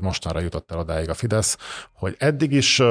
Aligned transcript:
mostanra 0.00 0.40
jutott 0.40 0.70
el 0.70 0.78
odáig 0.78 1.08
a 1.08 1.14
Fidesz, 1.14 1.58
hogy 1.92 2.16
eddig 2.18 2.52
is 2.52 2.82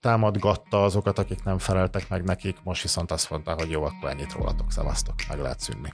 támadgatta 0.00 0.84
azokat, 0.84 1.18
akik 1.18 1.44
nem 1.44 1.58
feleltek 1.58 2.08
meg 2.08 2.24
nekik, 2.24 2.56
most 2.62 2.82
viszont 2.82 3.10
azt 3.12 3.30
mondta, 3.30 3.52
hogy 3.52 3.70
jó, 3.70 3.84
akkor 3.84 4.10
ennyit 4.10 4.32
rólatok, 4.32 4.72
szavaztok, 4.72 5.14
meg 5.28 5.38
lehet 5.38 5.60
szűnni. 5.60 5.92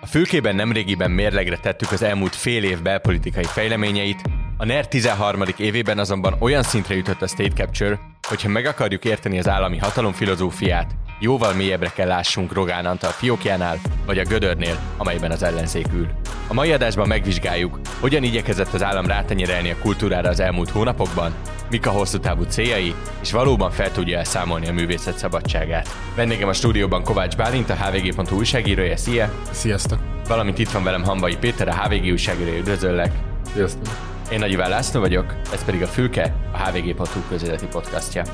A 0.00 0.06
fülkében 0.06 0.54
nemrégiben 0.54 1.10
mérlegre 1.10 1.56
tettük 1.56 1.92
az 1.92 2.02
elmúlt 2.02 2.34
fél 2.34 2.64
év 2.64 2.82
belpolitikai 2.82 3.44
fejleményeit, 3.44 4.22
a 4.56 4.64
NER 4.64 4.88
13. 4.88 5.42
évében 5.56 5.98
azonban 5.98 6.36
olyan 6.38 6.62
szintre 6.62 6.94
jutott 6.94 7.22
a 7.22 7.26
State 7.26 7.54
Capture, 7.54 8.00
hogyha 8.28 8.48
meg 8.48 8.66
akarjuk 8.66 9.04
érteni 9.04 9.38
az 9.38 9.48
állami 9.48 9.78
hatalom 9.78 10.12
filozófiát, 10.12 10.90
jóval 11.20 11.52
mélyebbre 11.52 11.90
kell 11.94 12.06
lássunk 12.06 12.52
Rogán 12.52 12.86
Antal 12.86 13.10
fiókjánál, 13.10 13.80
vagy 14.06 14.18
a 14.18 14.24
Gödörnél, 14.24 14.78
amelyben 14.96 15.30
az 15.30 15.42
ellenzék 15.42 15.86
ül. 15.92 16.08
A 16.48 16.54
mai 16.54 16.72
adásban 16.72 17.08
megvizsgáljuk, 17.08 17.80
hogyan 18.00 18.22
igyekezett 18.22 18.72
az 18.72 18.82
állam 18.82 19.06
rátenyerelni 19.06 19.70
a 19.70 19.78
kultúrára 19.78 20.28
az 20.28 20.40
elmúlt 20.40 20.70
hónapokban, 20.70 21.34
mik 21.70 21.86
a 21.86 21.90
hosszú 21.90 22.18
távú 22.18 22.42
céljai, 22.42 22.94
és 23.22 23.32
valóban 23.32 23.70
fel 23.70 23.92
tudja 23.92 24.18
elszámolni 24.18 24.68
a 24.68 24.72
művészet 24.72 25.18
szabadságát. 25.18 25.88
Vendégem 26.14 26.48
a 26.48 26.52
stúdióban 26.52 27.04
Kovács 27.04 27.36
Bálint, 27.36 27.70
a 27.70 27.74
hvg.hu 27.74 28.36
újságírója, 28.36 28.96
szia! 28.96 29.32
Sziasztok! 29.50 29.98
Valamint 30.28 30.58
itt 30.58 30.70
van 30.70 30.84
velem 30.84 31.04
Hambai 31.04 31.36
Péter, 31.36 31.68
a 31.68 31.74
HVG 31.74 32.04
újságírója, 32.10 32.58
üdvözöllek! 32.58 33.12
Sziasztok! 33.54 34.11
Én 34.32 34.38
Nagy 34.38 34.50
Iván 34.50 34.70
László 34.70 35.00
vagyok, 35.00 35.34
ez 35.52 35.64
pedig 35.64 35.82
a 35.82 35.86
Fülke, 35.86 36.34
a 36.52 36.68
hvg.hu 36.68 37.20
közéleti 37.28 37.66
podcastja. 37.66 38.24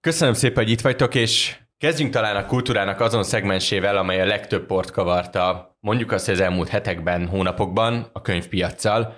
Köszönöm 0.00 0.34
szépen, 0.34 0.62
hogy 0.62 0.72
itt 0.72 0.80
vagytok, 0.80 1.14
és 1.14 1.56
kezdjünk 1.78 2.12
talán 2.12 2.36
a 2.36 2.46
kultúrának 2.46 3.00
azon 3.00 3.24
szegmensével, 3.24 3.96
amely 3.96 4.20
a 4.20 4.26
legtöbb 4.26 4.66
port 4.66 4.90
kavarta, 4.90 5.76
mondjuk 5.80 6.12
azt, 6.12 6.24
hogy 6.24 6.34
az 6.34 6.40
elmúlt 6.40 6.68
hetekben, 6.68 7.28
hónapokban 7.28 8.10
a 8.12 8.20
könyvpiaccal. 8.20 9.16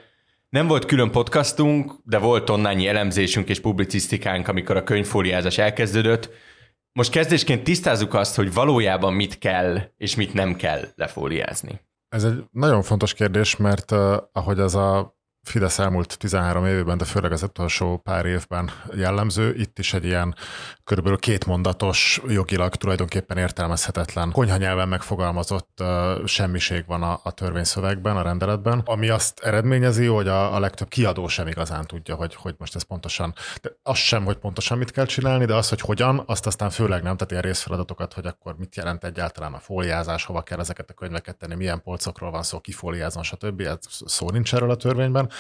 Nem 0.49 0.67
volt 0.67 0.85
külön 0.85 1.11
podcastunk, 1.11 1.93
de 2.05 2.19
volt 2.19 2.51
onnányi 2.51 2.87
elemzésünk 2.87 3.49
és 3.49 3.61
publicisztikánk, 3.61 4.49
amikor 4.49 4.77
a 4.77 4.85
könyvfóliázás 4.85 5.59
elkezdődött. 5.59 6.31
Most 6.93 7.11
kezdésként 7.11 7.65
tisztázzuk 7.65 8.15
azt, 8.15 8.37
hogy 8.37 8.53
valójában 8.53 9.13
mit 9.13 9.39
kell 9.39 9.79
és 9.97 10.17
mit 10.17 10.35
nem 10.35 10.57
kell 10.57 10.81
lefóliázni. 10.95 11.87
Ez 12.09 12.25
egy 12.25 12.45
nagyon 12.51 12.83
fontos 12.83 13.15
kérdés, 13.15 13.57
mert 13.57 13.91
uh, 13.91 14.17
ahogy 14.33 14.61
az 14.61 14.75
a 14.75 15.17
Fidesz 15.49 15.79
elmúlt 15.79 16.19
13 16.19 16.67
évében, 16.67 16.99
de 16.99 17.05
főleg 17.05 17.33
az 17.33 17.43
utolsó 17.43 17.97
pár 17.97 18.27
évben 18.27 18.71
jellemző. 18.95 19.55
Itt 19.55 19.79
is 19.79 19.95
egy 19.95 20.05
ilyen 20.05 20.35
körülbelül 20.89 21.19
kétmondatos, 21.19 22.21
jogilag 22.27 22.75
tulajdonképpen 22.75 23.37
értelmezhetetlen 23.37 24.31
konyhanyelven 24.33 24.89
megfogalmazott 24.89 25.81
uh, 25.81 26.27
semmiség 26.27 26.85
van 26.87 27.03
a, 27.03 27.21
a 27.23 27.31
törvényszövegben, 27.31 28.17
a 28.17 28.23
rendeletben, 28.23 28.83
ami 28.85 29.09
azt 29.09 29.41
eredményezi, 29.41 30.07
hogy 30.07 30.29
a, 30.29 30.55
a 30.55 30.59
legtöbb 30.59 30.89
kiadó 30.89 31.29
sem 31.29 31.47
igazán 31.47 31.87
tudja, 31.87 32.15
hogy, 32.15 32.35
hogy 32.35 32.55
most 32.59 32.75
ez 32.75 32.83
pontosan, 32.83 33.35
de 33.63 33.71
az 33.83 33.97
sem, 33.97 34.25
hogy 34.25 34.37
pontosan 34.37 34.79
mit 34.79 34.91
kell 34.91 35.05
csinálni, 35.05 35.45
de 35.45 35.55
az, 35.55 35.69
hogy 35.69 35.81
hogyan, 35.81 36.23
azt 36.27 36.47
aztán 36.47 36.71
főleg 36.71 37.03
nem, 37.03 37.17
tehát 37.17 37.31
ilyen 37.31 37.43
részfeladatokat, 37.43 38.13
hogy 38.13 38.27
akkor 38.27 38.57
mit 38.59 38.77
jelent 38.77 39.05
egyáltalán 39.05 39.53
a 39.53 39.59
fóliázás, 39.59 40.25
hova 40.25 40.43
kell 40.43 40.59
ezeket 40.59 40.91
a 40.91 40.95
könyveket 40.95 41.37
tenni, 41.37 41.55
milyen 41.55 41.83
polcokról 41.83 42.31
van 42.31 42.43
szó, 42.43 42.61
kifóliázon, 42.61 43.23
stb. 43.23 43.61
Ez 43.61 43.79
szó 43.89 44.31
nincs 44.31 44.55
erről 44.55 44.71
a 44.71 44.77
törvényben. 44.77 45.31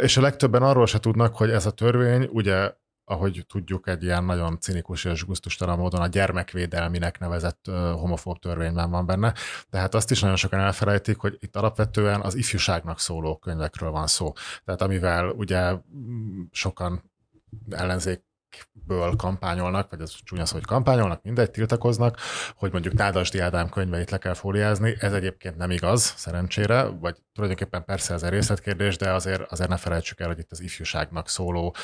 És 0.00 0.16
a 0.16 0.20
legtöbben 0.20 0.62
arról 0.62 0.86
se 0.86 0.98
tudnak, 0.98 1.36
hogy 1.36 1.50
ez 1.50 1.66
a 1.66 1.70
törvény 1.70 2.28
ugye 2.32 2.72
ahogy 3.08 3.44
tudjuk, 3.48 3.88
egy 3.88 4.02
ilyen 4.02 4.24
nagyon 4.24 4.60
cinikus 4.60 5.04
és 5.04 5.24
gusztustalan 5.24 5.78
módon 5.78 6.00
a 6.00 6.06
gyermekvédelminek 6.06 7.18
nevezett 7.18 7.66
homofób 7.94 8.38
törvényben 8.38 8.90
van 8.90 9.06
benne. 9.06 9.34
Tehát 9.70 9.94
azt 9.94 10.10
is 10.10 10.20
nagyon 10.20 10.36
sokan 10.36 10.60
elfelejtik, 10.60 11.18
hogy 11.18 11.36
itt 11.40 11.56
alapvetően 11.56 12.20
az 12.20 12.34
ifjúságnak 12.34 13.00
szóló 13.00 13.36
könyvekről 13.36 13.90
van 13.90 14.06
szó. 14.06 14.32
Tehát 14.64 14.82
amivel 14.82 15.28
ugye 15.28 15.72
mm, 15.72 16.42
sokan 16.50 17.10
ellenzék 17.70 18.24
ből 18.72 19.16
kampányolnak, 19.16 19.90
vagy 19.90 20.00
ez 20.00 20.14
csúnya 20.24 20.46
szó, 20.46 20.54
hogy 20.54 20.64
kampányolnak, 20.64 21.22
mindegy, 21.22 21.50
tiltakoznak, 21.50 22.18
hogy 22.56 22.72
mondjuk 22.72 22.94
Nádasdi 22.94 23.38
Ádám 23.38 23.68
könyveit 23.68 24.10
le 24.10 24.18
kell 24.18 24.34
fóliázni. 24.34 24.96
Ez 24.98 25.12
egyébként 25.12 25.56
nem 25.56 25.70
igaz, 25.70 26.14
szerencsére, 26.16 26.82
vagy 26.84 27.16
tulajdonképpen 27.34 27.84
persze 27.84 28.14
ez 28.14 28.22
egy 28.22 28.30
részletkérdés, 28.30 28.96
de 28.96 29.12
azért, 29.12 29.52
azért 29.52 29.68
ne 29.68 29.76
felejtsük 29.76 30.20
el, 30.20 30.26
hogy 30.26 30.38
itt 30.38 30.52
az 30.52 30.60
ifjúságnak 30.60 31.28
szóló 31.28 31.74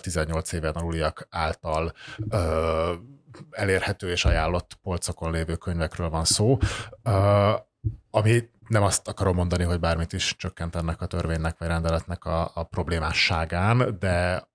18 0.00 0.52
éven 0.52 0.74
aluliak 0.74 1.26
által 1.30 1.92
elérhető 3.50 4.10
és 4.10 4.24
ajánlott 4.24 4.78
polcokon 4.82 5.32
lévő 5.32 5.56
könyvekről 5.56 6.08
van 6.08 6.24
szó, 6.24 6.58
ami 8.10 8.50
nem 8.68 8.82
azt 8.82 9.08
akarom 9.08 9.34
mondani, 9.34 9.64
hogy 9.64 9.80
bármit 9.80 10.12
is 10.12 10.36
csökkent 10.36 10.76
ennek 10.76 11.00
a 11.00 11.06
törvénynek 11.06 11.58
vagy 11.58 11.68
rendeletnek 11.68 12.24
a, 12.24 12.50
a 12.54 12.62
problémásságán, 12.62 13.96
de 13.98 14.48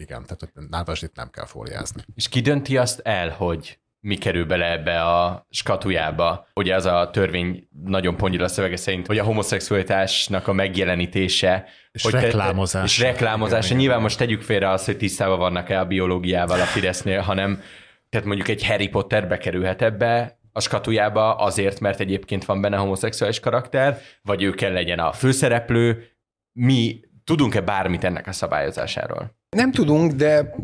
igen, 0.00 0.24
tehát 0.26 0.68
nálad 0.70 0.98
itt 1.00 1.16
nem 1.16 1.30
kell 1.30 1.46
fóliázni. 1.46 2.02
És 2.14 2.28
ki 2.28 2.40
dönti 2.40 2.76
azt 2.76 3.00
el, 3.00 3.30
hogy 3.30 3.78
mi 4.00 4.16
kerül 4.16 4.46
bele 4.46 4.70
ebbe 4.70 5.02
a 5.02 5.46
skatujába. 5.50 6.46
Ugye 6.54 6.74
az 6.74 6.84
a 6.84 7.10
törvény 7.12 7.68
nagyon 7.84 8.16
pongyira 8.16 8.48
szövege 8.48 8.76
szerint, 8.76 9.06
hogy 9.06 9.18
a 9.18 9.24
homoszexualitásnak 9.24 10.48
a 10.48 10.52
megjelenítése, 10.52 11.66
és 11.92 12.02
hogy 12.02 12.12
reklámozás. 12.12 12.84
És 12.84 12.98
reklámozás. 12.98 13.64
Igen, 13.64 13.76
Nyilván 13.76 13.96
igen. 13.96 14.08
most 14.08 14.18
tegyük 14.18 14.42
félre 14.42 14.70
azt, 14.70 14.86
hogy 14.86 14.96
tisztában 14.96 15.38
vannak-e 15.38 15.80
a 15.80 15.84
biológiával 15.84 16.60
a 16.60 16.64
Fidesznél, 16.64 17.20
hanem 17.20 17.62
tehát 18.08 18.26
mondjuk 18.26 18.48
egy 18.48 18.66
Harry 18.66 18.88
Potter 18.88 19.28
bekerülhet 19.28 19.82
ebbe, 19.82 20.38
a 20.52 20.60
skatujába 20.60 21.34
azért, 21.34 21.80
mert 21.80 22.00
egyébként 22.00 22.44
van 22.44 22.60
benne 22.60 22.76
homoszexuális 22.76 23.40
karakter, 23.40 23.98
vagy 24.22 24.42
ő 24.42 24.50
kell 24.50 24.72
legyen 24.72 24.98
a 24.98 25.12
főszereplő. 25.12 26.04
Mi 26.52 27.00
tudunk-e 27.24 27.60
bármit 27.60 28.04
ennek 28.04 28.26
a 28.26 28.32
szabályozásáról? 28.32 29.39
Nem 29.56 29.72
tudunk, 29.72 30.12
de, 30.12 30.54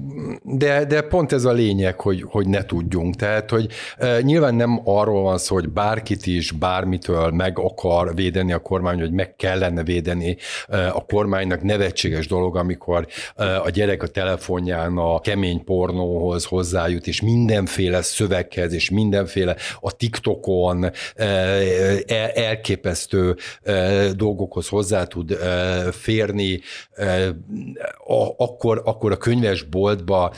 de, 0.43 0.85
de 0.85 1.01
pont 1.01 1.33
ez 1.33 1.45
a 1.45 1.53
lényeg, 1.53 2.01
hogy, 2.01 2.23
hogy 2.29 2.49
ne 2.49 2.65
tudjunk. 2.65 3.15
Tehát, 3.15 3.51
hogy 3.51 3.69
e, 3.99 4.21
nyilván 4.21 4.55
nem 4.55 4.81
arról 4.85 5.23
van 5.23 5.39
szó, 5.39 5.55
hogy 5.55 5.69
bárkit 5.69 6.27
is 6.27 6.53
bármitől 6.53 7.31
meg 7.31 7.59
akar 7.59 8.15
védeni 8.15 8.53
a 8.53 8.59
kormány, 8.59 9.01
hogy 9.01 9.13
meg 9.13 9.37
kellene 9.37 9.83
védeni 9.83 10.37
e, 10.69 10.89
a 10.89 11.05
kormánynak 11.09 11.63
nevetséges 11.63 12.27
dolog, 12.27 12.57
amikor 12.57 13.07
e, 13.37 13.61
a 13.61 13.71
gyerek 13.71 14.03
a 14.03 14.07
telefonján 14.07 14.97
a 14.97 15.21
kemény 15.21 15.65
pornóhoz 15.65 16.45
hozzájut, 16.45 17.07
és 17.07 17.21
mindenféle 17.21 18.03
szöveghez, 18.03 18.73
és 18.73 18.91
mindenféle 18.91 19.57
a 19.81 19.97
TikTokon 19.97 20.85
e, 20.85 20.93
e, 21.25 22.31
elképesztő 22.35 23.37
e, 23.63 24.13
dolgokhoz 24.13 24.69
hozzá 24.69 25.05
tud 25.05 25.31
e, 25.31 25.93
férni, 25.93 26.61
e, 26.93 27.29
a, 28.07 28.35
akkor 28.37 28.75
akkor, 28.85 29.07
akkor 29.07 29.13
a 29.13 29.17
könyvesboltba 29.17 30.33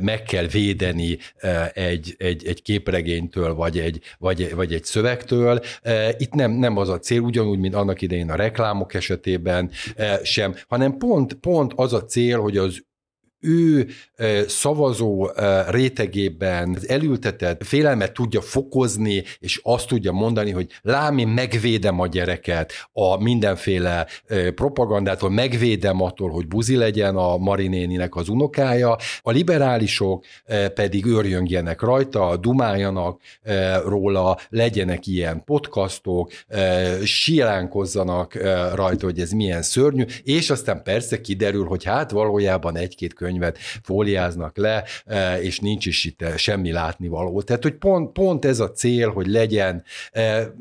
meg 0.00 0.22
kell 0.22 0.46
védeni 0.46 1.18
e, 1.36 1.70
egy, 1.74 2.14
egy, 2.18 2.46
egy 2.46 2.62
képregénytől, 2.62 3.54
vagy 3.54 3.78
egy, 3.78 4.00
vagy, 4.18 4.54
vagy 4.54 4.72
egy 4.72 4.84
szövegtől. 4.84 5.60
E, 5.82 6.14
itt 6.18 6.32
nem, 6.32 6.50
nem 6.50 6.76
az 6.76 6.88
a 6.88 6.98
cél, 6.98 7.20
ugyanúgy, 7.20 7.58
mint 7.58 7.74
annak 7.74 8.02
idején 8.02 8.30
a 8.30 8.34
reklámok 8.34 8.94
esetében 8.94 9.70
e, 9.96 10.20
sem, 10.24 10.54
hanem 10.68 10.96
pont, 10.96 11.34
pont 11.34 11.72
az 11.76 11.92
a 11.92 12.04
cél, 12.04 12.40
hogy 12.40 12.56
az 12.56 12.82
ő 13.44 13.86
szavazó 14.46 15.30
rétegében 15.68 16.78
elültetett 16.86 17.64
félelmet 17.64 18.12
tudja 18.12 18.40
fokozni, 18.40 19.22
és 19.38 19.60
azt 19.62 19.88
tudja 19.88 20.12
mondani, 20.12 20.50
hogy 20.50 20.66
lám, 20.82 21.18
én 21.18 21.28
megvédem 21.28 22.00
a 22.00 22.06
gyereket 22.06 22.72
a 22.92 23.22
mindenféle 23.22 24.06
propagandától, 24.54 25.30
megvédem 25.30 26.02
attól, 26.02 26.30
hogy 26.30 26.46
buzi 26.46 26.76
legyen 26.76 27.16
a 27.16 27.36
Marinéninek 27.36 28.16
az 28.16 28.28
unokája, 28.28 28.96
a 29.22 29.30
liberálisok 29.30 30.24
pedig 30.74 31.06
őrjöngjenek 31.06 31.80
rajta, 31.80 32.36
dumáljanak 32.36 33.20
róla, 33.84 34.38
legyenek 34.48 35.06
ilyen 35.06 35.44
podcastok, 35.44 36.30
síránkozzanak 37.04 38.34
rajta, 38.74 39.06
hogy 39.06 39.20
ez 39.20 39.30
milyen 39.30 39.62
szörnyű, 39.62 40.04
és 40.22 40.50
aztán 40.50 40.82
persze 40.82 41.20
kiderül, 41.20 41.64
hogy 41.64 41.84
hát 41.84 42.10
valójában 42.10 42.76
egy-két 42.76 43.14
könyv 43.14 43.33
könyvet 43.34 43.58
fóliáznak 43.82 44.56
le, 44.56 44.84
e, 45.04 45.40
és 45.42 45.60
nincs 45.60 45.86
is 45.86 46.04
itt 46.04 46.24
semmi 46.36 46.72
látnivaló. 46.72 47.42
Tehát, 47.42 47.62
hogy 47.62 47.74
pont, 47.74 48.12
pont 48.12 48.44
ez 48.44 48.60
a 48.60 48.70
cél, 48.70 49.10
hogy 49.10 49.26
legyen, 49.26 49.84
e, 50.12 50.54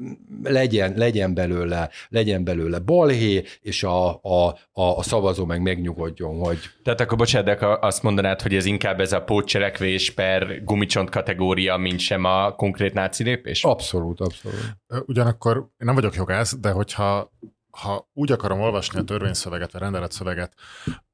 legyen, 0.43 0.93
legyen 0.95 1.33
belőle, 1.33 1.89
legyen 2.09 2.43
belőle 2.43 2.79
balhé, 2.79 3.43
és 3.61 3.83
a, 3.83 4.09
a, 4.13 4.47
a, 4.71 4.81
a 4.97 5.03
szavazó 5.03 5.45
meg 5.45 5.61
megnyugodjon, 5.61 6.39
hogy... 6.39 6.57
Tehát 6.83 7.01
akkor 7.01 7.17
bocsánat, 7.17 7.59
de 7.59 7.67
azt 7.81 8.03
mondanád, 8.03 8.41
hogy 8.41 8.55
ez 8.55 8.65
inkább 8.65 8.99
ez 8.99 9.11
a 9.11 9.21
pótcselekvés 9.21 10.11
per 10.11 10.63
gumicsont 10.63 11.09
kategória, 11.09 11.77
mint 11.77 11.99
sem 11.99 12.23
a 12.23 12.55
konkrét 12.55 12.93
náci 12.93 13.23
lépés? 13.23 13.63
Abszolút, 13.63 14.19
abszolút. 14.19 14.77
Ugyanakkor 15.05 15.57
én 15.57 15.65
nem 15.77 15.95
vagyok 15.95 16.15
jogász, 16.15 16.55
de 16.59 16.69
hogyha 16.69 17.31
ha 17.77 18.09
úgy 18.13 18.31
akarom 18.31 18.61
olvasni 18.61 18.99
a 18.99 19.03
törvényszöveget, 19.03 19.75
a 19.75 19.79
rendeletszöveget, 19.79 20.53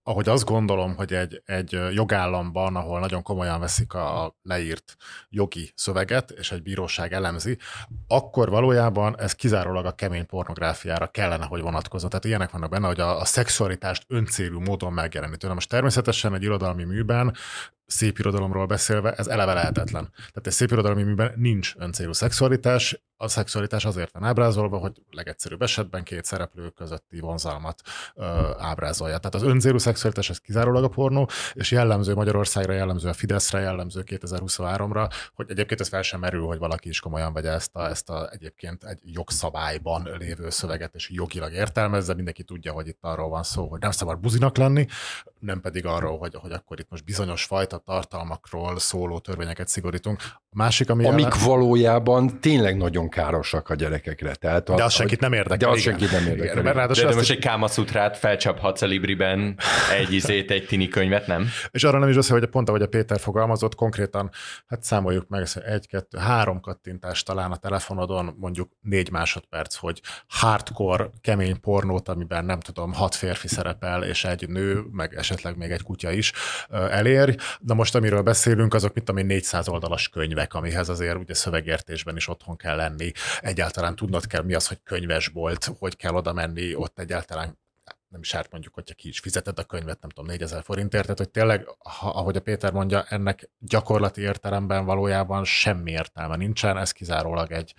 ahogy 0.03 0.29
azt 0.29 0.45
gondolom, 0.45 0.95
hogy 0.95 1.13
egy, 1.13 1.41
egy 1.45 1.79
jogállamban, 1.93 2.75
ahol 2.75 2.99
nagyon 2.99 3.21
komolyan 3.21 3.59
veszik 3.59 3.93
a 3.93 4.35
leírt 4.41 4.95
jogi 5.29 5.71
szöveget, 5.75 6.31
és 6.31 6.51
egy 6.51 6.61
bíróság 6.61 7.13
elemzi, 7.13 7.57
akkor 8.07 8.49
valójában 8.49 9.19
ez 9.19 9.33
kizárólag 9.33 9.85
a 9.85 9.91
kemény 9.91 10.25
pornográfiára 10.25 11.07
kellene, 11.07 11.45
hogy 11.45 11.61
vonatkozzon. 11.61 12.09
Tehát 12.09 12.25
ilyenek 12.25 12.51
vannak 12.51 12.69
benne, 12.69 12.87
hogy 12.87 12.99
a, 12.99 13.19
a 13.19 13.25
szexualitást 13.25 14.03
öncélú 14.07 14.59
módon 14.59 14.93
megjelenítő. 14.93 15.47
Na 15.47 15.53
most 15.53 15.69
természetesen 15.69 16.33
egy 16.33 16.43
irodalmi 16.43 16.83
műben 16.83 17.35
szép 17.89 18.19
irodalomról 18.19 18.65
beszélve, 18.65 19.13
ez 19.13 19.27
eleve 19.27 19.53
lehetetlen. 19.53 20.09
Tehát 20.15 20.47
egy 20.47 20.51
szép 20.51 20.71
irodalmi 20.71 21.03
műben 21.03 21.33
nincs 21.35 21.73
öncélú 21.77 22.13
szexualitás, 22.13 23.01
a 23.21 23.27
szexualitás 23.27 23.85
azért 23.85 24.11
van 24.11 24.23
ábrázolva, 24.23 24.77
hogy 24.77 25.01
legegyszerűbb 25.11 25.61
esetben 25.61 26.03
két 26.03 26.25
szereplő 26.25 26.69
közötti 26.69 27.19
vonzalmat 27.19 27.81
ö, 28.15 28.23
ábrázolja. 28.57 29.17
Tehát 29.17 29.35
az 29.35 29.43
öncélú 29.43 29.77
szexualitás 29.77 30.29
ez 30.29 30.37
kizárólag 30.37 30.83
a 30.83 30.87
pornó, 30.87 31.29
és 31.53 31.71
jellemző 31.71 32.13
Magyarországra, 32.13 32.73
jellemző 32.73 33.09
a 33.09 33.13
Fideszre, 33.13 33.59
jellemző 33.59 34.03
2023-ra, 34.05 35.11
hogy 35.33 35.45
egyébként 35.49 35.79
ez 35.79 35.87
fel 35.87 36.01
sem 36.01 36.19
merül, 36.19 36.45
hogy 36.45 36.57
valaki 36.57 36.89
is 36.89 36.99
komolyan 36.99 37.33
vegye 37.33 37.51
ezt 37.51 37.75
a, 37.75 37.89
ezt 37.89 38.09
a 38.09 38.29
egyébként 38.31 38.83
egy 38.83 38.99
jogszabályban 39.03 40.09
lévő 40.17 40.49
szöveget, 40.49 40.95
és 40.95 41.09
jogilag 41.09 41.51
értelmezze. 41.51 42.13
Mindenki 42.13 42.43
tudja, 42.43 42.71
hogy 42.71 42.87
itt 42.87 42.99
arról 43.01 43.29
van 43.29 43.43
szó, 43.43 43.67
hogy 43.67 43.79
nem 43.79 43.91
szabad 43.91 44.19
buzinak 44.19 44.57
lenni, 44.57 44.87
nem 45.39 45.61
pedig 45.61 45.85
arról, 45.85 46.17
hogy, 46.17 46.35
hogy 46.35 46.51
akkor 46.51 46.79
itt 46.79 46.89
most 46.89 47.05
bizonyos 47.05 47.45
fajta 47.45 47.77
tartalmakról 47.85 48.79
szóló 48.79 49.19
törvényeket 49.19 49.67
szigorítunk. 49.67 50.21
A 50.51 50.55
másik, 50.55 50.89
ami 50.89 51.05
Amik 51.05 51.25
jelen... 51.25 51.45
valójában 51.45 52.39
tényleg 52.39 52.77
nagyon 52.77 53.09
károsak 53.09 53.69
a 53.69 53.75
gyerekekre. 53.75 54.35
Tehát 54.35 54.69
a, 54.69 54.75
de 54.75 54.83
az 54.83 54.93
senkit 54.93 55.19
nem 55.19 55.33
érdekel. 55.33 55.69
De 55.69 55.75
az 55.75 55.81
senkit 55.81 56.11
nem 56.11 56.21
érdekel. 56.21 56.59
Igen, 56.59 56.87
de, 56.87 57.03
de 57.03 57.15
most 57.15 57.31
egy 57.31 57.39
kámaszutrát 57.39 58.17
felcsaphatsz 58.17 58.81
a 58.81 58.85
Libriben, 58.85 59.57
egy 59.99 60.13
izét, 60.13 60.51
egy 60.51 60.65
tini 60.65 60.87
könyvet, 60.87 61.27
nem? 61.27 61.47
És 61.71 61.83
arra 61.83 61.99
nem 61.99 62.09
is 62.09 62.15
az, 62.15 62.29
hogy 62.29 62.45
pont 62.45 62.69
ahogy 62.69 62.81
a 62.81 62.87
Péter 62.87 63.19
fogalmazott, 63.19 63.75
konkrétan, 63.75 64.29
hát 64.67 64.83
számoljuk 64.83 65.27
meg, 65.27 65.47
egy, 65.65 65.87
kettő, 65.87 66.17
három 66.17 66.59
kattintást 66.59 67.25
talán 67.25 67.51
a 67.51 67.55
telefonodon, 67.55 68.35
mondjuk 68.37 68.71
négy 68.81 69.11
másodperc, 69.11 69.75
hogy 69.75 70.01
hardcore, 70.27 71.09
kemény 71.21 71.59
pornót, 71.59 72.09
amiben 72.09 72.45
nem 72.45 72.59
tudom, 72.59 72.93
hat 72.93 73.15
férfi 73.15 73.47
szerepel, 73.47 74.03
és 74.03 74.23
egy 74.23 74.47
nő, 74.47 74.83
meg 74.91 75.13
esetleg 75.15 75.57
még 75.57 75.71
egy 75.71 75.83
kutya 75.83 76.11
is 76.11 76.33
elérj. 76.69 77.35
De 77.69 77.75
most 77.75 77.95
amiről 77.95 78.21
beszélünk, 78.21 78.73
azok 78.73 78.93
mint 78.93 79.09
ami 79.09 79.21
400 79.21 79.67
oldalas 79.67 80.09
könyvek, 80.09 80.53
amihez 80.53 80.89
azért 80.89 81.17
ugye 81.17 81.33
szövegértésben 81.33 82.15
is 82.15 82.27
otthon 82.27 82.55
kell 82.55 82.75
lenni. 82.75 83.11
Egyáltalán 83.41 83.95
tudnod 83.95 84.27
kell, 84.27 84.43
mi 84.43 84.53
az, 84.53 84.67
hogy 84.67 84.79
könyvesbolt, 84.83 85.69
hogy 85.79 85.95
kell 85.95 86.13
oda 86.13 86.33
menni, 86.33 86.75
ott 86.75 86.99
egyáltalán 86.99 87.59
nem 88.07 88.21
is 88.21 88.33
árt 88.33 88.51
mondjuk, 88.51 88.73
hogyha 88.73 88.95
ki 88.95 89.07
is 89.07 89.19
fizeted 89.19 89.59
a 89.59 89.63
könyvet, 89.63 90.01
nem 90.01 90.09
tudom, 90.09 90.25
4000 90.25 90.63
forintért, 90.63 91.03
tehát 91.03 91.17
hogy 91.17 91.29
tényleg, 91.29 91.67
ha, 91.79 92.09
ahogy 92.09 92.35
a 92.35 92.41
Péter 92.41 92.71
mondja, 92.71 93.03
ennek 93.03 93.49
gyakorlati 93.59 94.21
értelemben 94.21 94.85
valójában 94.85 95.43
semmi 95.43 95.91
értelme 95.91 96.35
nincsen, 96.35 96.77
ez 96.77 96.91
kizárólag 96.91 97.51
egy, 97.51 97.73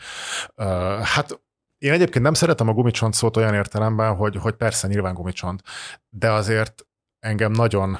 uh, 0.56 0.66
hát 1.00 1.40
én 1.78 1.92
egyébként 1.92 2.24
nem 2.24 2.34
szeretem 2.34 2.68
a 2.68 2.72
gumicsont 2.72 3.14
szót 3.14 3.36
olyan 3.36 3.54
értelemben, 3.54 4.14
hogy, 4.14 4.36
hogy 4.36 4.54
persze 4.54 4.88
nyilván 4.88 5.14
gumicsont, 5.14 5.62
de 6.08 6.30
azért 6.30 6.86
engem 7.20 7.52
nagyon 7.52 7.98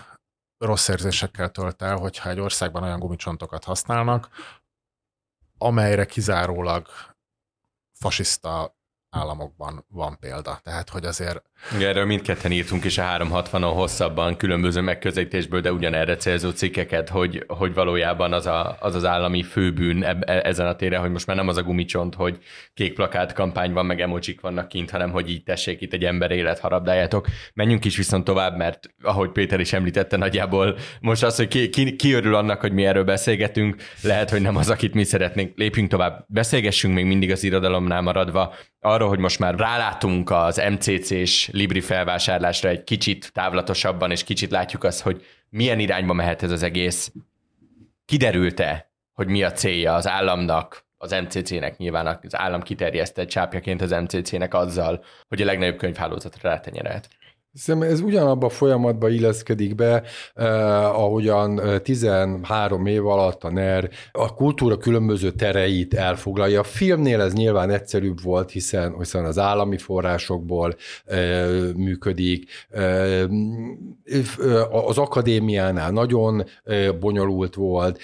rossz 0.61 0.89
érzésekkel 0.89 1.51
tölt 1.51 1.83
el, 1.83 1.97
hogyha 1.97 2.31
egy 2.31 2.41
országban 2.41 2.83
olyan 2.83 2.99
gumicsontokat 2.99 3.65
használnak, 3.65 4.29
amelyre 5.59 6.07
kizárólag 6.07 6.89
fasiszta 7.93 8.79
államokban 9.11 9.85
van 9.89 10.17
példa. 10.21 10.61
Tehát, 10.63 10.89
hogy 10.89 11.05
azért... 11.05 11.43
Erről 11.81 12.05
mindketten 12.05 12.53
írtunk 12.53 12.85
is 12.85 12.99
a 12.99 13.03
360-on 13.03 13.73
hosszabban 13.75 14.37
különböző 14.37 14.81
megközelítésből, 14.81 15.61
de 15.61 15.73
ugyanerre 15.73 16.17
célzó 16.17 16.51
cikkeket, 16.51 17.09
hogy, 17.09 17.45
hogy 17.47 17.75
valójában 17.75 18.33
az, 18.33 18.47
a, 18.47 18.77
az 18.81 18.95
az 18.95 19.05
állami 19.05 19.43
főbűn 19.43 20.03
e, 20.05 20.41
ezen 20.45 20.67
a 20.67 20.77
téren, 20.77 21.01
hogy 21.01 21.11
most 21.11 21.27
már 21.27 21.37
nem 21.37 21.49
az 21.49 21.57
a 21.57 21.63
gumicsont, 21.63 22.15
hogy 22.15 22.39
kék 22.75 22.95
plakát 22.95 23.33
kampány 23.33 23.73
van, 23.73 23.87
meg 23.87 24.01
emojik 24.01 24.41
vannak 24.41 24.69
kint, 24.69 24.91
hanem 24.91 25.11
hogy 25.11 25.31
így 25.31 25.43
tessék 25.43 25.81
itt 25.81 25.93
egy 25.93 26.05
ember 26.05 26.31
élet 26.31 26.59
harabdájátok. 26.59 27.27
Menjünk 27.55 27.85
is 27.85 27.97
viszont 27.97 28.25
tovább, 28.25 28.57
mert 28.57 28.95
ahogy 29.03 29.31
Péter 29.31 29.61
is 29.61 29.73
említette, 29.73 30.17
nagyjából 30.17 30.79
most 31.01 31.23
az, 31.23 31.37
hogy 31.37 31.49
ki, 31.49 31.69
ki, 31.69 31.97
ki 31.97 32.13
örül 32.13 32.35
annak, 32.35 32.61
hogy 32.61 32.73
mi 32.73 32.85
erről 32.85 33.05
beszélgetünk, 33.05 33.77
lehet, 34.03 34.31
hogy 34.31 34.41
nem 34.41 34.57
az, 34.57 34.71
akit 34.71 34.95
mi 34.95 35.05
szeretnénk. 35.05 35.57
Lépjünk 35.57 35.91
tovább, 35.91 36.25
beszélgessünk 36.29 36.95
még 36.95 37.05
mindig 37.05 37.31
az 37.31 37.45
irodalomnál 37.45 38.01
maradva 38.01 38.55
arra, 39.01 39.09
hogy 39.09 39.19
most 39.19 39.39
már 39.39 39.55
rálátunk 39.55 40.31
az 40.31 40.63
MCC-s 40.71 41.49
Libri 41.53 41.81
felvásárlásra 41.81 42.69
egy 42.69 42.85
kicsit 42.85 43.33
távlatosabban, 43.33 44.11
és 44.11 44.25
kicsit 44.25 44.51
látjuk 44.51 44.85
azt, 44.85 45.01
hogy 45.03 45.25
milyen 45.49 45.79
irányba 45.79 46.13
mehet 46.13 46.43
ez 46.43 46.51
az 46.51 46.63
egész. 46.63 47.13
Kiderült-e, 48.05 48.91
hogy 49.13 49.29
mi 49.29 49.43
a 49.43 49.53
célja 49.53 49.95
az 49.95 50.09
államnak, 50.09 50.87
az 50.97 51.11
MCC-nek 51.11 51.77
nyilván 51.77 52.07
az 52.23 52.37
állam 52.37 52.63
kiterjesztett 52.63 53.29
csápjaként 53.29 53.83
az 53.83 53.91
MCC-nek 53.91 54.55
azzal, 54.55 55.05
hogy 55.29 55.43
a 55.43 55.45
legnagyobb 55.45 55.77
könyvhálózatra 55.77 56.49
rátenyerelt? 56.49 57.09
Szerintem 57.53 57.91
ez 57.91 58.01
ugyanabba 58.01 58.47
a 58.47 58.51
folyamatba 58.51 59.09
illeszkedik 59.09 59.75
be, 59.75 60.03
eh, 60.35 60.99
ahogyan 60.99 61.61
13 61.83 62.87
év 62.87 63.07
alatt 63.07 63.45
a 63.45 63.51
NER 63.51 63.91
a 64.13 64.35
kultúra 64.35 64.77
különböző 64.77 65.31
tereit 65.31 65.95
elfoglalja. 65.95 66.61
A 66.61 66.63
filmnél 66.63 67.21
ez 67.21 67.33
nyilván 67.33 67.71
egyszerűbb 67.71 68.23
volt, 68.23 68.51
hiszen, 68.51 68.95
hiszen 68.99 69.25
az 69.25 69.39
állami 69.39 69.79
forrásokból 69.79 70.77
eh, 71.05 71.49
működik. 71.77 72.51
Eh, 72.71 73.25
az 74.71 74.99
akadémiánál 74.99 75.91
nagyon 75.91 76.45
eh, 76.65 76.93
bonyolult 76.93 77.55
volt. 77.55 77.99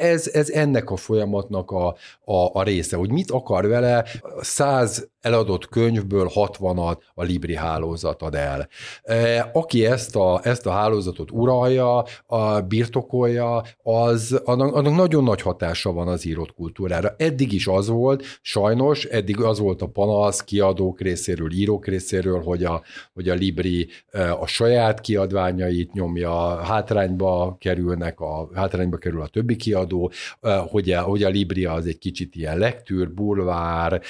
Ez, 0.00 0.26
ez 0.32 0.50
ennek 0.50 0.90
a 0.90 0.96
folyamatnak 0.96 1.70
a, 1.70 1.86
a, 2.24 2.58
a 2.58 2.62
része, 2.62 2.96
hogy 2.96 3.10
mit 3.10 3.30
akar 3.30 3.66
vele 3.66 4.04
száz 4.40 5.08
eladott 5.20 5.68
könyvből 5.68 6.30
60-at 6.34 6.98
a 7.14 7.24
Libri 7.38 7.56
hálózat 7.56 8.22
ad 8.22 8.34
el. 8.34 8.68
E, 9.02 9.50
aki 9.52 9.86
ezt 9.86 10.16
a, 10.16 10.40
ezt 10.42 10.66
a 10.66 10.70
hálózatot 10.70 11.30
uralja, 11.30 12.04
a 12.26 12.60
birtokolja, 12.60 13.62
az, 13.82 14.40
annak, 14.44 14.74
annak 14.74 14.96
nagyon 14.96 15.24
nagy 15.24 15.42
hatása 15.42 15.92
van 15.92 16.08
az 16.08 16.26
írott 16.26 16.54
kultúrára. 16.54 17.14
Eddig 17.18 17.52
is 17.52 17.66
az 17.66 17.88
volt, 17.88 18.24
sajnos, 18.42 19.04
eddig 19.04 19.40
az 19.40 19.58
volt 19.58 19.82
a 19.82 19.86
panasz 19.86 20.44
kiadók 20.44 21.00
részéről, 21.00 21.52
írók 21.52 21.86
részéről, 21.86 22.42
hogy 22.42 22.64
a, 22.64 22.82
hogy 23.14 23.28
a 23.28 23.34
Libri 23.34 23.88
e, 24.10 24.32
a 24.32 24.46
saját 24.46 25.00
kiadványait 25.00 25.92
nyomja, 25.92 26.56
hátrányba 26.56 27.56
kerülnek, 27.60 28.20
a 28.20 28.48
hátrányba 28.54 28.96
kerül 28.96 29.20
a 29.22 29.26
többi 29.28 29.56
kiadó, 29.56 30.10
e, 30.40 30.56
hogy 30.56 30.90
a, 30.90 31.00
hogy 31.00 31.22
a 31.22 31.28
Libri 31.28 31.64
az 31.64 31.86
egy 31.86 31.98
kicsit 31.98 32.34
ilyen 32.34 32.58
lektűr, 32.58 33.10
bulvár, 33.10 34.02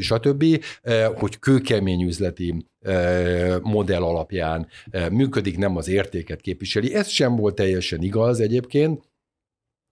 stb 0.00 0.64
hogy 1.14 1.38
kőkemény 1.38 2.02
üzleti 2.02 2.49
modell 3.62 4.02
alapján 4.02 4.66
működik, 5.10 5.58
nem 5.58 5.76
az 5.76 5.88
értéket 5.88 6.40
képviseli. 6.40 6.94
Ez 6.94 7.08
sem 7.08 7.36
volt 7.36 7.54
teljesen 7.54 8.02
igaz 8.02 8.40
egyébként, 8.40 9.09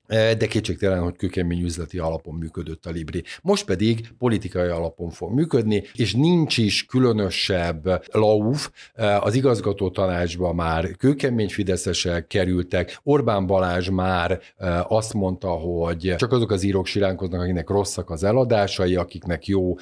de 0.08 0.46
kétségtelen, 0.48 1.02
hogy 1.02 1.16
kőkemény 1.16 1.62
üzleti 1.62 1.98
alapon 1.98 2.34
működött 2.34 2.86
a 2.86 2.90
Libri. 2.90 3.24
Most 3.42 3.64
pedig 3.64 4.08
politikai 4.18 4.68
alapon 4.68 5.10
fog 5.10 5.34
működni, 5.34 5.82
és 5.94 6.14
nincs 6.14 6.58
is 6.58 6.86
különösebb 6.86 8.02
lauf. 8.12 8.70
Az 9.20 9.34
igazgató 9.34 9.90
tanácsba 9.90 10.52
már 10.52 10.96
kőkemény 10.96 11.48
fideszesek 11.48 12.26
kerültek. 12.26 13.00
Orbán 13.02 13.46
Balázs 13.46 13.88
már 13.88 14.40
azt 14.88 15.14
mondta, 15.14 15.48
hogy 15.48 16.14
csak 16.16 16.32
azok 16.32 16.50
az 16.50 16.62
írók 16.62 16.86
siránkoznak, 16.86 17.40
akiknek 17.40 17.68
rosszak 17.68 18.10
az 18.10 18.24
eladásai, 18.24 18.96
akiknek 18.96 19.46
jó, 19.46 19.76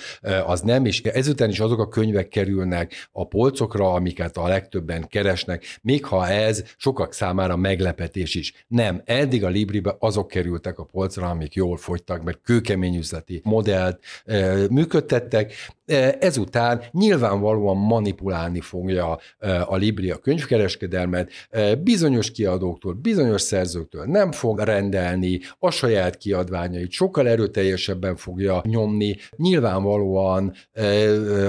az 0.47 0.61
nem, 0.61 0.85
és 0.85 1.03
ezután 1.03 1.49
is 1.49 1.61
azok 1.61 1.79
a 1.79 1.89
könyvek 1.89 2.29
kerülnek 2.29 3.09
a 3.13 3.27
polcokra, 3.27 3.93
amiket 3.93 4.37
a 4.37 4.49
legtöbben 4.49 5.09
keresnek, 5.09 5.65
még 5.83 6.05
ha 6.05 6.29
ez 6.29 6.65
sokak 6.77 7.13
számára 7.13 7.57
meglepetés 7.57 8.35
is. 8.35 8.65
Nem, 8.69 9.03
eddig 9.05 9.45
a 9.45 9.49
Libribe 9.49 9.97
az 9.99 10.16
azok 10.17 10.29
kerültek 10.29 10.79
a 10.79 10.85
polcra, 10.85 11.29
amik 11.29 11.55
jól 11.55 11.77
fogytak, 11.77 12.23
mert 12.23 12.41
kőkemény 12.45 12.97
üzleti 12.97 13.41
modellt 13.45 13.99
e, 14.25 14.55
működtettek. 14.71 15.53
E, 15.87 16.17
ezután 16.21 16.83
nyilvánvalóan 16.91 17.77
manipulálni 17.77 18.61
fogja 18.61 19.19
e, 19.39 19.63
a 19.63 19.77
Libri 19.77 20.11
a 20.11 20.17
könyvkereskedelmet, 20.17 21.31
bizonyos 21.83 22.31
kiadóktól, 22.31 22.93
bizonyos 22.93 23.41
szerzőktől 23.41 24.05
nem 24.05 24.33
fog 24.33 24.59
rendelni, 24.59 25.41
a 25.59 25.71
saját 25.71 26.17
kiadványait 26.17 26.91
sokkal 26.91 27.29
erőteljesebben 27.29 28.17
fogja 28.17 28.63
nyomni. 28.65 29.17
Nyilvánvalóan, 29.37 30.55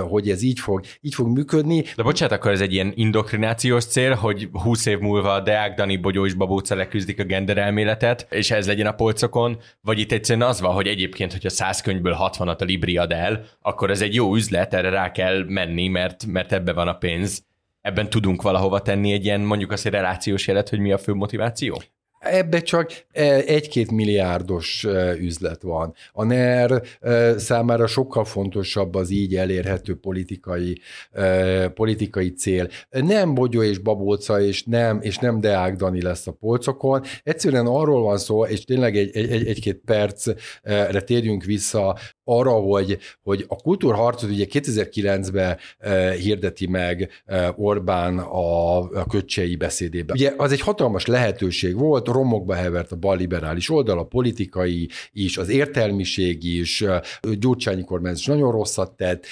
hogy 0.09 0.29
ez 0.29 0.41
így 0.41 0.59
fog, 0.59 0.81
így 1.01 1.13
fog 1.13 1.27
működni. 1.27 1.83
De 1.95 2.03
bocsánat, 2.03 2.33
akkor 2.33 2.51
ez 2.51 2.61
egy 2.61 2.73
ilyen 2.73 2.91
indoktrinációs 2.95 3.85
cél, 3.85 4.13
hogy 4.13 4.49
20 4.51 4.85
év 4.85 4.99
múlva 4.99 5.39
Deák 5.39 5.75
Dani, 5.75 5.97
Bogyó 5.97 6.25
és 6.25 6.33
Babóca 6.33 6.75
leküzdik 6.75 7.19
a 7.19 7.23
genderelméletet, 7.23 8.27
és 8.29 8.51
ez 8.57 8.67
legyen 8.67 8.87
a 8.87 8.91
polcokon, 8.91 9.57
vagy 9.81 9.99
itt 9.99 10.11
egyszerűen 10.11 10.47
az 10.47 10.61
van, 10.61 10.73
hogy 10.73 10.87
egyébként, 10.87 11.31
hogyha 11.31 11.49
100 11.49 11.81
könyvből 11.81 12.17
60-at 12.19 12.61
a 12.61 12.63
Libri 12.63 12.97
ad 12.97 13.11
el, 13.11 13.43
akkor 13.61 13.89
ez 13.89 14.01
egy 14.01 14.13
jó 14.13 14.35
üzlet, 14.35 14.73
erre 14.73 14.89
rá 14.89 15.11
kell 15.11 15.43
menni, 15.47 15.87
mert, 15.87 16.25
mert 16.25 16.51
ebbe 16.51 16.73
van 16.73 16.87
a 16.87 16.97
pénz. 16.97 17.45
ebben 17.81 18.09
tudunk 18.09 18.41
valahova 18.41 18.81
tenni 18.81 19.11
egy 19.11 19.25
ilyen 19.25 19.41
mondjuk 19.41 19.71
azt 19.71 19.85
egy 19.85 19.91
relációs 19.91 20.47
jelet, 20.47 20.69
hogy 20.69 20.79
mi 20.79 20.91
a 20.91 20.97
fő 20.97 21.13
motiváció? 21.13 21.81
Ebbe 22.19 22.61
csak 22.61 22.91
e, 23.11 23.33
egy-két 23.33 23.91
milliárdos 23.91 24.83
e, 24.83 25.15
üzlet 25.19 25.61
van. 25.61 25.93
A 26.11 26.23
NER 26.23 26.83
e, 26.99 27.37
számára 27.37 27.87
sokkal 27.87 28.25
fontosabb 28.25 28.95
az 28.95 29.09
így 29.09 29.35
elérhető 29.35 29.95
politikai, 29.95 30.79
politikai 31.73 32.33
cél. 32.33 32.69
Nem 32.89 33.33
Bogyó 33.33 33.63
és 33.63 33.77
Babóca, 33.77 34.41
és 34.41 34.63
nem, 34.63 34.99
és 35.01 35.17
nem 35.17 35.39
Deák 35.39 35.75
Dani 35.75 36.01
lesz 36.01 36.27
a 36.27 36.31
polcokon. 36.31 37.03
Egyszerűen 37.23 37.65
arról 37.65 38.01
van 38.01 38.17
szó, 38.17 38.45
és 38.45 38.63
tényleg 38.63 38.97
egy, 38.97 39.15
egy, 39.15 39.47
egy-két 39.47 39.81
percre 39.85 41.01
térjünk 41.01 41.43
vissza 41.43 41.97
arra, 42.23 42.51
hogy, 42.51 42.97
hogy 43.23 43.45
a 43.47 43.55
kultúrharcot 43.55 44.29
ugye 44.29 44.45
2009-ben 44.49 45.57
hirdeti 46.13 46.67
meg 46.67 47.09
Orbán 47.55 48.17
a, 48.17 48.77
a 48.77 49.05
köcsei 49.09 49.55
beszédében. 49.55 50.15
Ugye 50.15 50.33
az 50.37 50.51
egy 50.51 50.61
hatalmas 50.61 51.05
lehetőség 51.05 51.77
volt, 51.77 52.07
romokba 52.17 52.53
hevert 52.53 52.91
a 52.91 52.95
balliberális 52.95 53.69
oldal, 53.69 53.99
a 53.99 54.03
politikai 54.03 54.89
is, 55.11 55.37
az 55.37 55.49
értelmiség 55.49 56.43
is, 56.43 56.83
Gyurcsányi 57.39 57.83
kormányzás 57.83 58.25
nagyon 58.25 58.51
rosszat 58.51 58.91
tett, 58.91 59.25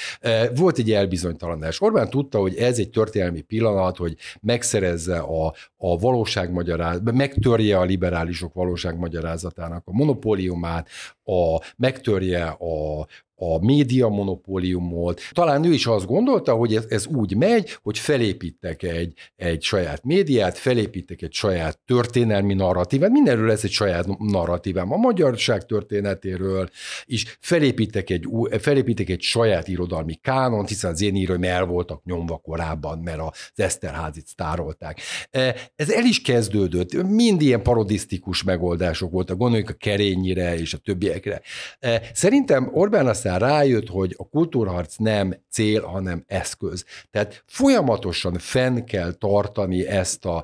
volt 0.55 0.77
egy 0.77 0.91
elbizonytalanás. 0.91 1.81
Orbán 1.81 2.09
tudta, 2.09 2.39
hogy 2.39 2.55
ez 2.55 2.79
egy 2.79 2.89
történelmi 2.89 3.41
pillanat, 3.41 3.97
hogy 3.97 4.15
megszerezze 4.41 5.17
a, 5.17 5.53
a 5.77 5.97
valóságmagyarázat, 5.97 7.11
megtörje 7.11 7.77
a 7.77 7.83
liberálisok 7.83 8.53
valóságmagyarázatának 8.53 9.83
a 9.85 9.91
monopóliumát, 9.91 10.87
a, 11.23 11.61
megtörje 11.77 12.45
a, 12.45 13.07
a 13.35 13.65
média 13.65 14.07
monopóliumot. 14.07 15.21
Talán 15.31 15.63
ő 15.63 15.73
is 15.73 15.85
azt 15.85 16.05
gondolta, 16.05 16.53
hogy 16.53 16.75
ez, 16.75 16.85
ez 16.89 17.05
úgy 17.05 17.35
megy, 17.35 17.77
hogy 17.81 17.97
felépítek 17.97 18.83
egy, 18.83 19.13
egy 19.35 19.61
saját 19.61 20.03
médiát, 20.03 20.57
felépítek 20.57 21.21
egy 21.21 21.33
saját 21.33 21.79
történelmi 21.85 22.53
narratívát, 22.53 23.09
mindenről 23.09 23.47
lesz 23.47 23.63
egy 23.63 23.71
saját 23.71 24.17
narratívám 24.17 24.91
a 24.91 24.97
magyarság 24.97 25.65
történetéről, 25.65 26.69
és 27.05 27.37
felépítek 27.39 28.09
egy, 28.09 28.27
felépítek 28.59 29.09
egy 29.09 29.21
saját 29.21 29.67
irodalmi 29.67 30.13
kánont, 30.13 30.67
hiszen 30.67 30.91
az 30.91 31.01
én 31.01 31.15
íróim 31.15 31.43
el 31.43 31.65
voltak 31.65 32.03
nyomva 32.03 32.37
korábban, 32.37 32.99
mert 32.99 33.19
az 33.19 33.31
Eszterházit 33.55 34.27
sztárolták. 34.27 34.99
E, 35.31 35.55
ez 35.75 35.89
el 35.89 36.05
is 36.05 36.21
kezdődött, 36.21 37.03
mind 37.03 37.41
ilyen 37.41 37.63
parodisztikus 37.63 38.43
megoldások 38.43 39.11
voltak, 39.11 39.37
gondoljuk 39.37 39.69
a 39.69 39.73
Kerényire 39.73 40.57
és 40.57 40.73
a 40.73 40.77
többiekre. 40.77 41.41
E, 41.79 42.01
szerintem 42.13 42.69
Orbán 42.73 43.07
azt 43.07 43.24
aztán 43.25 43.49
rájött, 43.49 43.89
hogy 43.89 44.15
a 44.17 44.27
kultúrharc 44.29 44.95
nem 44.97 45.35
cél, 45.49 45.81
hanem 45.81 46.23
eszköz. 46.27 46.85
Tehát 47.11 47.43
folyamatosan 47.45 48.37
fenn 48.37 48.83
kell 48.83 49.11
tartani 49.11 49.87
ezt 49.87 50.25
a, 50.25 50.43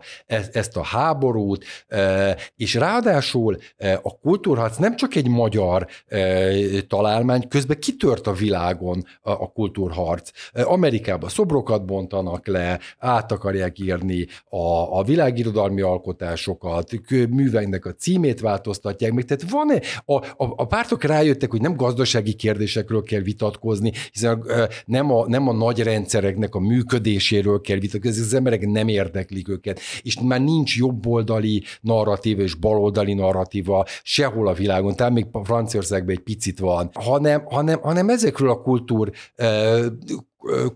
ezt 0.51 0.77
a 0.77 0.83
háborút, 0.83 1.65
e, 1.87 2.37
és 2.55 2.73
ráadásul 2.73 3.57
e, 3.77 3.99
a 4.03 4.17
kultúrharc 4.19 4.77
nem 4.77 4.95
csak 4.95 5.15
egy 5.15 5.27
magyar 5.27 5.87
e, 6.07 6.51
találmány, 6.87 7.47
közben 7.47 7.79
kitört 7.79 8.27
a 8.27 8.33
világon 8.33 9.05
a 9.21 9.51
kultúrharc. 9.51 10.29
Amerikában 10.53 11.29
szobrokat 11.29 11.85
bontanak 11.85 12.47
le, 12.47 12.79
át 12.99 13.31
akarják 13.31 13.79
írni 13.79 14.27
a, 14.49 14.97
a 14.99 15.03
világirodalmi 15.03 15.81
alkotásokat, 15.81 16.89
műveinek 17.29 17.85
a 17.85 17.93
címét 17.93 18.39
változtatják 18.39 19.11
meg. 19.11 19.25
Tehát 19.25 19.49
van 19.49 19.69
a, 20.05 20.13
a, 20.13 20.53
a 20.55 20.67
pártok 20.67 21.03
rájöttek, 21.03 21.51
hogy 21.51 21.61
nem 21.61 21.75
gazdasági 21.75 22.33
kérdés 22.33 22.70
kérdésekről 22.71 23.03
kell 23.03 23.21
vitatkozni, 23.21 23.91
hiszen 24.11 24.43
nem 24.85 25.11
a, 25.11 25.27
nem 25.27 25.47
a 25.47 25.53
nagy 25.53 25.79
rendszereknek 25.79 26.55
a 26.55 26.59
működéséről 26.59 27.61
kell 27.61 27.77
vitatkozni, 27.77 28.21
az 28.21 28.33
emberek 28.33 28.65
nem 28.65 28.87
érdeklik 28.87 29.49
őket, 29.49 29.79
és 30.01 30.19
már 30.19 30.41
nincs 30.41 30.77
jobboldali 30.77 31.63
narratíva 31.81 32.41
és 32.41 32.55
baloldali 32.55 33.13
narratíva 33.13 33.85
sehol 34.03 34.47
a 34.47 34.53
világon, 34.53 34.95
talán 34.95 35.13
még 35.13 35.25
Franciaországban 35.43 36.15
egy 36.15 36.23
picit 36.23 36.59
van, 36.59 36.89
hanem, 36.93 37.43
hanem, 37.45 37.79
hanem 37.81 38.09
ezekről 38.09 38.49
a 38.49 38.61
kultúr 38.61 39.11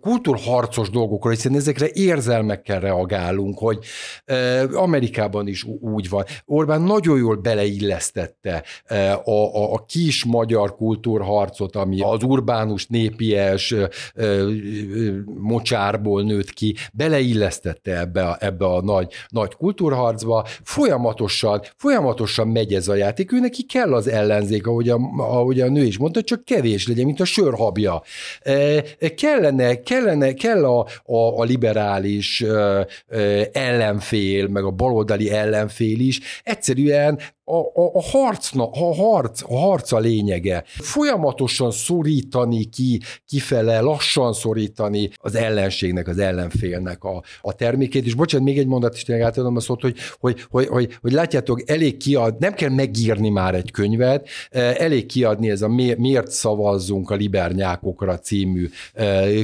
kultúrharcos 0.01 0.89
dolgokról, 0.89 1.33
hiszen 1.33 1.55
ezekre 1.55 1.89
érzelmekkel 1.93 2.79
reagálunk, 2.79 3.57
hogy 3.57 3.79
Amerikában 4.73 5.47
is 5.47 5.63
úgy 5.79 6.09
van. 6.09 6.23
Orbán 6.45 6.81
nagyon 6.81 7.17
jól 7.17 7.35
beleillesztette 7.35 8.63
a, 9.23 9.31
a, 9.31 9.73
a 9.73 9.85
kis 9.85 10.25
magyar 10.25 10.75
kultúrharcot, 10.75 11.75
ami 11.75 12.01
az 12.01 12.23
urbánus 12.23 12.87
népies 12.87 13.75
mocsárból 15.25 16.23
nőtt 16.23 16.49
ki, 16.49 16.75
beleillesztette 16.93 17.99
ebbe 17.99 18.27
a, 18.27 18.37
ebbe 18.39 18.65
a 18.65 18.81
nagy, 18.81 19.11
nagy 19.29 19.53
kultúrharcba, 19.55 20.45
folyamatosan, 20.63 21.61
folyamatosan 21.75 22.47
megy 22.47 22.73
ez 22.73 22.87
a 22.87 22.95
játék, 22.95 23.31
ő 23.31 23.39
neki 23.39 23.63
kell 23.63 23.93
az 23.93 24.07
ellenzék, 24.07 24.67
ahogy 24.67 24.89
a, 24.89 24.99
ahogy 25.17 25.61
a 25.61 25.69
nő 25.69 25.83
is 25.83 25.97
mondta, 25.97 26.21
csak 26.21 26.45
kevés 26.45 26.87
legyen, 26.87 27.05
mint 27.05 27.19
a 27.19 27.25
sörhabja. 27.25 28.01
Kellene 29.15 29.54
kellene, 29.55 29.81
kellene, 29.81 30.33
kell 30.33 30.65
a, 30.65 30.79
a, 31.05 31.39
a 31.39 31.43
liberális 31.43 32.41
ö, 32.41 32.81
ö, 33.07 33.41
ellenfél, 33.53 34.47
meg 34.47 34.63
a 34.63 34.71
baloldali 34.71 35.31
ellenfél 35.31 35.99
is. 35.99 36.41
Egyszerűen 36.43 37.19
a, 37.45 37.55
a, 37.55 37.91
a, 37.93 38.01
harcna, 38.01 38.69
a, 38.69 38.93
harc, 38.93 39.41
a 39.47 39.57
harc 39.57 39.91
a 39.91 39.99
lényege. 39.99 40.63
Folyamatosan 40.65 41.71
szorítani 41.71 42.63
ki, 42.63 43.01
kifele, 43.25 43.79
lassan 43.79 44.33
szorítani 44.33 45.09
az 45.17 45.35
ellenségnek, 45.35 46.07
az 46.07 46.17
ellenfélnek 46.17 47.03
a, 47.03 47.23
a 47.41 47.53
termékét. 47.53 48.05
És 48.05 48.13
bocsánat, 48.13 48.47
még 48.47 48.57
egy 48.57 48.67
mondat 48.67 48.95
is 48.95 49.03
tényleg 49.03 49.25
átadom 49.25 49.55
a 49.55 49.59
szót, 49.59 49.81
hogy, 49.81 49.95
hogy, 50.19 50.45
hogy, 50.49 50.67
hogy, 50.67 50.97
hogy 51.01 51.11
látjátok, 51.11 51.69
elég 51.69 51.97
kiad, 51.97 52.35
nem 52.39 52.53
kell 52.53 52.69
megírni 52.69 53.29
már 53.29 53.55
egy 53.55 53.71
könyvet, 53.71 54.27
elég 54.77 55.05
kiadni 55.05 55.49
ez 55.49 55.61
a 55.61 55.67
Miért 55.67 56.31
szavazzunk 56.31 57.09
a 57.09 57.15
libernyákokra 57.15 58.19
című 58.19 58.69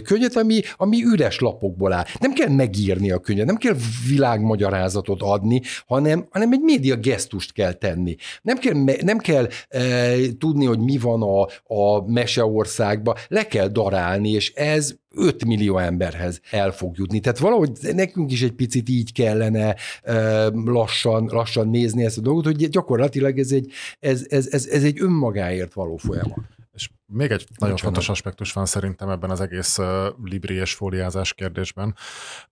könyvet, 0.03 0.35
ami, 0.35 0.61
ami 0.77 1.03
üres 1.03 1.39
lapokból 1.39 1.93
áll. 1.93 2.05
Nem 2.19 2.33
kell 2.33 2.49
megírni 2.49 3.11
a 3.11 3.19
könyvet, 3.19 3.45
nem 3.45 3.55
kell 3.55 3.75
világmagyarázatot 4.07 5.21
adni, 5.21 5.61
hanem, 5.87 6.27
hanem 6.29 6.51
egy 6.51 6.61
média 6.61 6.95
gesztust 6.95 7.53
kell 7.53 7.73
tenni 7.73 7.89
tenni. 7.91 8.15
Nem 8.41 8.57
kell, 8.57 8.73
nem 9.01 9.17
kell 9.17 9.47
e, 9.69 10.15
tudni, 10.39 10.65
hogy 10.65 10.79
mi 10.79 10.97
van 10.97 11.21
a, 11.21 11.41
a 11.75 12.05
meseországban, 12.07 13.15
le 13.27 13.47
kell 13.47 13.67
darálni, 13.67 14.29
és 14.29 14.53
ez 14.53 14.95
5 15.15 15.45
millió 15.45 15.77
emberhez 15.77 16.41
el 16.51 16.71
fog 16.71 16.97
jutni. 16.97 17.19
Tehát 17.19 17.39
valahogy 17.39 17.71
nekünk 17.81 18.31
is 18.31 18.41
egy 18.41 18.51
picit 18.51 18.89
így 18.89 19.13
kellene 19.13 19.75
e, 20.03 20.47
lassan, 20.65 21.29
lassan 21.31 21.69
nézni 21.69 22.03
ezt 22.03 22.17
a 22.17 22.21
dolgot, 22.21 22.45
hogy 22.45 22.69
gyakorlatilag 22.69 23.39
ez 23.39 23.51
egy, 23.51 23.71
ez, 23.99 24.25
ez, 24.29 24.47
ez, 24.51 24.67
ez 24.67 24.83
egy 24.83 25.01
önmagáért 25.01 25.73
való 25.73 25.97
folyamat. 25.97 26.59
És 26.71 26.89
még 27.05 27.31
egy 27.31 27.47
nagyon 27.57 27.77
fontos 27.77 28.09
aspektus 28.09 28.53
van 28.53 28.65
szerintem 28.65 29.09
ebben 29.09 29.29
az 29.29 29.41
egész 29.41 29.77
uh, 29.77 30.07
libri 30.23 30.53
és 30.53 30.73
fóliázás 30.73 31.33
kérdésben. 31.33 31.95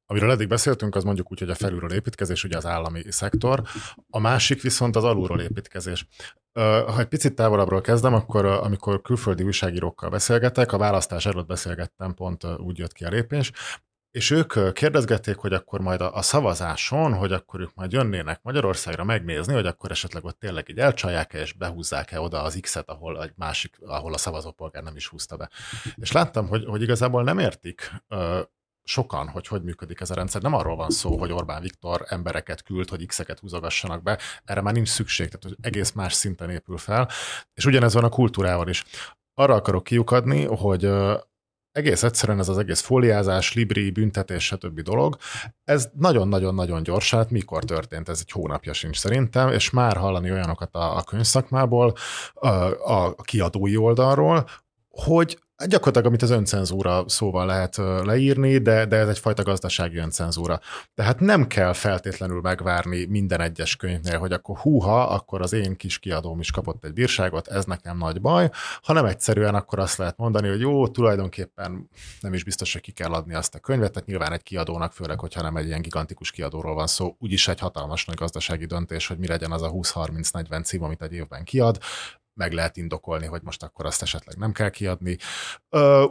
Amiről 0.06 0.32
eddig 0.32 0.48
beszéltünk, 0.48 0.96
az 0.96 1.04
mondjuk 1.04 1.32
úgy, 1.32 1.40
hogy 1.40 1.50
a 1.50 1.56
felülről 1.56 1.94
építkezés, 1.94 2.44
ugye 2.44 2.58
az 2.58 2.66
állami 2.66 3.02
szektor, 3.08 3.62
a 4.10 4.20
másik 4.20 4.62
viszont 4.62 4.96
az 4.96 5.04
alulról 5.04 5.42
építkezés. 5.42 6.08
Ha 6.54 7.00
egy 7.00 7.08
picit 7.08 7.36
távolabbról 7.36 7.82
kezdem, 7.82 8.14
akkor 8.14 8.46
amikor 8.46 9.02
külföldi 9.02 9.44
újságírókkal 9.44 10.10
beszélgetek, 10.10 10.72
a 10.72 10.78
választás 10.78 11.26
előtt 11.26 11.48
beszélgettem, 11.48 12.14
pont 12.14 12.44
úgy 12.58 12.78
jött 12.78 12.94
ki 12.94 13.06
a 13.06 13.10
lépés, 13.10 13.52
és 14.12 14.30
ők 14.32 14.74
kérdezgették, 14.74 15.36
hogy 15.36 15.54
akkor 15.54 15.82
majd 15.82 16.02
a, 16.02 16.22
szavazáson, 16.22 17.14
hogy 17.14 17.32
akkor 17.32 17.60
ők 17.60 17.74
majd 17.74 17.92
jönnének 17.92 18.40
Magyarországra 18.42 19.04
megnézni, 19.04 19.54
hogy 19.54 19.66
akkor 19.66 19.92
esetleg 19.92 20.26
ott 20.26 20.40
tényleg 20.40 20.70
így 20.70 20.80
elcsalják-e, 20.80 21.40
és 21.40 21.54
behúzzák-e 21.54 22.20
oda 22.22 22.42
az 22.42 22.58
X-et, 22.62 22.90
ahol 22.90 23.24
egy 23.24 23.34
másik, 23.36 23.78
ahol 23.82 24.14
a 24.14 24.18
szavazópolgár 24.18 24.84
nem 24.84 24.96
is 24.96 25.08
húzta 25.08 25.38
be. 25.38 25.50
És 25.96 26.12
láttam, 26.12 26.48
hogy, 26.48 26.66
hogy 26.66 26.82
igazából 26.82 27.24
nem 27.24 27.40
értik 27.40 27.92
sokan, 28.84 29.28
hogy 29.28 29.48
hogy 29.48 29.64
működik 29.64 30.02
ez 30.02 30.10
a 30.10 30.14
rendszer. 30.14 30.42
Nem 30.42 30.54
arról 30.54 30.76
van 30.76 30.90
szó, 30.90 31.18
hogy 31.18 31.32
Orbán 31.32 31.62
Viktor 31.62 32.06
embereket 32.08 32.64
küld, 32.64 32.90
hogy 32.90 33.06
X-eket 33.06 33.40
húzogassanak 33.40 34.04
be, 34.04 34.20
erre 34.46 34.62
már 34.62 34.74
nincs 34.74 34.90
szükség, 34.90 35.28
tehát 35.28 35.44
hogy 35.44 35.56
egész 35.62 35.92
más 35.92 36.14
szinten 36.14 36.50
épül 36.50 36.78
fel, 36.78 37.10
és 37.54 37.66
ugyanez 37.66 37.94
van 37.94 38.04
a 38.04 38.10
kultúrával 38.10 38.68
is. 38.68 38.86
Arra 39.34 39.54
akarok 39.54 39.84
kiukadni, 39.84 40.46
hogy 40.46 40.90
egész 41.72 42.04
egyszerűen 42.04 42.40
ez 42.40 42.50
az 42.50 42.58
egész 42.58 42.82
fóliázás, 42.82 43.54
libri, 43.54 43.92
büntetés, 43.92 44.46
stb. 44.46 44.82
dolog, 44.82 45.18
ez 45.64 45.90
nagyon-nagyon-nagyon 45.94 46.84
gyors, 46.84 47.12
hát 47.12 47.32
mikor 47.32 47.64
történt, 47.64 48.10
ez 48.10 48.20
egy 48.20 48.32
hónapja 48.32 48.74
sincs 48.74 48.98
szerintem, 48.98 49.52
és 49.52 49.70
már 49.70 49.98
hallani 49.98 50.32
olyanokat 50.32 50.76
a, 50.76 50.98
a 50.98 51.04
könyvszakmából, 51.04 51.94
a, 52.34 52.48
a 52.94 53.16
kiadói 53.16 53.78
oldalról, 53.78 54.50
hogy 54.90 55.40
Gyakorlatilag, 55.66 56.08
amit 56.08 56.22
az 56.22 56.30
öncenzúra 56.30 57.04
szóval 57.08 57.46
lehet 57.46 57.78
leírni, 58.04 58.58
de, 58.58 58.86
de 58.86 58.96
ez 58.96 59.08
egyfajta 59.08 59.44
gazdasági 59.44 59.98
öncenzúra. 59.98 60.60
Tehát 60.94 61.20
nem 61.20 61.48
kell 61.48 61.74
feltétlenül 61.74 62.42
megvárni 62.42 63.06
minden 63.06 63.42
egyes 63.42 63.76
könyvnél, 63.76 64.18
hogy 64.18 64.32
akkor 64.32 64.58
húha, 64.58 65.08
akkor 65.08 65.42
az 65.42 65.54
én 65.54 65.76
kis 65.76 66.00
kiadóm 66.00 66.40
is 66.40 66.52
kapott 66.52 66.86
egy 66.86 66.94
bírságot, 66.94 67.48
ez 67.48 67.66
nekem 67.66 67.98
nagy 67.98 68.22
baj, 68.22 68.50
hanem 68.82 69.06
egyszerűen 69.06 69.56
akkor 69.56 69.80
azt 69.80 69.98
lehet 69.98 70.18
mondani, 70.18 70.48
hogy 70.48 70.60
jó, 70.60 70.88
tulajdonképpen 70.88 71.90
nem 72.20 72.34
is 72.34 72.44
biztos, 72.44 72.74
hogy 72.74 72.82
ki 72.82 72.92
kell 72.92 73.12
adni 73.12 73.34
azt 73.34 73.56
a 73.56 73.60
könyvet, 73.60 73.92
tehát 73.92 74.08
nyilván 74.08 74.34
egy 74.34 74.44
kiadónak, 74.44 74.94
főleg, 74.94 75.20
hogyha 75.20 75.42
nem 75.42 75.56
egy 75.56 75.66
ilyen 75.66 75.82
gigantikus 75.82 76.32
kiadóról 76.32 76.74
van 76.74 76.88
szó, 76.88 77.16
úgyis 77.20 77.48
egy 77.48 77.60
hatalmas 77.60 78.06
nagy 78.06 78.16
gazdasági 78.16 78.66
döntés, 78.66 79.08
hogy 79.08 79.18
mi 79.18 79.28
legyen 79.28 79.52
az 79.52 79.62
a 79.62 79.72
20-30-40 79.72 80.64
cím, 80.64 80.84
amit 80.84 81.02
egy 81.02 81.14
évben 81.14 81.44
kiad, 81.44 81.78
meg 82.40 82.54
lehet 82.54 82.78
indokolni, 82.78 83.26
hogy 83.26 83.42
most 83.44 83.64
akkor 83.64 83.86
azt 83.86 84.02
esetleg 84.02 84.38
nem 84.38 84.52
kell 84.52 84.70
kiadni. 84.70 85.18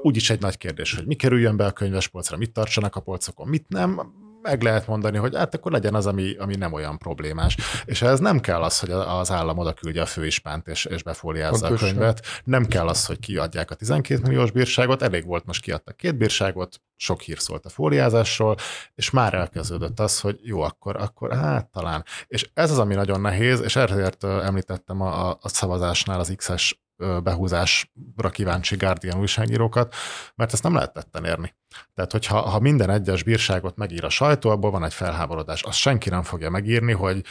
Úgyis 0.03 0.31
egy 0.31 0.41
nagy 0.41 0.57
kérdés, 0.57 0.95
hogy 0.95 1.07
mi 1.07 1.15
kerüljön 1.15 1.57
be 1.57 1.67
a 1.67 1.73
könyvespolcra, 1.73 2.37
mit 2.37 2.53
tartsanak 2.53 2.97
a 2.97 3.01
polcokon, 3.01 3.49
mit 3.49 3.69
nem 3.69 4.13
meg 4.43 4.63
lehet 4.63 4.87
mondani, 4.87 5.17
hogy 5.19 5.37
hát 5.37 5.55
akkor 5.55 5.73
legyen 5.73 5.95
az, 5.95 6.07
ami, 6.07 6.37
ami 6.37 6.57
nem 6.57 6.73
olyan 6.73 6.99
problémás. 6.99 7.57
És 7.85 8.03
ez 8.03 8.21
nem 8.21 8.41
kell 8.41 8.63
az, 8.63 8.79
hogy 8.79 8.91
az 8.91 9.31
állam 9.31 9.59
oda 9.59 9.73
küldje 9.73 10.03
a 10.03 10.07
főispánt 10.07 10.69
és, 10.69 10.85
és 10.85 11.03
befóliázza 11.03 11.67
a 11.67 11.75
könyvet. 11.75 12.27
Nem 12.45 12.67
kell 12.67 12.89
az, 12.89 13.07
hogy 13.07 13.19
kiadják 13.19 13.71
a 13.71 13.75
12 13.75 14.21
milliós 14.23 14.51
bírságot, 14.51 15.03
elég 15.03 15.25
volt, 15.27 15.45
most 15.45 15.63
kiadtak 15.63 15.97
két 15.97 16.17
bírságot, 16.17 16.81
sok 16.99 17.21
hír 17.21 17.39
szólt 17.39 17.65
a 17.65 17.69
fóliázásról, 17.69 18.57
és 18.95 19.11
már 19.11 19.35
elkezdődött 19.35 20.01
az, 20.01 20.21
hogy 20.21 20.39
jó, 20.43 20.61
akkor, 20.61 20.97
akkor 20.97 21.37
hát 21.37 21.71
talán. 21.71 22.05
És 22.27 22.51
ez 22.55 22.71
az, 22.71 22.79
ami 22.79 22.95
nagyon 22.95 23.21
nehéz, 23.21 23.61
és 23.61 23.77
ezért 23.77 24.25
említettem 24.25 25.01
a, 25.01 25.31
a 25.31 25.49
szavazásnál 25.49 26.21
az 26.21 26.33
X-es 26.37 26.81
behúzásra 27.23 28.31
kíváncsi 28.31 28.77
Guardian 28.77 29.19
újságírókat, 29.19 29.95
mert 30.35 30.53
ezt 30.53 30.63
nem 30.63 30.75
lehet 30.75 30.93
tetten 30.93 31.25
érni. 31.25 31.55
Tehát, 31.95 32.13
hogyha 32.13 32.41
ha 32.41 32.59
minden 32.59 32.91
egyes 32.91 33.23
bírságot 33.23 33.77
megír 33.77 34.05
a 34.05 34.09
sajtó, 34.09 34.51
abból 34.51 34.71
van 34.71 34.85
egy 34.85 34.95
felháborodás. 34.95 35.63
Azt 35.63 35.79
senki 35.79 36.09
nem 36.09 36.23
fogja 36.23 36.51
megírni, 36.51 36.93
hogy 36.93 37.25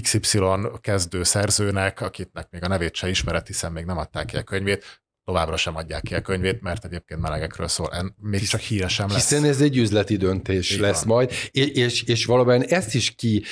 XY 0.00 0.40
kezdő 0.80 1.22
szerzőnek, 1.22 2.00
akitnek 2.00 2.50
még 2.50 2.64
a 2.64 2.68
nevét 2.68 2.94
se 2.94 3.08
ismeret, 3.08 3.46
hiszen 3.46 3.72
még 3.72 3.84
nem 3.84 3.98
adták 3.98 4.26
ki 4.26 4.36
a 4.36 4.42
könyvét, 4.42 5.02
továbbra 5.30 5.56
sem 5.56 5.76
adják 5.76 6.02
ki 6.02 6.14
a 6.14 6.20
könyvét, 6.20 6.60
mert 6.60 6.84
egyébként 6.84 7.20
melegekről 7.20 7.68
szól. 7.68 8.14
Még 8.20 8.48
csak 8.48 8.60
híre 8.60 8.88
sem 8.88 9.08
lesz. 9.08 9.16
Hiszen 9.28 9.44
ez 9.44 9.60
egy 9.60 9.76
üzleti 9.76 10.16
döntés 10.16 10.72
Így 10.72 10.80
lesz 10.80 11.02
van. 11.02 11.16
majd, 11.16 11.30
és, 11.50 11.66
és, 11.66 12.02
és 12.02 12.24
valóban 12.24 12.62
ezt 12.62 12.94
is 12.94 13.10
ki, 13.10 13.42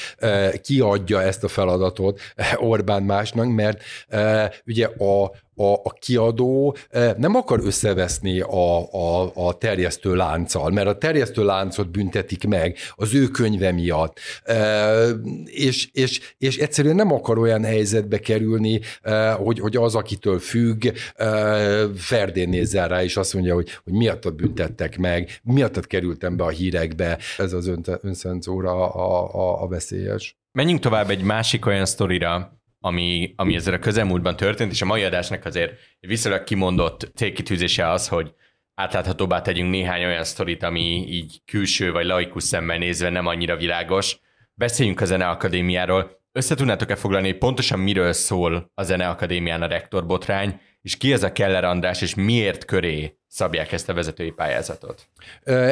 kiadja 0.62 1.22
ezt 1.22 1.44
a 1.44 1.48
feladatot 1.48 2.20
Orbán 2.56 3.02
másnak, 3.02 3.48
mert 3.48 3.82
ugye 4.66 4.86
a, 4.86 5.32
a, 5.58 5.72
a 5.72 5.90
kiadó 5.98 6.76
eh, 6.90 7.14
nem 7.16 7.34
akar 7.34 7.60
összeveszni 7.64 8.40
a, 8.40 8.92
a, 8.92 9.30
a 9.34 9.58
terjesztő 9.58 10.14
lánccal, 10.14 10.70
mert 10.70 10.86
a 10.86 10.98
terjesztő 10.98 11.44
láncot 11.44 11.90
büntetik 11.90 12.46
meg 12.46 12.76
az 12.94 13.14
ő 13.14 13.26
könyve 13.26 13.72
miatt, 13.72 14.18
eh, 14.42 15.08
és, 15.44 15.88
és, 15.92 16.34
és 16.38 16.58
egyszerűen 16.58 16.94
nem 16.94 17.12
akar 17.12 17.38
olyan 17.38 17.64
helyzetbe 17.64 18.18
kerülni, 18.18 18.80
eh, 19.02 19.34
hogy, 19.34 19.58
hogy 19.60 19.76
az, 19.76 19.94
akitől 19.94 20.38
függ, 20.38 20.86
ferdén 21.96 22.48
nézzel 22.48 22.88
rá, 22.88 23.02
és 23.02 23.16
azt 23.16 23.34
mondja, 23.34 23.54
hogy, 23.54 23.68
hogy 23.84 23.92
miattad 23.92 24.34
büntettek 24.34 24.98
meg, 24.98 25.40
miattad 25.42 25.86
kerültem 25.86 26.36
be 26.36 26.44
a 26.44 26.48
hírekbe. 26.48 27.18
Ez 27.38 27.52
az 27.52 27.70
önszenzúra 28.02 28.92
a, 28.92 29.34
a, 29.34 29.62
a 29.62 29.68
veszélyes. 29.68 30.36
Menjünk 30.52 30.80
tovább 30.80 31.10
egy 31.10 31.22
másik 31.22 31.66
olyan 31.66 31.86
sztorira, 31.86 32.57
ami, 32.80 33.32
ami 33.36 33.54
ezzel 33.54 33.74
a 33.74 33.78
közelmúltban 33.78 34.36
történt, 34.36 34.72
és 34.72 34.82
a 34.82 34.86
mai 34.86 35.02
adásnak 35.02 35.44
azért 35.44 35.78
viszonylag 36.00 36.44
kimondott 36.44 37.10
célkitűzése 37.14 37.90
az, 37.90 38.08
hogy 38.08 38.34
átláthatóbbá 38.74 39.42
tegyünk 39.42 39.70
néhány 39.70 40.04
olyan 40.04 40.24
sztorit, 40.24 40.62
ami 40.62 41.06
így 41.08 41.42
külső 41.44 41.92
vagy 41.92 42.06
laikus 42.06 42.42
szemmel 42.42 42.78
nézve 42.78 43.08
nem 43.08 43.26
annyira 43.26 43.56
világos. 43.56 44.18
Beszéljünk 44.54 45.00
a 45.00 45.04
Zeneakadémiáról. 45.04 46.17
Összetudnátok-e 46.32 46.96
foglalni, 46.96 47.28
hogy 47.28 47.38
pontosan 47.38 47.78
miről 47.78 48.12
szól 48.12 48.70
a 48.74 48.82
Zeneakadémián 48.82 49.62
a 49.62 49.66
rektorbotrány, 49.66 50.60
és 50.82 50.96
ki 50.96 51.12
ez 51.12 51.22
a 51.22 51.32
Keller 51.32 51.64
András, 51.64 52.02
és 52.02 52.14
miért 52.14 52.64
köré 52.64 53.18
szabják 53.26 53.72
ezt 53.72 53.88
a 53.88 53.94
vezetői 53.94 54.30
pályázatot? 54.30 55.08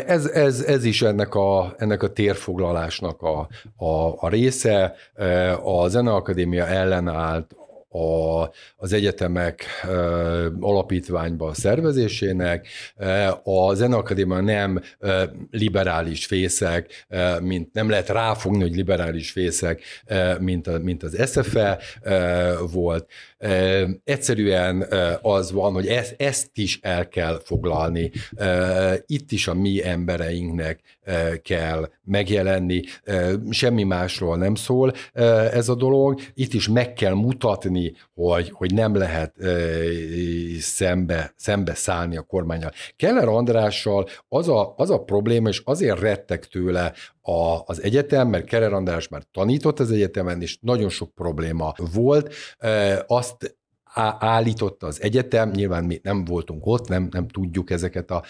Ez, 0.07 0.27
ez, 0.27 0.61
ez 0.61 0.85
is 0.85 1.03
ennek 1.03 1.35
a, 1.35 1.75
ennek 1.79 2.03
a 2.03 2.13
térfoglalásnak 2.13 3.23
a, 3.23 3.49
a, 3.77 4.15
a 4.17 4.29
része. 4.29 4.95
A 5.63 5.89
Zeneakadémia 5.89 6.67
ellenállt 6.67 7.55
a, 7.97 8.51
az 8.77 8.93
egyetemek 8.93 9.65
alapítványba 10.61 11.55
szervezésének. 11.55 12.67
A 13.43 13.75
Zeneakadémia 13.75 14.41
nem 14.41 14.83
liberális 15.51 16.27
fészek, 16.27 17.07
mint 17.41 17.73
nem 17.73 17.89
lehet 17.89 18.09
ráfogni, 18.09 18.63
hogy 18.63 18.75
liberális 18.75 19.31
fészek, 19.31 19.83
mint, 20.39 20.67
a, 20.67 20.79
mint 20.79 21.03
az 21.03 21.31
SFE 21.31 21.79
volt. 22.71 23.11
Egyszerűen 24.05 24.87
az 25.23 25.53
van, 25.53 25.73
hogy 25.73 25.87
ezt, 25.87 26.15
ezt 26.19 26.51
is 26.55 26.79
el 26.83 27.09
kell 27.09 27.41
foglalni. 27.45 28.11
Itt 29.07 29.33
is 29.33 29.49
a 29.49 29.55
mi 29.55 29.85
embereinknek 29.85 30.81
kell 31.43 31.91
megjelenni, 32.05 32.83
semmi 33.51 33.83
másról 33.83 34.37
nem 34.37 34.55
szól 34.55 34.93
ez 35.53 35.69
a 35.69 35.75
dolog. 35.75 36.21
Itt 36.35 36.53
is 36.53 36.69
meg 36.69 36.93
kell 36.93 37.15
mutatni, 37.15 37.93
hogy, 38.15 38.51
hogy 38.51 38.75
nem 38.75 38.95
lehet 38.95 39.35
szembe, 40.61 41.33
szembe 41.37 41.75
szállni 41.75 42.17
a 42.17 42.23
kormányal. 42.23 42.73
Keller 42.97 43.29
Andrással 43.29 44.09
az 44.29 44.49
a, 44.49 44.75
az 44.77 44.91
a 44.91 44.99
probléma, 44.99 45.49
és 45.49 45.63
azért 45.65 46.01
rettek 46.01 46.47
tőle 46.47 46.93
a, 47.27 47.63
az 47.67 47.83
egyetem, 47.83 48.29
mert 48.29 48.45
Keller 48.45 48.73
András 48.73 49.09
már 49.09 49.23
tanított 49.33 49.81
az 49.81 49.91
egyetemen, 49.91 50.43
és 50.43 50.59
nagyon 50.61 50.89
sok 50.89 51.15
probléma 51.15 51.75
volt. 51.93 52.35
Azt 53.07 53.59
állította 54.19 54.87
az 54.87 55.03
egyetem, 55.03 55.51
nyilván 55.51 55.85
mi 55.85 56.01
nem 56.03 56.25
voltunk 56.25 56.67
ott, 56.67 56.89
nem, 56.89 57.09
nem 57.11 57.29
tudjuk 57.29 57.71
ezeket 57.71 58.11
a, 58.11 58.23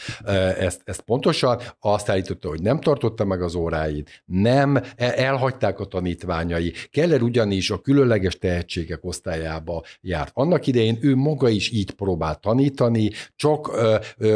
ezt, 0.59 0.81
ezt 0.85 1.01
pontosan, 1.01 1.61
azt 1.81 2.09
állította, 2.09 2.49
hogy 2.49 2.63
nem 2.63 2.81
tartotta 2.81 3.25
meg 3.25 3.43
az 3.43 3.55
óráit, 3.55 4.23
nem, 4.25 4.77
e, 4.77 5.13
elhagyták 5.17 5.81
a 5.81 5.85
tanítványai. 5.85 6.73
Keller 6.91 7.23
ugyanis 7.23 7.71
a 7.71 7.81
különleges 7.81 8.39
tehetségek 8.39 9.05
osztályába 9.05 9.83
járt. 10.01 10.31
Annak 10.35 10.67
idején 10.67 10.99
ő 11.01 11.17
maga 11.17 11.49
is 11.49 11.71
így 11.71 11.91
próbált 11.91 12.41
tanítani, 12.41 13.11
csak 13.37 13.71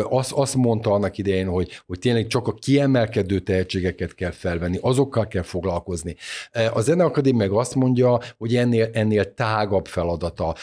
azt, 0.08 0.32
azt 0.32 0.54
mondta 0.54 0.92
annak 0.92 1.18
idején, 1.18 1.48
hogy, 1.48 1.82
hogy 1.86 1.98
tényleg 1.98 2.26
csak 2.26 2.48
a 2.48 2.54
kiemelkedő 2.54 3.38
tehetségeket 3.38 4.14
kell 4.14 4.30
felvenni, 4.30 4.78
azokkal 4.80 5.26
kell 5.26 5.42
foglalkozni. 5.42 6.16
A 6.72 6.80
Zeneakadémia 6.80 7.38
meg 7.40 7.50
azt 7.50 7.74
mondja, 7.74 8.20
hogy 8.38 8.56
ennél, 8.56 8.88
ennél 8.92 9.34
tágabb 9.34 9.86
feladata 9.86 10.54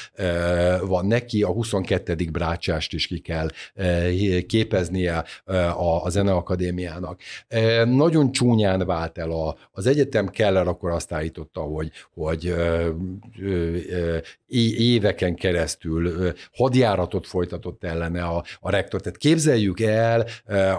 van 0.82 1.06
neki, 1.06 1.43
a 1.43 1.48
22. 1.52 2.15
brácsást 2.32 2.93
is 2.93 3.08
ki 3.08 3.20
kell 3.20 3.48
képeznie 4.48 5.24
a 6.04 6.10
Zeneakadémiának. 6.10 7.20
Nagyon 7.86 8.32
csúnyán 8.32 8.86
vált 8.86 9.17
el 9.17 9.32
a, 9.32 9.58
az 9.72 9.86
egyetem, 9.88 10.28
Keller 10.28 10.67
akkor 10.67 10.91
azt 10.91 11.12
állította, 11.12 11.62
hogy, 11.62 11.91
hogy 12.13 12.54
éveken 14.78 15.36
keresztül 15.36 16.34
hadjáratot 16.54 17.28
folytatott 17.28 17.84
ellene 17.84 18.24
a, 18.24 18.43
a 18.60 18.70
rektor. 18.70 19.02
Tehát 19.02 19.17
képzeljük 19.17 19.80
el, 19.80 20.26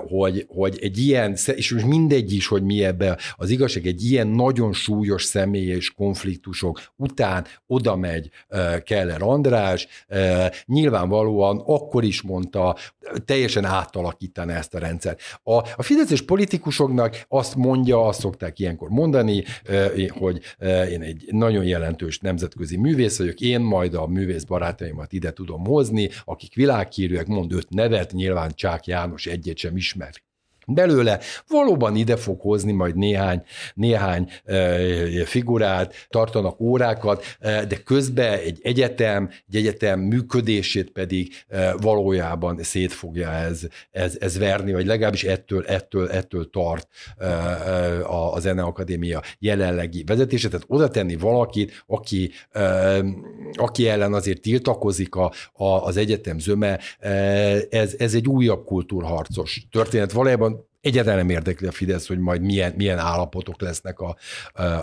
hogy, 0.08 0.44
hogy 0.48 0.78
egy 0.80 0.98
ilyen, 0.98 1.36
és 1.54 1.72
most 1.72 1.86
mindegy 1.86 2.32
is, 2.32 2.46
hogy 2.46 2.62
mi 2.62 2.84
ebbe 2.84 3.18
az 3.36 3.50
igazság, 3.50 3.86
egy 3.86 4.02
ilyen 4.02 4.26
nagyon 4.26 4.72
súlyos 4.72 5.24
személyes 5.24 5.90
konfliktusok 5.90 6.80
után 6.96 7.46
oda 7.66 7.96
megy 7.96 8.30
Keller 8.84 9.22
András, 9.22 9.67
nyilvánvalóan 10.66 11.62
akkor 11.66 12.04
is 12.04 12.22
mondta, 12.22 12.76
teljesen 13.24 13.64
átalakítani 13.64 14.52
ezt 14.52 14.74
a 14.74 14.78
rendszert. 14.78 15.20
A, 15.42 15.52
a 15.52 15.82
fideszes 15.82 16.22
politikusoknak 16.22 17.24
azt 17.28 17.54
mondja, 17.54 18.06
azt 18.06 18.20
szokták 18.20 18.58
ilyenkor 18.58 18.88
mondani, 18.88 19.44
hogy 20.08 20.40
én 20.90 21.02
egy 21.02 21.24
nagyon 21.30 21.64
jelentős 21.64 22.18
nemzetközi 22.18 22.76
művész 22.76 23.18
vagyok, 23.18 23.40
én 23.40 23.60
majd 23.60 23.94
a 23.94 24.06
művész 24.06 24.44
barátaimat 24.44 25.12
ide 25.12 25.32
tudom 25.32 25.64
hozni, 25.64 26.10
akik 26.24 26.54
világhírűek, 26.54 27.26
mond 27.26 27.52
öt 27.52 27.70
nevet, 27.70 28.12
nyilván 28.12 28.52
Csák 28.54 28.86
János 28.86 29.26
egyet 29.26 29.56
sem 29.56 29.76
ismer 29.76 30.26
belőle. 30.68 31.20
Valóban 31.48 31.96
ide 31.96 32.16
fog 32.16 32.40
hozni 32.40 32.72
majd 32.72 32.96
néhány, 32.96 33.42
néhány 33.74 34.30
figurát, 35.24 36.06
tartanak 36.08 36.60
órákat, 36.60 37.24
de 37.40 37.76
közben 37.84 38.38
egy 38.38 38.58
egyetem, 38.62 39.30
egy 39.48 39.56
egyetem 39.56 40.00
működését 40.00 40.90
pedig 40.90 41.32
valójában 41.80 42.62
szét 42.62 42.92
fogja 42.92 43.30
ez, 43.30 43.60
ez, 43.90 44.16
ez 44.20 44.38
verni, 44.38 44.72
vagy 44.72 44.86
legalábbis 44.86 45.24
ettől, 45.24 45.64
ettől, 45.66 46.10
ettől 46.10 46.50
tart 46.50 46.88
a, 48.02 48.34
a 48.34 48.40
Zeneakadémia 48.40 49.22
jelenlegi 49.38 50.04
vezetése. 50.06 50.48
Tehát 50.48 50.64
oda 50.68 50.88
tenni 50.88 51.16
valakit, 51.16 51.84
aki, 51.86 52.30
aki 53.52 53.88
ellen 53.88 54.14
azért 54.14 54.40
tiltakozik 54.40 55.14
a, 55.14 55.32
a, 55.52 55.64
az 55.64 55.96
egyetem 55.96 56.38
zöme, 56.38 56.78
ez, 57.70 57.94
ez 57.98 58.14
egy 58.14 58.28
újabb 58.28 58.64
kultúrharcos 58.64 59.66
történet. 59.70 60.12
Valójában 60.12 60.57
egyáltalán 60.80 61.18
nem 61.18 61.28
érdekli 61.28 61.66
a 61.66 61.72
Fidesz, 61.72 62.08
hogy 62.08 62.18
majd 62.18 62.42
milyen, 62.42 62.72
milyen 62.76 62.98
állapotok 62.98 63.60
lesznek 63.60 63.98
a, 63.98 64.16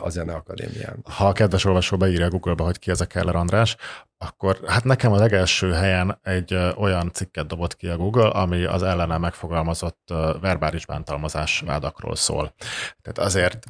a 0.01 0.09
Zeneakadémián. 0.09 0.99
Ha 1.03 1.27
a 1.27 1.31
kedves 1.31 1.65
olvasó 1.65 1.97
beírja 1.97 2.29
Google-ba, 2.29 2.63
hogy 2.63 2.79
ki 2.79 2.91
ez 2.91 3.01
a 3.01 3.05
Keller 3.05 3.35
András, 3.35 3.75
akkor 4.17 4.59
hát 4.67 4.83
nekem 4.83 5.11
a 5.11 5.17
legelső 5.17 5.71
helyen 5.71 6.19
egy 6.23 6.55
olyan 6.77 7.11
cikket 7.13 7.47
dobott 7.47 7.75
ki 7.75 7.87
a 7.87 7.97
Google, 7.97 8.27
ami 8.27 8.63
az 8.63 8.83
ellene 8.83 9.17
megfogalmazott 9.17 10.13
verbális 10.41 10.85
bántalmazás 10.85 11.63
vádakról 11.65 12.15
szól. 12.15 12.53
Tehát 13.01 13.29
azért 13.29 13.65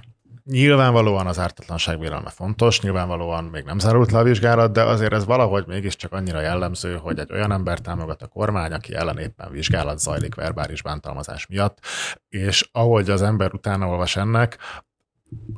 Nyilvánvalóan 0.51 1.27
az 1.27 1.39
ártatlanság 1.39 1.99
vélelme 1.99 2.29
fontos, 2.29 2.81
nyilvánvalóan 2.81 3.43
még 3.43 3.63
nem 3.63 3.79
zárult 3.79 4.11
le 4.11 4.19
a 4.19 4.23
vizsgálat, 4.23 4.71
de 4.71 4.83
azért 4.83 5.13
ez 5.13 5.25
valahogy 5.25 5.67
mégiscsak 5.67 6.11
annyira 6.11 6.41
jellemző, 6.41 6.95
hogy 6.95 7.19
egy 7.19 7.31
olyan 7.31 7.51
ember 7.51 7.79
támogat 7.79 8.21
a 8.21 8.27
kormány, 8.27 8.71
aki 8.71 8.95
ellen 8.95 9.17
éppen 9.17 9.51
vizsgálat 9.51 9.99
zajlik 9.99 10.35
verbális 10.35 10.81
bántalmazás 10.81 11.47
miatt, 11.47 11.79
és 12.29 12.69
ahogy 12.71 13.09
az 13.09 13.21
ember 13.21 13.53
utána 13.53 13.87
olvas 13.87 14.15
ennek, 14.15 14.57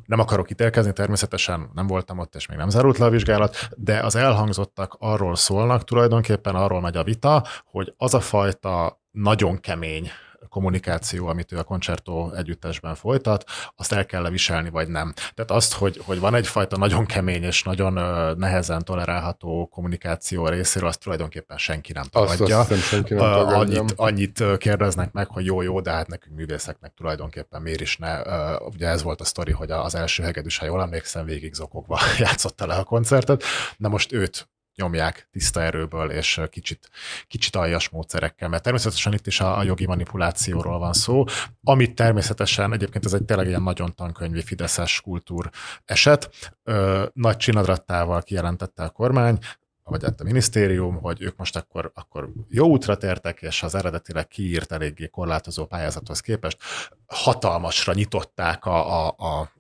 nem 0.06 0.19
akarok 0.19 0.52
ítélkezni, 0.52 0.93
természetesen 0.93 1.69
nem 1.73 1.88
voltam 1.88 2.17
ott, 2.17 2.36
és 2.36 2.47
még 2.47 2.58
nem 2.58 2.69
zárult 2.69 2.97
le 2.97 3.06
a 3.06 3.10
vizsgálat, 3.10 3.69
de 3.76 4.00
az 4.00 4.15
elhangzottak 4.15 4.95
arról 5.00 5.36
szólnak, 5.36 5.84
tulajdonképpen 5.84 6.56
arról 6.56 6.82
megy 6.82 6.97
a 6.97 7.04
vita, 7.04 7.43
hogy 7.65 7.93
az 7.97 8.13
a 8.13 8.19
fajta 8.19 9.02
nagyon 9.12 9.60
kemény 9.60 10.10
kommunikáció, 10.58 11.28
amit 11.28 11.52
ő 11.52 11.58
a 11.58 11.63
koncertó 11.63 12.32
együttesben 12.32 12.96
folytat, 12.96 13.43
azt 13.76 13.91
el 13.91 14.06
kell 14.06 14.30
viselni, 14.30 14.70
vagy 14.70 14.88
nem. 14.88 15.13
Tehát 15.34 15.52
azt, 15.52 15.74
hogy, 15.74 16.02
hogy 16.06 16.20
van 16.20 16.36
egyfajta 16.36 16.78
nagyon 16.78 17.06
kemény 17.06 17.43
és 17.43 17.63
nagyon 17.63 17.93
nehezen 18.38 18.84
tolerálható 18.84 19.67
kommunikáció 19.67 20.48
részéről, 20.48 20.89
azt 20.89 21.00
tulajdonképpen 21.00 21.58
senki 21.58 21.93
nem 21.93 22.04
tagadja. 22.04 22.60
Azt, 22.60 22.72
azt 22.72 22.84
senki 22.84 23.13
nem 23.13 23.24
tagadja. 23.24 23.80
Annyit, 23.80 23.93
annyit 23.96 24.43
kérdeznek 24.58 25.12
meg, 25.12 25.28
hogy 25.28 25.46
jó, 25.46 25.62
jó, 25.62 25.82
de 25.82 25.91
hát 25.91 26.08
nekünk 26.08 26.36
művészeknek 26.36 26.93
tulajdonképpen 26.93 27.62
miért 27.62 27.82
is 27.82 27.98
ne. 27.98 28.22
Ugye 28.58 28.88
ez 28.88 29.04
volt 29.04 29.22
a 29.22 29.26
sztori, 29.26 29.52
hogy 29.52 29.72
az 29.72 29.96
első 29.96 30.24
hegedűs, 30.24 30.58
ha 30.58 30.65
jól 30.65 30.82
emlékszem, 30.82 31.26
végig 31.26 31.54
zokogva 31.54 32.00
játszotta 32.26 32.65
le 32.65 32.76
a 32.76 32.84
koncertet. 32.84 33.43
Na 33.78 33.89
most 33.89 34.12
őt 34.12 34.50
nyomják 34.78 35.28
tiszta 35.32 35.62
erőből 35.62 36.12
és 36.12 36.42
kicsit, 36.50 36.90
kicsit 37.28 37.56
aljas 37.56 37.90
módszerekkel, 37.90 38.50
mert 38.50 38.63
természetesen 38.63 39.13
itt 39.13 39.28
is 39.28 39.40
a, 39.40 39.58
a 39.58 39.63
jogi 39.63 39.86
manipulációról 39.86 40.80
van 40.80 40.94
szó, 40.94 41.24
amit 41.63 41.96
természetesen 41.96 42.74
egyébként 42.74 43.06
ez 43.06 43.13
egy 43.13 43.26
tényleg 43.26 43.48
ilyen 43.48 43.62
nagyon 43.62 43.96
tankönyvi 43.96 44.42
fideszes 44.42 45.02
kultúr 45.02 45.50
eset, 45.86 46.30
ö, 46.63 47.06
nagy 47.13 47.38
csinadrattával 47.38 48.22
kijelentette 48.22 48.84
a 48.84 48.90
kormány, 48.90 49.38
vagy 49.84 50.04
hát 50.04 50.22
a 50.22 50.24
minisztérium, 50.24 50.96
hogy 51.02 51.22
ők 51.22 51.38
most 51.38 51.56
akkor, 51.56 51.92
akkor 51.96 52.30
jó 52.50 52.68
útra 52.68 52.98
tértek, 52.98 53.42
és 53.42 53.63
az 53.63 53.76
eredetileg 53.76 54.28
kiírt 54.28 54.72
eléggé 54.72 55.08
korlátozó 55.08 55.66
pályázathoz 55.66 56.20
képest 56.20 56.58
hatalmasra 57.06 57.94
nyitották 57.94 58.66
a, 58.66 59.06
a, 59.06 59.16
a 59.18 59.52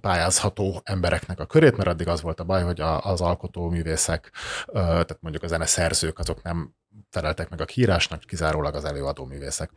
pályázható 0.00 0.80
embereknek 0.84 1.40
a 1.40 1.46
körét, 1.46 1.76
mert 1.76 1.88
addig 1.88 2.08
az 2.08 2.20
volt 2.22 2.40
a 2.40 2.44
baj, 2.44 2.62
hogy 2.62 2.80
az 2.80 3.20
alkotóművészek, 3.20 4.32
tehát 4.72 5.18
mondjuk 5.20 5.44
a 5.44 5.46
zeneszerzők, 5.46 6.18
azok 6.18 6.42
nem 6.42 6.74
feleltek 7.10 7.48
meg 7.48 7.60
a 7.60 7.64
kiírásnak, 7.64 8.20
kizárólag 8.20 8.74
az 8.74 8.84
előadó 8.84 9.24
művészek. 9.24 9.70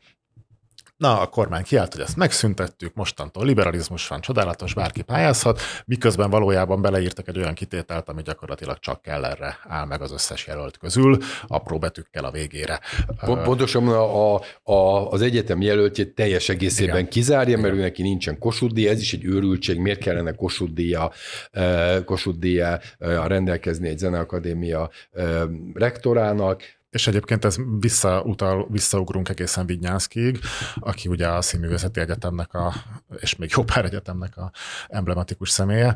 Na, 1.00 1.20
a 1.22 1.28
kormány 1.28 1.64
kiállt, 1.64 1.94
hogy 1.94 2.02
ezt 2.02 2.16
megszüntettük, 2.16 2.94
mostantól 2.94 3.46
liberalizmus 3.46 4.08
van, 4.08 4.22
csodálatos, 4.22 4.74
bárki 4.74 5.02
pályázhat, 5.02 5.62
miközben 5.86 6.30
valójában 6.30 6.82
beleírtak 6.82 7.28
egy 7.28 7.38
olyan 7.38 7.54
kitételt, 7.54 8.10
ami 8.10 8.22
gyakorlatilag 8.22 8.80
csak 8.80 9.02
kell 9.02 9.26
erre 9.26 9.58
áll 9.68 9.86
meg 9.86 10.02
az 10.02 10.12
összes 10.12 10.48
jelölt 10.48 10.78
közül, 10.78 11.18
apró 11.48 11.78
betűkkel 11.78 12.26
a 12.26 12.32
végére. 12.32 12.80
Pontosan 13.26 13.88
a, 13.88 14.36
a, 14.64 15.12
az 15.12 15.22
egyetem 15.22 15.62
jelöltjét 15.62 16.16
teljes 16.16 16.50
egészében 16.50 16.98
Igen. 16.98 17.10
kizárja, 17.10 17.58
mert 17.58 17.74
ő 17.74 17.80
neki 17.80 18.02
nincsen 18.02 18.38
Kossuth 18.38 18.90
ez 18.90 19.00
is 19.00 19.14
egy 19.14 19.26
őrültség, 19.26 19.78
miért 19.78 20.00
kellene 20.00 20.32
Kossuth 20.32 21.10
Kossuth 22.06 22.80
rendelkezni 23.28 23.88
egy 23.88 23.98
zeneakadémia 23.98 24.90
rektorának, 25.74 26.79
és 26.90 27.08
egyébként 27.08 27.46
ez 27.46 27.56
visszautal, 27.80 28.68
visszaugrunk 28.70 29.30
egészen 29.30 29.66
Vignyánszkig, 29.66 30.40
aki 30.76 31.08
ugye 31.08 31.28
a 31.28 31.42
Színművészeti 31.42 32.00
Egyetemnek, 32.00 32.54
a, 32.54 32.74
és 33.20 33.36
még 33.36 33.52
jó 33.56 33.64
pár 33.64 33.86
egyetemnek 33.86 34.38
a 34.38 34.52
emblematikus 34.88 35.50
személye. 35.50 35.96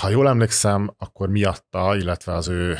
Ha 0.00 0.08
jól 0.08 0.28
emlékszem, 0.28 0.94
akkor 0.98 1.28
miatta, 1.28 1.96
illetve 1.96 2.32
az 2.32 2.48
ő 2.48 2.78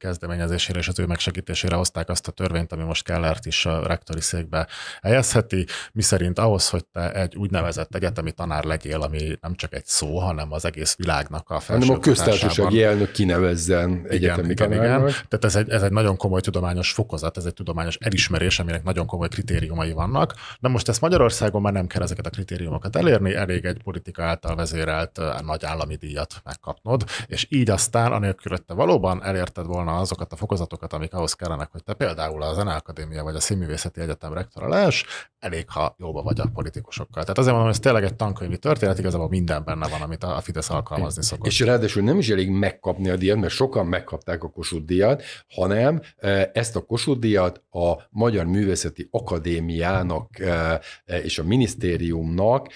kezdeményezésére 0.00 0.78
és 0.78 0.88
az 0.88 0.98
ő 0.98 1.06
megsegítésére 1.06 1.74
hozták 1.74 2.08
azt 2.08 2.28
a 2.28 2.32
törvényt, 2.32 2.72
ami 2.72 2.82
most 2.82 3.04
Kellert 3.04 3.46
is 3.46 3.66
a 3.66 3.86
rektori 3.86 4.20
székbe 4.20 4.66
helyezheti, 5.02 5.66
miszerint 5.92 6.38
ahhoz, 6.38 6.68
hogy 6.68 6.84
te 6.92 7.12
egy 7.12 7.36
úgynevezett 7.36 7.94
egyetemi 7.94 8.32
tanár 8.32 8.64
legyél, 8.64 9.00
ami 9.00 9.38
nem 9.40 9.54
csak 9.54 9.74
egy 9.74 9.86
szó, 9.86 10.18
hanem 10.18 10.52
az 10.52 10.64
egész 10.64 10.96
világnak 10.96 11.50
a 11.50 11.60
Hanem 11.66 11.90
a 11.90 11.98
köztársasági 11.98 12.82
elnök 12.82 13.10
kinevezzen 13.10 14.06
egyetemi 14.08 14.50
igen, 14.50 14.72
igen, 14.72 14.84
igen. 14.84 15.00
Tehát 15.00 15.44
ez 15.44 15.56
egy, 15.56 15.70
ez 15.70 15.82
egy 15.82 15.92
nagyon 15.92 16.16
komoly 16.16 16.40
tudományos 16.40 16.92
fokozat, 16.92 17.36
ez 17.36 17.44
egy 17.44 17.54
tudományos 17.54 17.96
elismerés, 18.00 18.58
aminek 18.58 18.82
nagyon 18.82 19.06
komoly 19.06 19.28
kritériumai 19.28 19.92
vannak. 19.92 20.34
De 20.60 20.68
most 20.68 20.88
ezt 20.88 21.00
Magyarországon 21.00 21.62
már 21.62 21.72
nem 21.72 21.86
kell 21.86 22.02
ezeket 22.02 22.26
a 22.26 22.30
kritériumokat 22.30 22.96
elérni, 22.96 23.34
elég 23.34 23.64
egy 23.64 23.82
politika 23.82 24.22
által 24.22 24.54
vezérelt 24.54 25.18
eh, 25.18 25.40
nagy 25.44 25.64
állami 25.64 25.94
díjat 25.94 26.40
megkapnod, 26.44 27.04
és 27.26 27.46
így 27.48 27.70
aztán, 27.70 28.12
anélkül, 28.12 28.52
hogy 28.52 28.62
te 28.62 28.74
valóban 28.74 29.24
elérted 29.24 29.66
volna 29.66 29.89
volna 29.90 30.04
azokat 30.04 30.32
a 30.32 30.36
fokozatokat, 30.36 30.92
amik 30.92 31.14
ahhoz 31.14 31.32
kellenek, 31.32 31.68
hogy 31.72 31.84
te 31.84 31.94
például 31.94 32.42
a 32.42 32.54
Zeneakadémia 32.54 33.22
vagy 33.22 33.34
a 33.34 33.40
Színművészeti 33.40 34.00
Egyetem 34.00 34.32
rektora 34.32 34.68
lehess, 34.68 35.04
elég, 35.38 35.64
ha 35.68 35.94
jóba 35.98 36.22
vagy 36.22 36.40
a 36.40 36.50
politikusokkal. 36.54 37.22
Tehát 37.22 37.38
azért 37.38 37.52
mondom, 37.54 37.70
ez 37.70 37.78
tényleg 37.78 38.04
egy 38.04 38.14
tankönyvi 38.14 38.58
történet, 38.58 38.98
igazából 38.98 39.28
minden 39.28 39.64
benne 39.64 39.88
van, 39.88 40.00
amit 40.00 40.24
a 40.24 40.40
Fidesz 40.40 40.70
alkalmazni 40.70 41.22
szokott. 41.22 41.46
És 41.46 41.60
ráadásul 41.60 42.02
nem 42.02 42.18
is 42.18 42.28
elég 42.28 42.50
megkapni 42.50 43.08
a 43.08 43.16
díjat, 43.16 43.38
mert 43.38 43.52
sokan 43.52 43.86
megkapták 43.86 44.44
a 44.44 44.50
Kossuth 44.50 44.84
díjat, 44.84 45.22
hanem 45.48 46.00
e, 46.16 46.50
ezt 46.54 46.76
a 46.76 46.80
Kossuth 46.80 47.20
díjat 47.20 47.62
a 47.70 47.92
Magyar 48.10 48.46
Művészeti 48.46 49.08
Akadémiának 49.10 50.38
e, 50.38 50.80
e, 51.04 51.18
és 51.18 51.38
a 51.38 51.44
minisztériumnak 51.44 52.68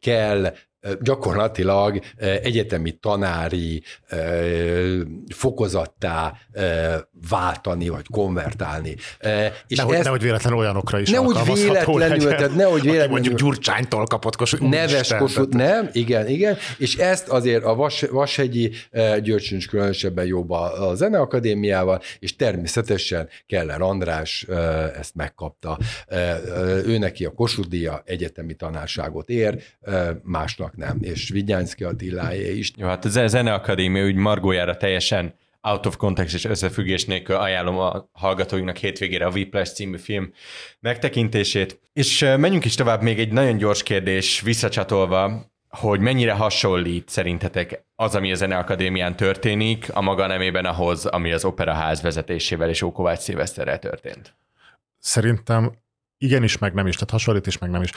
kell 0.00 0.54
gyakorlatilag 1.00 2.00
egyetemi 2.16 2.90
tanári 2.90 3.82
fokozattá 5.34 6.34
váltani, 7.28 7.88
vagy 7.88 8.06
konvertálni. 8.10 8.96
És 9.66 9.76
nehogy, 9.76 9.94
ezt, 9.94 10.04
nehogy 10.04 10.22
véletlenül 10.22 10.58
olyanokra 10.58 10.98
is 10.98 11.10
nehogy 11.10 11.36
véletlenül, 11.54 12.28
tehát 12.28 12.54
nehogy 12.54 12.82
véletlenül. 12.82 13.12
mondjuk 13.12 13.38
Gyurcsánytól 13.38 14.04
kapott 14.04 14.36
Kossuth. 14.36 14.62
Neves 14.62 15.14
Kossuth, 15.14 15.56
nem, 15.56 15.88
igen, 15.92 16.28
igen, 16.28 16.56
és 16.78 16.96
ezt 16.96 17.28
azért 17.28 17.64
a 17.64 17.74
Vas, 17.74 18.00
Vashegyi 18.00 18.72
Györcsöncs 19.22 19.68
különösebben 19.68 20.26
jobb 20.26 20.50
a, 20.50 20.88
a 20.88 20.94
Zeneakadémiával, 20.94 22.00
és 22.18 22.36
természetesen 22.36 23.28
Keller 23.46 23.80
András 23.80 24.46
ezt 24.98 25.14
megkapta. 25.14 25.78
Ő 26.84 26.98
neki 26.98 27.24
a 27.24 27.30
Kossuth 27.30 27.68
díja 27.68 28.02
egyetemi 28.04 28.54
tanárságot 28.54 29.28
ér, 29.28 29.62
másnak 30.22 30.67
nem, 30.76 30.98
és 31.00 31.28
Vigyánszki 31.28 31.84
Attiláé 31.84 32.56
is. 32.56 32.72
Jó, 32.76 32.86
hát 32.86 33.04
a 33.04 33.26
Zeneakadémia 33.26 34.04
úgy 34.04 34.14
margójára 34.14 34.76
teljesen 34.76 35.34
out 35.60 35.86
of 35.86 35.96
context 35.96 36.34
és 36.34 36.44
összefüggés 36.44 37.04
nélkül 37.04 37.36
ajánlom 37.36 37.78
a 37.78 38.08
hallgatóinknak 38.12 38.76
hétvégére 38.76 39.26
a 39.26 39.30
Whiplash 39.30 39.74
című 39.74 39.98
film 39.98 40.32
megtekintését. 40.80 41.80
És 41.92 42.20
menjünk 42.20 42.64
is 42.64 42.74
tovább, 42.74 43.02
még 43.02 43.18
egy 43.18 43.32
nagyon 43.32 43.56
gyors 43.56 43.82
kérdés 43.82 44.40
visszacsatolva, 44.40 45.46
hogy 45.68 46.00
mennyire 46.00 46.32
hasonlít 46.32 47.08
szerintetek 47.08 47.84
az, 47.96 48.14
ami 48.14 48.32
a 48.32 48.34
Zeneakadémián 48.34 49.16
történik, 49.16 49.88
a 49.92 50.00
maga 50.00 50.26
nemében 50.26 50.64
ahhoz, 50.64 51.06
ami 51.06 51.32
az 51.32 51.44
Operaház 51.44 52.02
vezetésével 52.02 52.68
és 52.68 52.82
Ókovács 52.82 53.18
Szilveszterrel 53.18 53.78
történt? 53.78 54.34
Szerintem 54.98 55.72
igenis, 56.18 56.58
meg 56.58 56.74
nem 56.74 56.86
is, 56.86 56.94
tehát 56.94 57.10
hasonlít 57.10 57.46
is, 57.46 57.58
meg 57.58 57.70
nem 57.70 57.82
is. 57.82 57.90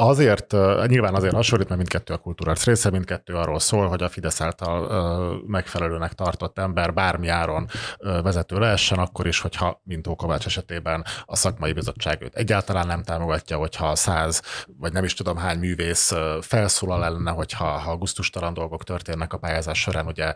Azért, 0.00 0.52
nyilván 0.86 1.14
azért 1.14 1.34
hasonlít, 1.34 1.66
mert 1.66 1.80
mindkettő 1.80 2.14
a 2.14 2.18
kultúrác 2.18 2.64
része, 2.64 2.90
mindkettő 2.90 3.34
arról 3.34 3.58
szól, 3.58 3.88
hogy 3.88 4.02
a 4.02 4.08
Fidesz 4.08 4.40
által 4.40 5.42
megfelelőnek 5.46 6.12
tartott 6.12 6.58
ember 6.58 6.94
bármi 6.94 7.28
áron 7.28 7.66
vezető 7.98 8.58
lehessen, 8.58 8.98
akkor 8.98 9.26
is, 9.26 9.40
hogyha, 9.40 9.80
mint 9.84 10.06
Ókovács 10.06 10.46
esetében 10.46 11.04
a 11.24 11.36
szakmai 11.36 11.72
bizottság 11.72 12.22
őt 12.22 12.34
egyáltalán 12.34 12.86
nem 12.86 13.02
támogatja, 13.02 13.56
hogyha 13.56 13.96
száz, 13.96 14.42
vagy 14.78 14.92
nem 14.92 15.04
is 15.04 15.14
tudom 15.14 15.36
hány 15.36 15.58
művész 15.58 16.12
felszólal 16.40 17.04
ellene, 17.04 17.30
hogyha 17.30 17.64
ha 17.64 17.96
gusztustalan 17.96 18.54
dolgok 18.54 18.84
történnek 18.84 19.32
a 19.32 19.38
pályázás 19.38 19.80
során, 19.80 20.06
ugye 20.06 20.32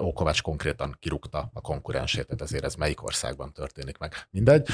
Ókovács 0.00 0.42
konkrétan 0.42 0.96
kirúgta 1.00 1.50
a 1.52 1.60
konkurensét, 1.60 2.26
tehát 2.26 2.42
ezért 2.42 2.64
ez 2.64 2.74
melyik 2.74 3.02
országban 3.02 3.52
történik 3.52 3.98
meg. 3.98 4.26
Mindegy. 4.30 4.68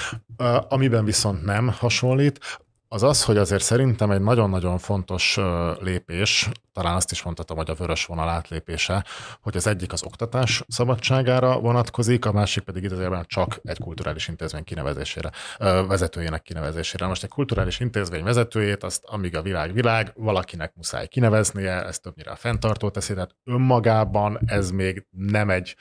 Amiben 0.68 1.04
viszont 1.04 1.44
nem 1.44 1.68
hasonlít, 1.68 2.64
az 2.88 3.02
az, 3.02 3.24
hogy 3.24 3.36
azért 3.36 3.62
szerintem 3.62 4.10
egy 4.10 4.20
nagyon-nagyon 4.20 4.78
fontos 4.78 5.38
lépés, 5.80 6.48
talán 6.72 6.94
azt 6.94 7.10
is 7.10 7.22
mondhatom, 7.22 7.56
hogy 7.56 7.70
a 7.70 7.74
vörös 7.74 8.04
vonal 8.04 8.28
átlépése, 8.28 9.04
hogy 9.40 9.56
az 9.56 9.66
egyik 9.66 9.92
az 9.92 10.02
oktatás 10.02 10.62
szabadságára 10.68 11.58
vonatkozik, 11.58 12.24
a 12.24 12.32
másik 12.32 12.62
pedig 12.62 12.82
idézőjelben 12.82 13.24
csak 13.26 13.60
egy 13.62 13.78
kulturális 13.78 14.28
intézmény 14.28 14.64
kinevezésére, 14.64 15.30
vezetőjének 15.58 16.42
kinevezésére. 16.42 17.06
Most 17.06 17.22
egy 17.22 17.30
kulturális 17.30 17.80
intézmény 17.80 18.24
vezetőjét, 18.24 18.82
azt 18.82 19.02
amíg 19.04 19.36
a 19.36 19.42
világ 19.42 19.72
világ, 19.72 20.12
valakinek 20.14 20.72
muszáj 20.74 21.06
kineveznie, 21.06 21.84
ez 21.84 21.98
többnyire 21.98 22.30
a 22.30 22.36
fenntartó 22.36 22.90
teszi, 22.90 23.14
tehát 23.14 23.36
önmagában 23.44 24.38
ez 24.46 24.70
még 24.70 25.06
nem 25.10 25.50
egy 25.50 25.76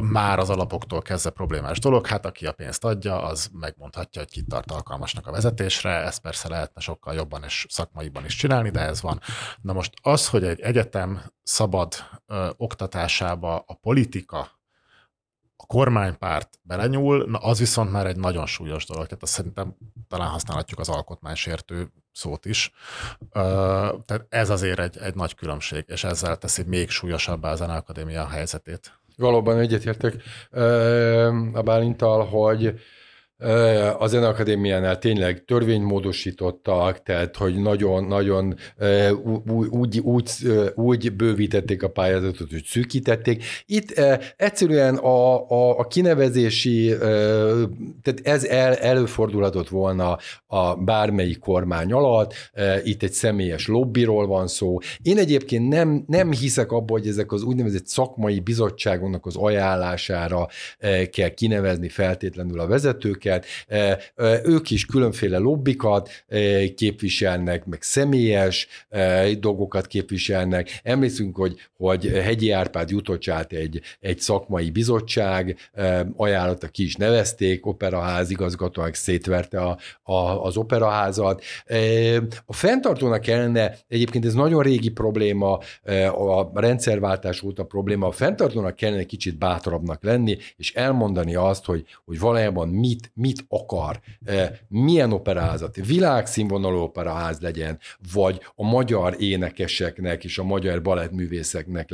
már 0.00 0.38
az 0.38 0.50
alapoktól 0.50 1.02
kezdve 1.02 1.30
problémás 1.30 1.78
dolog. 1.78 2.06
Hát 2.06 2.26
aki 2.26 2.46
a 2.46 2.52
pénzt 2.52 2.84
adja, 2.84 3.22
az 3.22 3.50
megmondhatja, 3.52 4.20
hogy 4.20 4.30
kit 4.30 4.48
tart 4.48 4.70
alkalmasnak 4.70 5.26
a 5.26 5.30
vezetésre, 5.32 6.12
ezt 6.14 6.22
persze 6.22 6.48
lehetne 6.48 6.80
sokkal 6.80 7.14
jobban 7.14 7.42
és 7.44 7.66
szakmaiban 7.68 8.24
is 8.24 8.34
csinálni, 8.36 8.70
de 8.70 8.80
ez 8.80 9.02
van. 9.02 9.20
Na 9.60 9.72
most 9.72 9.92
az, 10.02 10.28
hogy 10.28 10.44
egy 10.44 10.60
egyetem 10.60 11.22
szabad 11.42 11.94
ö, 12.26 12.50
oktatásába 12.56 13.64
a 13.66 13.74
politika, 13.74 14.38
a 15.56 15.66
kormánypárt 15.66 16.58
belenyúl, 16.62 17.24
na 17.26 17.38
az 17.38 17.58
viszont 17.58 17.90
már 17.90 18.06
egy 18.06 18.16
nagyon 18.16 18.46
súlyos 18.46 18.86
dolog. 18.86 19.06
Tehát 19.06 19.22
azt 19.22 19.32
szerintem 19.32 19.76
talán 20.08 20.28
használhatjuk 20.28 20.80
az 20.80 20.88
alkotmánysértő 20.88 21.92
szót 22.12 22.44
is. 22.44 22.72
Ö, 23.32 23.40
tehát 24.06 24.26
ez 24.28 24.50
azért 24.50 24.78
egy, 24.78 24.98
egy 24.98 25.14
nagy 25.14 25.34
különbség, 25.34 25.84
és 25.86 26.04
ezzel 26.04 26.36
teszi 26.36 26.62
még 26.62 26.90
súlyosabbá 26.90 27.50
a 27.50 27.56
Zeneakadémia 27.56 28.26
helyzetét. 28.26 28.98
Valóban 29.16 29.58
egyetértek 29.58 30.22
a 31.52 31.62
Bálintal, 31.62 32.26
hogy 32.26 32.80
a 33.98 34.06
Zeneakadémiánál 34.06 34.98
tényleg 34.98 35.44
törvényt 35.44 35.84
módosítottak, 35.84 37.02
tehát 37.02 37.36
hogy 37.36 37.56
nagyon-nagyon 37.56 38.54
úgy, 39.70 39.98
úgy, 39.98 40.30
úgy 40.74 41.12
bővítették 41.12 41.82
a 41.82 41.88
pályázatot, 41.88 42.50
hogy 42.50 42.64
szűkítették. 42.64 43.44
Itt 43.66 44.00
egyszerűen 44.36 44.96
a, 44.96 45.50
a, 45.50 45.78
a 45.78 45.86
kinevezési, 45.86 46.94
tehát 48.02 48.20
ez 48.22 48.44
el, 48.44 48.74
előfordulhatott 48.74 49.68
volna 49.68 50.18
a 50.46 50.74
bármelyik 50.74 51.38
kormány 51.38 51.92
alatt, 51.92 52.34
itt 52.84 53.02
egy 53.02 53.12
személyes 53.12 53.68
lobbiról 53.68 54.26
van 54.26 54.46
szó. 54.46 54.78
Én 55.02 55.18
egyébként 55.18 55.68
nem, 55.68 56.04
nem 56.06 56.32
hiszek 56.32 56.72
abban, 56.72 56.98
hogy 56.98 57.08
ezek 57.08 57.32
az 57.32 57.42
úgynevezett 57.42 57.86
szakmai 57.86 58.40
bizottságoknak 58.40 59.26
az 59.26 59.36
ajánlására 59.36 60.48
kell 61.10 61.28
kinevezni 61.28 61.88
feltétlenül 61.88 62.60
a 62.60 62.66
vezetőket, 62.66 63.33
őket, 63.34 64.46
ők 64.46 64.70
is 64.70 64.84
különféle 64.84 65.38
lobbikat 65.38 66.24
képviselnek, 66.74 67.64
meg 67.64 67.82
személyes 67.82 68.68
dolgokat 69.38 69.86
képviselnek. 69.86 70.80
Emlékszünk, 70.82 71.36
hogy, 71.36 71.56
hogy 71.76 72.06
Hegyi 72.06 72.50
Árpád 72.50 72.90
jutott 72.90 73.28
át 73.28 73.52
egy, 73.52 73.80
egy 74.00 74.18
szakmai 74.18 74.70
bizottság, 74.70 75.70
ajánlata 76.16 76.68
ki 76.68 76.84
is 76.84 76.94
nevezték, 76.96 77.66
operaház 77.66 78.30
igazgatóak 78.30 78.94
szétverte 78.94 79.60
a, 79.60 79.78
a, 80.02 80.44
az 80.44 80.56
operaházat. 80.56 81.42
A 82.46 82.52
fenntartónak 82.52 83.20
kellene, 83.20 83.78
egyébként 83.88 84.24
ez 84.24 84.34
nagyon 84.34 84.62
régi 84.62 84.88
probléma, 84.90 85.58
a 86.16 86.60
rendszerváltás 86.60 87.42
óta 87.42 87.64
probléma, 87.64 88.06
a 88.06 88.12
fenntartónak 88.12 88.76
kellene 88.76 89.04
kicsit 89.04 89.38
bátrabbnak 89.38 90.02
lenni, 90.02 90.36
és 90.56 90.74
elmondani 90.74 91.34
azt, 91.34 91.64
hogy, 91.64 91.84
hogy 92.04 92.18
valójában 92.18 92.68
mit, 92.68 93.10
mit 93.14 93.44
akar, 93.48 94.00
eh, 94.24 94.50
milyen 94.68 95.12
operázat, 95.12 95.76
világszínvonalú 95.86 96.78
operaház 96.78 97.40
legyen, 97.40 97.78
vagy 98.12 98.40
a 98.54 98.64
magyar 98.64 99.16
énekeseknek 99.18 100.24
és 100.24 100.38
a 100.38 100.44
magyar 100.44 100.82
balettművészeknek 100.82 101.90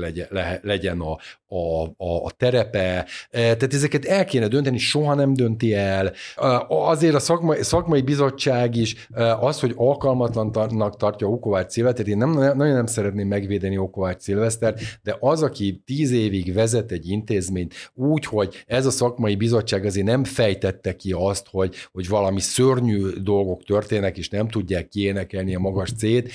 legyen 0.63 1.01
a, 1.01 1.19
a, 1.51 1.85
a, 1.85 2.25
a 2.25 2.31
terepe. 2.37 2.79
Eh, 2.89 3.07
tehát 3.31 3.75
ezeket 3.75 4.05
el 4.05 4.25
kéne 4.25 4.49
dönteni, 4.49 4.79
soha 4.79 5.15
nem 5.15 5.35
dönti 5.35 5.75
el. 5.75 6.13
Eh, 6.37 6.71
azért 6.71 7.15
a 7.15 7.19
szakmai, 7.19 7.63
szakmai 7.63 8.01
bizottság 8.01 8.77
is 8.77 9.09
az, 9.41 9.61
hogy 9.61 9.73
alkalmatlannak 9.77 10.97
tartja 10.97 11.27
Okovács 11.27 11.71
Szilvesztert, 11.71 12.09
én 12.09 12.17
nem, 12.17 12.31
nagyon 12.31 12.75
nem 12.75 12.87
szeretném 12.87 13.29
megvédeni 13.29 13.79
Okovács 13.79 14.21
Szilvesztert, 14.21 14.81
de 15.03 15.17
az, 15.21 15.43
aki 15.43 15.83
tíz 15.87 16.11
évig 16.11 16.55
vezet 16.55 16.91
egy 16.91 17.09
intézményt 17.09 17.75
úgy, 17.95 18.25
hogy 18.25 18.65
ez 18.67 18.87
a 18.87 18.91
szakmai 18.91 19.37
bizottság 19.37 19.85
azért 19.85 20.07
nem 20.07 20.25
fejtette 20.25 20.97
ki 20.97 21.13
azt, 21.17 21.47
hogy, 21.51 21.75
hogy 21.93 22.09
valami 22.09 22.41
szörnyű 22.41 23.07
dolgok 23.23 23.65
történnek, 23.65 24.19
és 24.19 24.29
nem 24.29 24.49
tudják 24.49 24.89
kiénekelni 24.89 25.55
a 25.55 25.59
magas 25.59 25.93
C-t. 25.93 26.31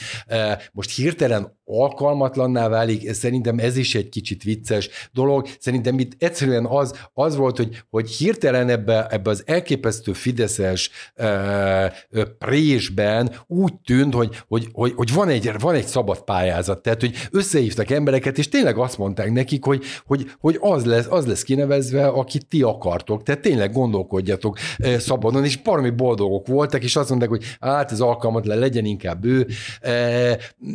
Most 0.71 0.95
hirtelen 0.95 1.53
alkalmatlanná 1.65 2.67
válik, 2.67 3.13
szerintem 3.13 3.59
ez 3.59 3.77
is 3.77 3.95
egy 3.95 4.09
kicsit 4.09 4.43
vicces 4.43 4.89
dolog. 5.13 5.47
Szerintem 5.59 5.99
itt 5.99 6.23
egyszerűen 6.23 6.65
az, 6.65 6.93
az 7.13 7.35
volt, 7.35 7.57
hogy, 7.57 7.83
hogy 7.89 8.09
hirtelen 8.09 8.69
ebbe, 8.69 9.07
ebbe 9.09 9.29
az 9.29 9.43
elképesztő 9.45 10.13
fideszes 10.13 10.89
uh, 11.17 12.21
présben 12.37 13.31
úgy 13.47 13.73
tűnt, 13.85 14.13
hogy, 14.13 14.43
hogy, 14.47 14.67
hogy, 14.71 14.93
hogy 14.95 15.13
van, 15.13 15.29
egy, 15.29 15.51
van 15.59 15.75
egy 15.75 15.85
szabad 15.85 16.23
pályázat, 16.23 16.81
tehát 16.81 16.99
hogy 16.99 17.15
összehívtak 17.31 17.89
embereket, 17.89 18.37
és 18.37 18.49
tényleg 18.49 18.77
azt 18.77 18.97
mondták 18.97 19.31
nekik, 19.31 19.63
hogy, 19.63 19.83
hogy, 20.05 20.31
hogy 20.39 20.57
az, 20.59 20.85
lesz, 20.85 21.07
az 21.09 21.25
lesz 21.25 21.43
kinevezve, 21.43 22.07
akit 22.07 22.47
ti 22.47 22.61
akartok. 22.61 23.23
Tehát 23.23 23.41
tényleg 23.41 23.73
gondolkodjatok 23.73 24.57
szabadon, 24.97 25.43
és 25.45 25.57
baromi 25.57 25.89
boldogok 25.89 26.47
voltak, 26.47 26.83
és 26.83 26.95
azt 26.95 27.09
mondták, 27.09 27.29
hogy 27.29 27.43
hát 27.59 27.91
ez 27.91 27.99
alkalmatlan, 27.99 28.57
legyen 28.57 28.85
inkább 28.85 29.25
ő, 29.25 29.47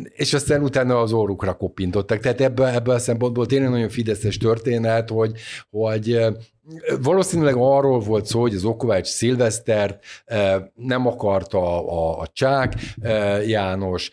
és 0.04 0.34
aztán 0.34 0.62
utána 0.62 0.79
az 0.88 1.12
orrukra 1.12 1.54
kopintottak. 1.54 2.20
Tehát 2.20 2.40
ebből, 2.40 2.66
ebből 2.66 2.94
a 2.94 2.98
szempontból 2.98 3.46
tényleg 3.46 3.70
nagyon 3.70 3.88
fideszes 3.88 4.36
történet, 4.36 5.10
hogy, 5.10 5.32
hogy 5.70 6.18
Valószínűleg 7.02 7.54
arról 7.56 8.00
volt 8.00 8.26
szó, 8.26 8.40
hogy 8.40 8.54
az 8.54 8.64
Okovács 8.64 9.06
Szilvesztert 9.06 10.04
nem 10.74 11.06
akarta 11.06 11.88
a, 11.88 12.20
a 12.20 12.26
Csák 12.32 12.74
János, 13.46 14.10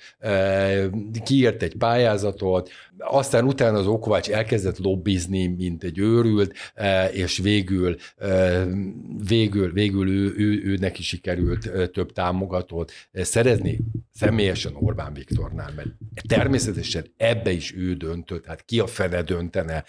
kiírt 1.24 1.64
egy 1.64 1.76
pályázatot, 1.76 2.70
aztán 2.98 3.46
utána 3.46 3.78
az 3.78 3.88
Okovács 3.88 4.30
elkezdett 4.30 4.78
lobbizni, 4.78 5.48
mint 5.48 5.84
egy 5.84 6.00
őrült, 6.00 6.54
és 7.12 7.38
végül, 7.38 7.96
végül, 9.28 9.72
végül 9.72 10.10
ő, 10.10 10.34
ő, 10.38 10.62
ő 10.64 10.76
neki 10.76 11.04
sikerült 11.04 11.92
több 11.92 12.12
támogatót 12.12 12.92
szerezni, 13.14 13.80
személyesen 14.14 14.76
Orbán 14.76 15.14
Viktornál, 15.14 15.72
mert 15.76 15.90
természetesen 16.28 17.14
ebbe 17.18 17.52
is 17.52 17.76
ő 17.76 17.94
döntött, 17.94 18.46
hát 18.46 18.66
ki 18.66 18.80
a 18.80 18.88
fene 18.88 19.22
döntene 19.22 19.84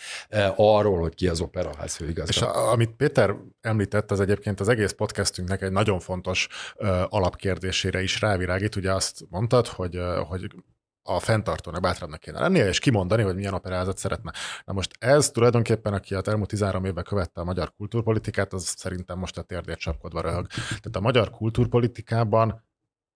arról, 0.56 1.00
hogy 1.00 1.14
ki 1.14 1.28
az 1.28 1.40
operaház 1.40 1.94
főigazgató 1.94 2.47
amit 2.50 2.90
Péter 2.90 3.34
említett, 3.60 4.10
az 4.10 4.20
egyébként 4.20 4.60
az 4.60 4.68
egész 4.68 4.92
podcastünknek 4.92 5.62
egy 5.62 5.72
nagyon 5.72 6.00
fontos 6.00 6.48
uh, 6.76 6.88
alapkérdésére 7.08 8.02
is 8.02 8.20
rávirágít. 8.20 8.76
Ugye 8.76 8.92
azt 8.92 9.24
mondtad, 9.28 9.66
hogy, 9.66 9.96
uh, 9.96 10.16
hogy 10.16 10.50
a 11.02 11.20
fenntartónak 11.20 11.80
bátrabbnak 11.80 12.20
kéne 12.20 12.40
lennie, 12.40 12.68
és 12.68 12.78
kimondani, 12.78 13.22
hogy 13.22 13.34
milyen 13.34 13.54
operázat 13.54 13.98
szeretne. 13.98 14.32
Na 14.64 14.72
most 14.72 14.96
ez 14.98 15.30
tulajdonképpen, 15.30 15.92
aki 15.92 16.14
a 16.14 16.22
elmúlt 16.24 16.48
13 16.48 16.84
évben 16.84 17.04
követte 17.04 17.40
a 17.40 17.44
magyar 17.44 17.72
kultúrpolitikát, 17.76 18.52
az 18.52 18.64
szerintem 18.76 19.18
most 19.18 19.38
a 19.38 19.42
térdét 19.42 19.78
csapkodva 19.78 20.20
röhög. 20.20 20.46
Tehát 20.46 20.96
a 20.96 21.00
magyar 21.00 21.30
kultúrpolitikában 21.30 22.64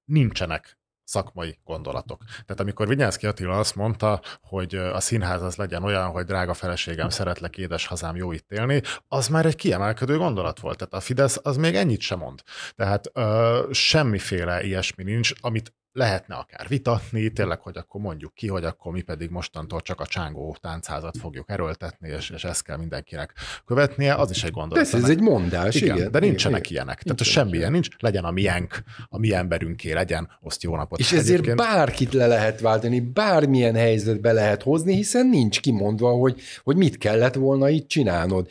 nincsenek 0.04 0.78
szakmai 1.12 1.58
gondolatok. 1.64 2.22
Tehát 2.28 2.60
amikor 2.60 2.88
Vinyánszki 2.88 3.26
Attila 3.26 3.58
azt 3.58 3.74
mondta, 3.74 4.20
hogy 4.40 4.74
a 4.74 5.00
színház 5.00 5.42
az 5.42 5.56
legyen 5.56 5.82
olyan, 5.82 6.10
hogy 6.10 6.24
drága 6.24 6.54
feleségem, 6.54 7.08
szeretlek, 7.08 7.56
édes 7.56 7.86
hazám, 7.86 8.16
jó 8.16 8.32
itt 8.32 8.52
élni, 8.52 8.82
az 9.08 9.28
már 9.28 9.46
egy 9.46 9.56
kiemelkedő 9.56 10.16
gondolat 10.16 10.60
volt. 10.60 10.76
Tehát 10.78 10.94
a 10.94 11.00
Fidesz 11.00 11.38
az 11.42 11.56
még 11.56 11.74
ennyit 11.74 12.00
sem 12.00 12.18
mond. 12.18 12.42
Tehát 12.76 13.10
ö, 13.12 13.60
semmiféle 13.70 14.62
ilyesmi 14.62 15.04
nincs, 15.04 15.32
amit 15.40 15.74
lehetne 15.92 16.34
akár 16.34 16.68
vitatni, 16.68 17.28
tényleg, 17.28 17.60
hogy 17.60 17.76
akkor 17.76 18.00
mondjuk 18.00 18.34
ki, 18.34 18.48
hogy 18.48 18.64
akkor 18.64 18.92
mi 18.92 19.00
pedig 19.00 19.30
mostantól 19.30 19.80
csak 19.80 20.00
a 20.00 20.06
csángó 20.06 20.56
táncházat 20.60 21.16
fogjuk 21.18 21.50
erőltetni, 21.50 22.08
és, 22.08 22.30
és 22.30 22.44
ezt 22.44 22.62
kell 22.62 22.76
mindenkinek 22.76 23.32
követnie, 23.66 24.14
az 24.14 24.30
is 24.30 24.44
egy 24.44 24.50
gondolat. 24.50 24.90
Persze, 24.90 24.96
ez 24.96 25.10
egy 25.10 25.20
mondás, 25.20 25.74
igen. 25.74 25.96
igen. 25.96 26.10
De 26.10 26.18
nincsenek 26.18 26.70
igen, 26.70 26.72
ilyenek. 26.72 27.02
Tehát 27.02 27.22
semmi 27.22 27.56
ilyen 27.56 27.72
nincs, 27.72 27.88
legyen 27.98 28.24
a 28.24 28.30
miénk, 28.30 28.82
a 29.08 29.18
mi 29.18 29.34
emberünké 29.34 29.92
legyen, 29.92 30.28
azt 30.40 30.62
jó 30.62 30.76
napot. 30.76 30.98
És 30.98 31.12
ezért 31.12 31.28
Egyébként... 31.28 31.56
bárkit 31.56 32.12
le 32.12 32.26
lehet 32.26 32.60
váltani, 32.60 33.00
bármilyen 33.00 33.74
helyzetbe 33.74 34.32
lehet 34.32 34.62
hozni, 34.62 34.94
hiszen 34.94 35.26
nincs 35.26 35.60
kimondva, 35.60 36.10
hogy, 36.10 36.40
hogy 36.62 36.76
mit 36.76 36.98
kellett 36.98 37.34
volna 37.34 37.68
itt 37.68 37.88
csinálnod. 37.88 38.48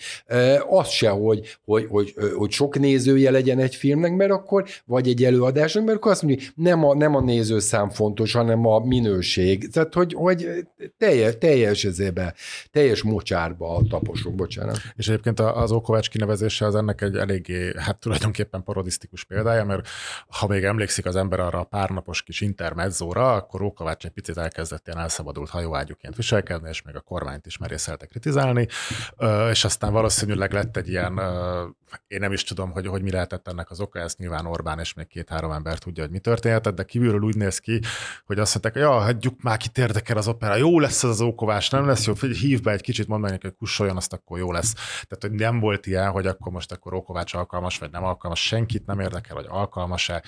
Az 0.69 0.89
se, 0.89 1.09
hogy, 1.09 1.57
hogy, 1.65 1.85
hogy, 1.89 2.13
hogy 2.35 2.51
sok 2.51 2.79
nézője 2.79 3.31
legyen 3.31 3.59
egy 3.59 3.75
filmnek, 3.75 4.15
mert 4.15 4.31
akkor, 4.31 4.65
vagy 4.85 5.07
egy 5.07 5.23
előadásnak, 5.23 5.85
mert 5.85 5.97
akkor 5.97 6.11
azt 6.11 6.21
mondja, 6.21 6.47
nem 6.55 6.83
a, 6.83 6.95
nem 6.95 7.15
a 7.15 7.21
nézőszám 7.31 7.89
fontos, 7.89 8.33
hanem 8.33 8.65
a 8.65 8.79
minőség. 8.79 9.71
Tehát, 9.71 9.93
hogy, 9.93 10.13
hogy 10.13 10.67
teljes, 10.97 11.37
teljes 11.37 11.83
ezébe, 11.83 12.33
teljes 12.71 13.03
mocsárba 13.03 13.81
taposok, 13.89 14.35
bocsánat. 14.35 14.77
És 14.95 15.07
egyébként 15.07 15.39
az 15.39 15.71
Okovács 15.71 16.09
kinevezése 16.09 16.65
az 16.65 16.75
ennek 16.75 17.01
egy 17.01 17.15
eléggé, 17.15 17.73
hát 17.77 17.99
tulajdonképpen 17.99 18.63
parodisztikus 18.63 19.23
példája, 19.23 19.65
mert 19.65 19.87
ha 20.27 20.47
még 20.47 20.63
emlékszik 20.63 21.05
az 21.05 21.15
ember 21.15 21.39
arra 21.39 21.59
a 21.59 21.63
párnapos 21.63 22.21
kis 22.23 22.41
intermezzóra, 22.41 23.33
akkor 23.33 23.61
Okovács 23.61 24.05
egy 24.05 24.11
picit 24.11 24.37
elkezdett 24.37 24.87
ilyen 24.87 24.99
elszabadult 24.99 25.49
hajóágyuként 25.49 26.15
viselkedni, 26.15 26.69
és 26.69 26.81
még 26.81 26.95
a 26.95 27.01
kormányt 27.01 27.45
is 27.45 27.57
merészelte 27.57 28.05
kritizálni, 28.05 28.67
és 29.49 29.63
aztán 29.63 29.93
valószínűleg 29.93 30.53
lett 30.53 30.77
egy 30.77 30.89
ilyen, 30.89 31.19
én 32.07 32.19
nem 32.19 32.31
is 32.31 32.43
tudom, 32.43 32.71
hogy, 32.71 32.87
hogy 32.87 33.01
mi 33.01 33.11
lehetett 33.11 33.47
ennek 33.47 33.71
az 33.71 33.79
oka, 33.79 33.99
ezt 33.99 34.17
nyilván 34.17 34.45
Orbán 34.45 34.79
és 34.79 34.93
még 34.93 35.07
két-három 35.07 35.51
ember 35.51 35.77
tudja, 35.77 36.03
hogy 36.03 36.11
mi 36.11 36.19
történhetett, 36.19 36.75
de 36.75 36.83
kívülről 36.83 37.21
úgy 37.21 37.35
néz 37.35 37.59
ki, 37.59 37.79
hogy 38.25 38.39
azt 38.39 38.53
mondták, 38.53 38.83
ja, 38.83 38.91
hagyjuk 38.91 39.41
már, 39.41 39.57
kit 39.57 39.77
érdekel 39.77 40.17
az 40.17 40.27
opera, 40.27 40.55
jó 40.55 40.79
lesz 40.79 41.03
ez 41.03 41.09
az 41.09 41.21
ókovás, 41.21 41.69
nem 41.69 41.85
lesz 41.85 42.05
jó, 42.05 42.13
hív 42.13 42.61
be 42.61 42.71
egy 42.71 42.81
kicsit, 42.81 43.07
mondd 43.07 43.21
meg 43.21 43.41
hogy 43.41 43.55
kussoljon, 43.55 43.97
azt 43.97 44.13
akkor 44.13 44.37
jó 44.37 44.51
lesz. 44.51 44.73
Tehát, 44.73 45.19
hogy 45.19 45.31
nem 45.31 45.59
volt 45.59 45.85
ilyen, 45.85 46.11
hogy 46.11 46.27
akkor 46.27 46.51
most 46.51 46.71
akkor 46.71 46.93
Ókovács 46.93 47.33
alkalmas, 47.33 47.77
vagy 47.77 47.91
nem 47.91 48.03
alkalmas, 48.03 48.45
senkit 48.45 48.85
nem 48.85 48.99
érdekel, 48.99 49.35
hogy 49.35 49.45
alkalmas-e, 49.49 50.23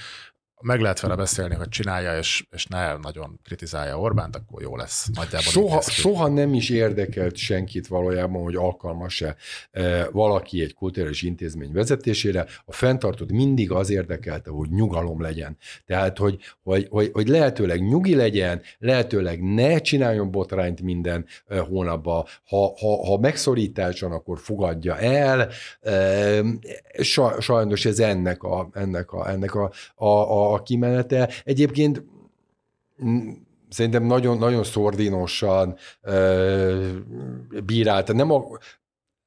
meg 0.63 0.79
lehet 0.79 0.99
vele 0.99 1.15
beszélni, 1.15 1.55
hogy 1.55 1.69
csinálja, 1.69 2.17
és, 2.17 2.45
és 2.51 2.65
ne 2.65 2.97
nagyon 2.97 3.39
kritizálja 3.43 3.99
Orbánt, 3.99 4.35
akkor 4.35 4.61
jó 4.61 4.75
lesz. 4.75 5.07
Nagyjából 5.13 5.51
soha, 5.51 5.81
soha 5.81 6.27
nem 6.27 6.53
is 6.53 6.69
érdekelt 6.69 7.35
senkit 7.35 7.87
valójában, 7.87 8.43
hogy 8.43 8.55
alkalmas-e 8.55 9.35
e, 9.71 10.09
valaki 10.09 10.61
egy 10.61 10.73
kulturális 10.73 11.21
intézmény 11.21 11.71
vezetésére. 11.71 12.45
A 12.65 12.73
fenntartott 12.73 13.31
mindig 13.31 13.71
az 13.71 13.89
érdekelte, 13.89 14.49
hogy 14.49 14.69
nyugalom 14.69 15.21
legyen. 15.21 15.57
Tehát, 15.85 16.17
hogy, 16.17 16.39
hogy, 16.63 16.87
hogy, 16.89 17.09
hogy 17.13 17.27
lehetőleg 17.27 17.81
nyugi 17.81 18.15
legyen, 18.15 18.61
lehetőleg 18.79 19.43
ne 19.43 19.79
csináljon 19.79 20.31
botrányt 20.31 20.81
minden 20.81 21.25
e, 21.47 21.59
hónapban. 21.59 22.25
Ha, 22.47 22.73
ha, 22.79 23.05
ha 23.05 23.17
megszorítás 23.17 23.99
van, 23.99 24.11
akkor 24.11 24.39
fogadja 24.39 24.97
el. 24.97 25.49
E, 25.81 26.41
sajnos 27.39 27.85
ez 27.85 27.99
ennek 27.99 28.43
a, 28.43 28.69
ennek 28.73 29.11
a, 29.11 29.29
ennek 29.29 29.55
a, 29.55 29.71
a, 29.95 30.52
a 30.52 30.52
a 30.53 30.63
kimenete. 30.63 31.29
Egyébként 31.43 32.03
mm, 33.03 33.29
szerintem 33.69 34.03
nagyon, 34.03 34.37
nagyon 34.37 34.63
szordinosan 34.63 35.75
bírálta. 37.65 38.13
Nem 38.13 38.31
a, 38.31 38.43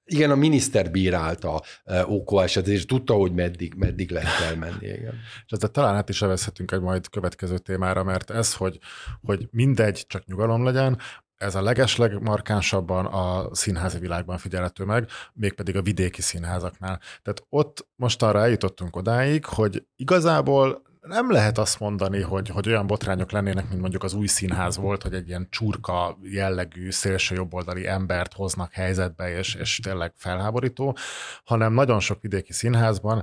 igen, 0.05 0.31
a 0.31 0.35
miniszter 0.35 0.91
bírálta 0.91 1.62
Ókó 2.09 2.41
esetét, 2.41 2.75
és 2.75 2.85
tudta, 2.85 3.15
hogy 3.15 3.33
meddig, 3.33 3.75
meddig 3.75 4.11
lehet 4.11 4.41
elmenni. 4.41 4.87
Igen. 4.87 5.15
És 5.47 5.53
ezzel 5.53 5.69
talán 5.69 5.95
hát 5.95 6.09
is 6.09 6.23
elveszhetünk 6.23 6.73
egy 6.73 6.81
majd 6.81 7.09
következő 7.09 7.59
témára, 7.59 8.05
mert 8.05 8.31
ez, 8.31 8.55
hogy, 8.55 8.79
hogy 9.23 9.49
mindegy, 9.51 10.05
csak 10.07 10.25
nyugalom 10.25 10.65
legyen, 10.65 10.99
ez 11.37 11.55
a 11.55 11.62
legesleg 11.62 12.23
markánsabban 12.23 13.07
a 13.07 13.55
színházi 13.55 13.99
világban 13.99 14.39
figyelhető 14.39 14.85
meg, 14.85 15.09
mégpedig 15.33 15.77
a 15.77 15.83
vidéki 15.83 16.23
színházaknál. 16.23 17.01
Tehát 17.23 17.45
ott 17.49 17.89
most 17.97 18.23
arra 18.23 18.41
eljutottunk 18.41 18.97
odáig, 18.97 19.45
hogy 19.45 19.87
igazából 19.97 20.83
nem 21.07 21.31
lehet 21.31 21.59
azt 21.59 21.81
mondani, 21.81 22.21
hogy, 22.21 22.49
hogy 22.49 22.69
olyan 22.69 22.87
botrányok 22.87 23.31
lennének, 23.31 23.69
mint 23.69 23.81
mondjuk 23.81 24.03
az 24.03 24.14
új 24.14 24.27
színház 24.27 24.77
volt, 24.77 25.03
hogy 25.03 25.14
egy 25.14 25.29
ilyen 25.29 25.47
csurka 25.51 26.19
jellegű 26.23 26.90
szélső 26.90 27.35
jobboldali 27.35 27.87
embert 27.87 28.33
hoznak 28.33 28.73
helyzetbe, 28.73 29.31
és, 29.38 29.55
és 29.55 29.79
tényleg 29.83 30.12
felháborító, 30.16 30.97
hanem 31.45 31.73
nagyon 31.73 32.01
sok 32.01 32.21
vidéki 32.21 32.53
színházban 32.53 33.23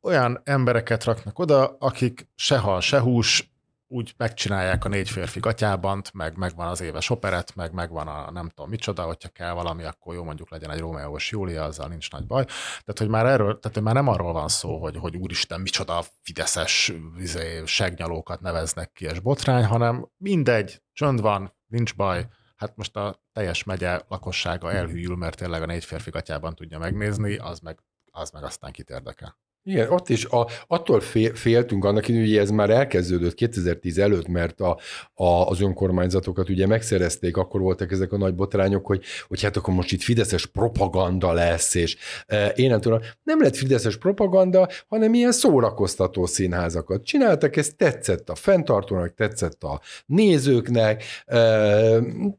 olyan 0.00 0.40
embereket 0.44 1.04
raknak 1.04 1.38
oda, 1.38 1.76
akik 1.78 2.28
se 2.34 2.58
hal, 2.58 2.80
se 2.80 3.00
hús, 3.00 3.55
úgy 3.88 4.14
megcsinálják 4.16 4.84
a 4.84 4.88
négy 4.88 5.10
férfi 5.10 5.40
gatyábant, 5.40 6.12
meg 6.12 6.36
megvan 6.36 6.66
az 6.66 6.80
éves 6.80 7.10
operet, 7.10 7.54
meg 7.54 7.72
megvan 7.72 8.08
a 8.08 8.30
nem 8.30 8.48
tudom 8.48 8.70
micsoda, 8.70 9.02
hogyha 9.02 9.28
kell 9.28 9.52
valami, 9.52 9.84
akkor 9.84 10.14
jó 10.14 10.24
mondjuk 10.24 10.50
legyen 10.50 10.70
egy 10.70 10.78
Rómeós 10.78 11.30
Júlia, 11.30 11.64
azzal 11.64 11.88
nincs 11.88 12.10
nagy 12.10 12.26
baj. 12.26 12.44
Tehát, 12.44 12.98
hogy 12.98 13.08
már 13.08 13.26
erről, 13.26 13.58
tehát, 13.58 13.76
hogy 13.76 13.82
már 13.82 13.94
nem 13.94 14.08
arról 14.08 14.32
van 14.32 14.48
szó, 14.48 14.78
hogy, 14.78 14.96
hogy 14.96 15.16
úristen, 15.16 15.60
micsoda 15.60 16.04
fideszes 16.22 16.92
izé, 17.18 17.62
segnyalókat 17.64 18.40
neveznek 18.40 18.92
ki, 18.92 19.04
és 19.04 19.20
botrány, 19.20 19.64
hanem 19.64 20.08
mindegy, 20.16 20.82
csönd 20.92 21.20
van, 21.20 21.54
nincs 21.66 21.94
baj, 21.94 22.26
hát 22.56 22.76
most 22.76 22.96
a 22.96 23.22
teljes 23.32 23.64
megye 23.64 24.00
lakossága 24.08 24.72
elhűl, 24.72 25.16
mert 25.16 25.36
tényleg 25.36 25.62
a 25.62 25.66
négy 25.66 25.84
férfi 25.84 26.10
gatyában 26.10 26.54
tudja 26.54 26.78
megnézni, 26.78 27.36
az 27.36 27.58
meg, 27.58 27.78
az 28.10 28.30
meg 28.30 28.44
aztán 28.44 28.72
kit 28.72 28.90
érdekel. 28.90 29.38
Igen, 29.68 29.90
ott 29.90 30.08
is 30.08 30.24
a, 30.24 30.46
attól 30.66 31.00
féltünk 31.34 31.84
annak, 31.84 32.06
hogy 32.06 32.36
ez 32.36 32.50
már 32.50 32.70
elkezdődött 32.70 33.34
2010 33.34 33.98
előtt, 33.98 34.28
mert 34.28 34.60
a, 34.60 34.78
a, 35.14 35.24
az 35.24 35.60
önkormányzatokat 35.60 36.48
ugye 36.48 36.66
megszerezték, 36.66 37.36
akkor 37.36 37.60
voltak 37.60 37.92
ezek 37.92 38.12
a 38.12 38.16
nagy 38.16 38.34
botrányok, 38.34 38.86
hogy, 38.86 39.02
hogy 39.28 39.42
hát 39.42 39.56
akkor 39.56 39.74
most 39.74 39.92
itt 39.92 40.02
fideszes 40.02 40.46
propaganda 40.46 41.32
lesz, 41.32 41.74
és 41.74 41.96
e, 42.26 42.46
én 42.46 42.70
nem 42.70 42.80
tudom, 42.80 43.00
nem 43.22 43.42
lett 43.42 43.56
fideszes 43.56 43.96
propaganda, 43.96 44.68
hanem 44.88 45.14
ilyen 45.14 45.32
szórakoztató 45.32 46.26
színházakat 46.26 47.04
csináltak, 47.04 47.56
ez 47.56 47.70
tetszett 47.76 48.30
a 48.30 48.34
fenntartónak, 48.34 49.14
tetszett 49.14 49.62
a 49.62 49.80
nézőknek, 50.06 51.02
e, 51.26 51.38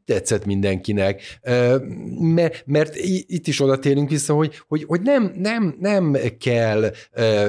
tetszett 0.05 0.45
mindenkinek, 0.45 1.21
e, 1.41 1.77
mert, 2.19 2.63
mert 2.65 2.95
itt 3.27 3.47
is 3.47 3.61
oda 3.61 3.79
térünk 3.79 4.09
vissza, 4.09 4.33
hogy, 4.33 4.61
hogy, 4.67 4.83
hogy 4.83 5.01
nem, 5.01 5.33
nem, 5.37 5.75
nem 5.79 6.17
kell 6.39 6.91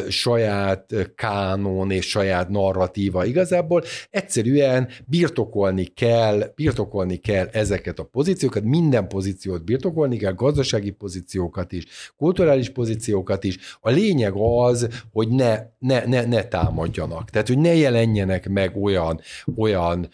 saját 0.08 0.94
kánon 1.14 1.90
és 1.90 2.08
saját 2.08 2.48
narratíva. 2.48 3.24
Igazából 3.24 3.82
egyszerűen 4.10 4.88
birtokolni 5.06 5.84
kell, 5.84 6.52
birtokolni 6.54 7.16
kell 7.16 7.48
ezeket 7.52 7.98
a 7.98 8.04
pozíciókat, 8.04 8.62
minden 8.64 9.08
pozíciót 9.08 9.64
birtokolni 9.64 10.16
kell, 10.16 10.32
gazdasági 10.32 10.90
pozíciókat 10.90 11.72
is, 11.72 11.84
kulturális 12.16 12.70
pozíciókat 12.70 13.44
is. 13.44 13.58
A 13.80 13.90
lényeg 13.90 14.32
az, 14.34 14.88
hogy 15.12 15.28
ne, 15.28 15.58
ne, 15.78 16.04
ne, 16.04 16.24
ne 16.24 16.42
támadjanak. 16.42 17.30
Tehát, 17.30 17.48
hogy 17.48 17.58
ne 17.58 17.74
jelenjenek 17.74 18.48
meg 18.48 18.76
olyan, 18.76 19.20
olyan 19.56 20.08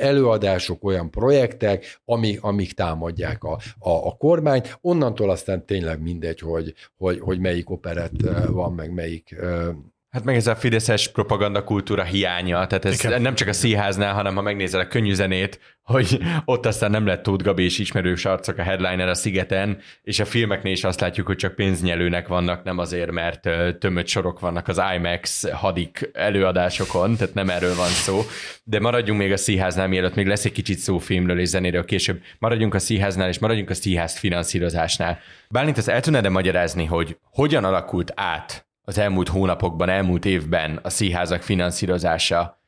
előadások, 0.00 0.84
olyan 0.84 1.10
projektek, 1.10 2.00
amik, 2.04 2.42
amik 2.42 2.72
támadják 2.72 3.44
a, 3.44 3.58
a, 3.78 3.90
a 3.90 4.16
kormányt. 4.18 4.78
Onnantól 4.80 5.30
aztán 5.30 5.66
tényleg 5.66 6.02
mindegy, 6.02 6.40
hogy, 6.40 6.74
hogy, 6.96 7.20
hogy 7.20 7.38
melyik 7.38 7.70
operet 7.70 8.12
van, 8.46 8.72
meg 8.72 8.87
melyik 8.90 9.36
Hát 10.10 10.24
meg 10.24 10.36
ez 10.36 10.46
a 10.46 10.56
fideszes 10.56 11.08
propaganda 11.08 11.64
kultúra 11.64 12.02
hiánya, 12.02 12.66
tehát 12.66 12.84
ez 12.84 13.04
Igen. 13.04 13.22
nem 13.22 13.34
csak 13.34 13.48
a 13.48 13.52
színháznál, 13.52 14.14
hanem 14.14 14.34
ha 14.34 14.42
megnézel 14.42 14.80
a 14.80 14.86
könnyű 14.86 15.12
zenét, 15.12 15.60
hogy 15.82 16.18
ott 16.44 16.66
aztán 16.66 16.90
nem 16.90 17.06
lett 17.06 17.22
Tóth 17.22 17.44
Gabi 17.44 17.64
és 17.64 17.78
ismerős 17.78 18.24
arcok 18.24 18.58
a 18.58 18.62
headliner 18.62 19.08
a 19.08 19.14
szigeten, 19.14 19.78
és 20.02 20.20
a 20.20 20.24
filmeknél 20.24 20.72
is 20.72 20.84
azt 20.84 21.00
látjuk, 21.00 21.26
hogy 21.26 21.36
csak 21.36 21.54
pénznyelőnek 21.54 22.28
vannak, 22.28 22.64
nem 22.64 22.78
azért, 22.78 23.10
mert 23.10 23.48
tömött 23.78 24.06
sorok 24.06 24.40
vannak 24.40 24.68
az 24.68 24.80
IMAX 24.94 25.50
hadik 25.50 26.10
előadásokon, 26.12 27.16
tehát 27.16 27.34
nem 27.34 27.50
erről 27.50 27.74
van 27.74 27.88
szó. 27.88 28.20
De 28.64 28.80
maradjunk 28.80 29.20
még 29.20 29.32
a 29.32 29.36
színháznál, 29.36 29.88
mielőtt 29.88 30.14
még 30.14 30.26
lesz 30.26 30.44
egy 30.44 30.52
kicsit 30.52 30.78
szó 30.78 30.98
filmről 30.98 31.40
és 31.40 31.48
zenéről 31.48 31.84
később. 31.84 32.22
Maradjunk 32.38 32.74
a 32.74 32.78
színháznál, 32.78 33.28
és 33.28 33.38
maradjunk 33.38 33.70
a 33.70 33.74
színház 33.74 34.18
finanszírozásnál. 34.18 35.18
Bálint, 35.50 35.78
ezt 35.78 35.88
el 35.88 36.00
tudnád 36.00 36.28
magyarázni, 36.28 36.84
hogy 36.84 37.16
hogyan 37.30 37.64
alakult 37.64 38.12
át 38.14 38.67
az 38.88 38.98
elmúlt 38.98 39.28
hónapokban, 39.28 39.88
elmúlt 39.88 40.24
évben 40.24 40.80
a 40.82 40.90
színházak 40.90 41.42
finanszírozása, 41.42 42.62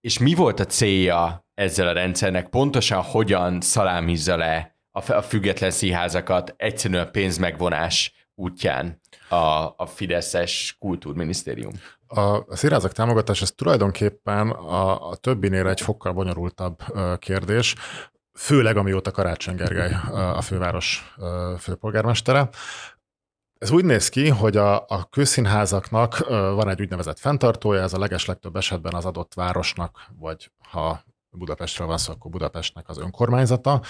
és 0.00 0.18
mi 0.18 0.34
volt 0.34 0.60
a 0.60 0.64
célja 0.64 1.46
ezzel 1.54 1.88
a 1.88 1.92
rendszernek, 1.92 2.48
pontosan 2.48 3.02
hogyan 3.02 3.60
szalámizza 3.60 4.36
le 4.36 4.76
a 4.90 5.22
független 5.22 5.70
színházakat 5.70 6.54
egyszerűen 6.56 7.06
a 7.06 7.10
pénzmegvonás 7.10 8.28
útján 8.34 9.00
a, 9.28 9.36
a 9.76 9.86
Fideszes 9.86 10.76
kultúrminisztérium? 10.78 11.72
A 12.06 12.56
színházak 12.56 12.92
támogatás 12.92 13.42
ez 13.42 13.52
tulajdonképpen 13.52 14.50
a, 14.50 15.08
a 15.08 15.16
többinél 15.16 15.68
egy 15.68 15.80
fokkal 15.80 16.12
bonyolultabb 16.12 16.78
kérdés, 17.18 17.74
főleg 18.32 18.76
amióta 18.76 19.10
Karácsony 19.10 19.56
Gergely 19.56 19.92
a 20.12 20.42
főváros 20.42 21.14
főpolgármestere 21.58 22.48
Ez 23.58 23.70
úgy 23.70 23.84
néz 23.84 24.08
ki, 24.08 24.28
hogy 24.28 24.56
a, 24.56 24.86
a 24.86 25.08
közszínházaknak 25.10 26.18
van 26.28 26.68
egy 26.68 26.80
úgynevezett 26.80 27.18
fenntartója, 27.18 27.82
ez 27.82 27.92
a 27.92 27.98
legeslegtöbb 27.98 28.56
esetben 28.56 28.94
az 28.94 29.04
adott 29.04 29.34
városnak, 29.34 30.06
vagy 30.18 30.50
ha 30.68 31.04
Budapestről 31.30 31.86
van 31.86 31.98
szó, 31.98 32.12
akkor 32.12 32.30
Budapestnek 32.30 32.88
az 32.88 32.98
önkormányzata. 32.98 33.82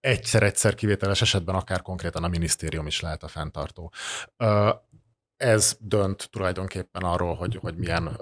Egyszer-egyszer 0.00 0.74
kivételes 0.74 1.20
esetben 1.20 1.54
akár 1.54 1.82
konkrétan 1.82 2.24
a 2.24 2.28
minisztérium 2.28 2.86
is 2.86 3.00
lehet 3.00 3.22
a 3.22 3.28
fenntartó. 3.28 3.92
Ez 5.36 5.76
dönt 5.80 6.28
tulajdonképpen 6.30 7.02
arról, 7.02 7.34
hogy, 7.34 7.58
hogy 7.60 7.76
milyen 7.76 8.18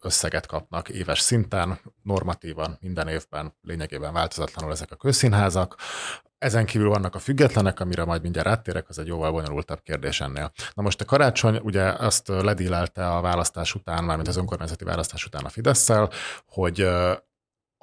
összeget 0.00 0.46
kapnak 0.46 0.88
éves 0.88 1.20
szinten, 1.20 1.80
normatívan, 2.02 2.78
minden 2.80 3.08
évben 3.08 3.54
lényegében 3.62 4.12
változatlanul 4.12 4.72
ezek 4.72 4.90
a 4.90 4.96
közszínházak. 4.96 5.76
Ezen 6.38 6.66
kívül 6.66 6.88
vannak 6.88 7.14
a 7.14 7.18
függetlenek, 7.18 7.80
amire 7.80 8.04
majd 8.04 8.22
mindjárt 8.22 8.48
áttérek, 8.48 8.88
az 8.88 8.98
egy 8.98 9.06
jóval 9.06 9.32
bonyolultabb 9.32 9.82
kérdés 9.82 10.20
ennél. 10.20 10.52
Na 10.74 10.82
most 10.82 11.00
a 11.00 11.04
karácsony 11.04 11.60
ugye 11.62 11.82
azt 11.82 12.28
ledílelte 12.28 13.10
a 13.10 13.20
választás 13.20 13.74
után, 13.74 14.04
mármint 14.04 14.28
az 14.28 14.36
önkormányzati 14.36 14.84
választás 14.84 15.26
után 15.26 15.44
a 15.44 15.48
fidesz 15.48 15.90
hogy 16.46 16.88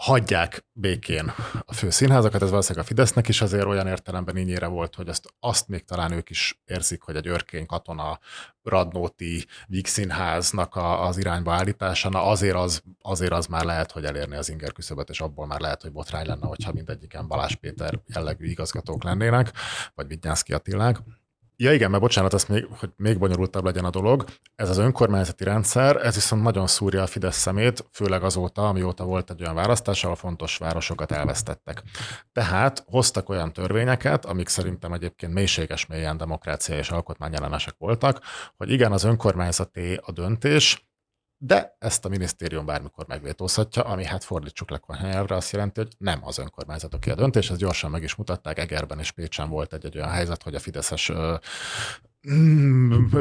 hagyják 0.02 0.66
békén 0.74 1.34
a 1.66 1.74
fő 1.74 1.90
színházakat, 1.90 2.42
ez 2.42 2.50
valószínűleg 2.50 2.84
a 2.86 2.88
Fidesznek 2.88 3.28
is 3.28 3.42
azért 3.42 3.66
olyan 3.66 3.88
értelemben 3.88 4.38
ínyére 4.38 4.68
volt, 4.68 4.96
hogy 4.96 5.08
azt, 5.08 5.34
azt 5.40 5.68
még 5.68 5.86
talán 5.86 6.12
ők 6.12 6.30
is 6.30 6.62
érzik, 6.66 7.02
hogy 7.02 7.16
egy 7.16 7.28
örkény 7.28 7.66
katona 7.66 8.20
Radnóti 8.64 9.46
Víg 9.68 9.88
Színháznak 9.88 10.76
a, 10.76 11.06
az 11.06 11.18
irányba 11.18 11.54
állítása, 11.54 12.10
na 12.10 12.26
azért 12.26 12.56
az, 12.56 12.84
azért 13.02 13.32
az 13.32 13.46
már 13.46 13.64
lehet, 13.64 13.92
hogy 13.92 14.06
elérni 14.06 14.36
az 14.36 14.50
inger 14.50 14.72
küszöböt, 14.72 15.10
és 15.10 15.22
abból 15.22 15.48
már 15.48 15.60
lehet, 15.60 15.82
hogy 15.82 15.92
botrány 15.92 16.26
lenne, 16.26 16.46
hogyha 16.46 16.74
mindegyiken 16.74 17.28
Balázs 17.28 17.56
Péter 17.56 18.00
jellegű 18.08 18.46
igazgatók 18.46 19.04
lennének, 19.04 19.52
vagy 19.96 20.08
Vidnyánszki 20.08 20.54
Attilák. 20.54 20.98
Ja 21.64 21.74
igen, 21.74 21.90
mert 21.90 22.02
bocsánat, 22.02 22.34
ezt 22.34 22.50
még, 22.50 22.68
hogy 22.80 22.90
még 22.96 23.18
bonyolultabb 23.18 23.64
legyen 23.64 23.86
a 23.86 23.90
dolog. 23.90 24.26
Ez 24.56 24.70
az 24.70 24.78
önkormányzati 24.78 25.44
rendszer, 25.44 25.96
ez 25.96 26.16
viszont 26.16 26.44
nagyon 26.44 26.68
szúrja 26.68 27.02
a 27.02 27.08
Fidesz 27.08 27.38
szemét, 27.38 27.86
főleg 27.92 28.24
azóta, 28.24 28.68
amióta 28.68 29.04
volt 29.04 29.30
egy 29.30 29.42
olyan 29.42 29.56
választás, 29.56 30.04
ahol 30.04 30.16
fontos 30.16 30.58
városokat 30.58 31.12
elvesztettek. 31.12 31.82
Tehát 32.34 32.84
hoztak 32.86 33.30
olyan 33.30 33.54
törvényeket, 33.54 34.26
amik 34.26 34.48
szerintem 34.48 34.94
egyébként 34.94 35.34
mélységes 35.34 35.86
mélyen 35.86 36.18
demokrácia 36.18 36.78
és 36.78 36.90
alkotmányellenesek 36.90 37.76
voltak, 37.78 38.22
hogy 38.58 38.72
igen, 38.72 38.92
az 38.92 39.04
önkormányzati 39.04 40.00
a 40.02 40.12
döntés, 40.12 40.91
de 41.44 41.76
ezt 41.80 42.06
a 42.06 42.10
minisztérium 42.10 42.66
bármikor 42.66 43.08
megvétózhatja, 43.08 43.84
ami 43.84 44.06
hát 44.06 44.24
fordítsuk 44.24 44.70
le 44.70 44.80
nyelvre, 45.02 45.36
azt 45.36 45.52
jelenti, 45.52 45.80
hogy 45.80 45.94
nem 45.98 46.20
az 46.24 46.38
önkormányzatoké 46.38 47.12
a 47.12 47.16
döntés, 47.16 47.50
ezt 47.50 47.60
gyorsan 47.60 47.92
meg 47.92 48.04
is 48.04 48.16
mutatták, 48.16 48.60
Egerben 48.60 49.00
és 49.00 49.12
Pécsen 49.12 49.50
volt 49.50 49.74
egy, 49.74 49.86
egy 49.86 49.98
olyan 49.98 50.10
helyzet, 50.10 50.44
hogy 50.44 50.56
a 50.56 50.60
Fideszes 50.60 51.12
Mm, 51.12 51.34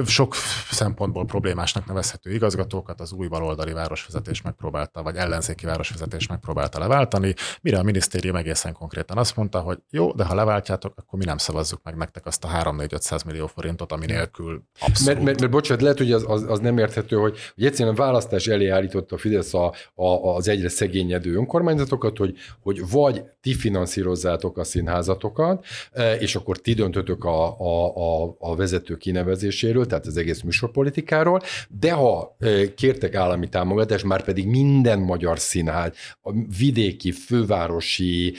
sok 0.06 0.34
szempontból 0.70 1.24
problémásnak 1.24 1.86
nevezhető 1.86 2.32
igazgatókat 2.32 3.00
az 3.00 3.12
új 3.12 3.26
baloldali 3.26 3.72
városvezetés 3.72 4.42
megpróbálta, 4.42 5.02
vagy 5.02 5.16
ellenzéki 5.16 5.66
városvezetés 5.66 6.26
megpróbálta 6.26 6.78
leváltani, 6.78 7.34
mire 7.62 7.78
a 7.78 7.82
minisztérium 7.82 8.36
egészen 8.36 8.72
konkrétan 8.72 9.18
azt 9.18 9.36
mondta, 9.36 9.60
hogy 9.60 9.78
jó, 9.90 10.12
de 10.12 10.24
ha 10.24 10.34
leváltjátok, 10.34 10.92
akkor 10.96 11.18
mi 11.18 11.24
nem 11.24 11.38
szavazzuk 11.38 11.80
meg 11.82 11.96
nektek 11.96 12.26
azt 12.26 12.44
a 12.44 12.48
3-4-500 12.48 13.26
millió 13.26 13.46
forintot, 13.46 13.92
ami 13.92 14.06
nélkül 14.06 14.62
abszolút. 14.80 15.04
Mert, 15.04 15.24
mert, 15.24 15.40
mert 15.40 15.52
bocsánat, 15.52 15.82
lehet, 15.82 15.98
hogy 15.98 16.12
az, 16.12 16.24
az, 16.26 16.44
az 16.48 16.58
nem 16.58 16.78
érthető, 16.78 17.16
hogy, 17.16 17.38
hogy 17.54 17.64
egyszerűen 17.64 17.94
választás 17.94 18.46
elé 18.46 18.68
állította 18.68 19.14
a 19.14 19.18
Fidesz 19.18 19.54
a, 19.54 19.74
a, 19.94 20.04
az 20.04 20.48
egyre 20.48 20.68
szegényedő 20.68 21.34
önkormányzatokat, 21.34 22.16
hogy, 22.16 22.36
hogy 22.62 22.90
vagy 22.90 23.22
ti 23.40 23.54
finanszírozzátok 23.54 24.58
a 24.58 24.64
színházatokat, 24.64 25.64
e, 25.92 26.14
és 26.14 26.36
akkor 26.36 26.58
ti 26.58 26.72
döntötök 26.72 27.24
a, 27.24 27.60
a, 27.60 27.96
a, 27.96 28.36
a 28.38 28.56
vezető 28.56 28.89
vezető 28.90 28.96
kinevezéséről, 28.96 29.86
tehát 29.86 30.06
az 30.06 30.16
egész 30.16 30.40
műsorpolitikáról, 30.40 31.40
de 31.68 31.92
ha 31.92 32.36
kértek 32.74 33.14
állami 33.14 33.48
támogatást, 33.48 34.04
már 34.04 34.22
pedig 34.24 34.46
minden 34.46 34.98
magyar 34.98 35.38
színház, 35.38 35.92
a 36.22 36.32
vidéki, 36.58 37.12
fővárosi, 37.12 38.34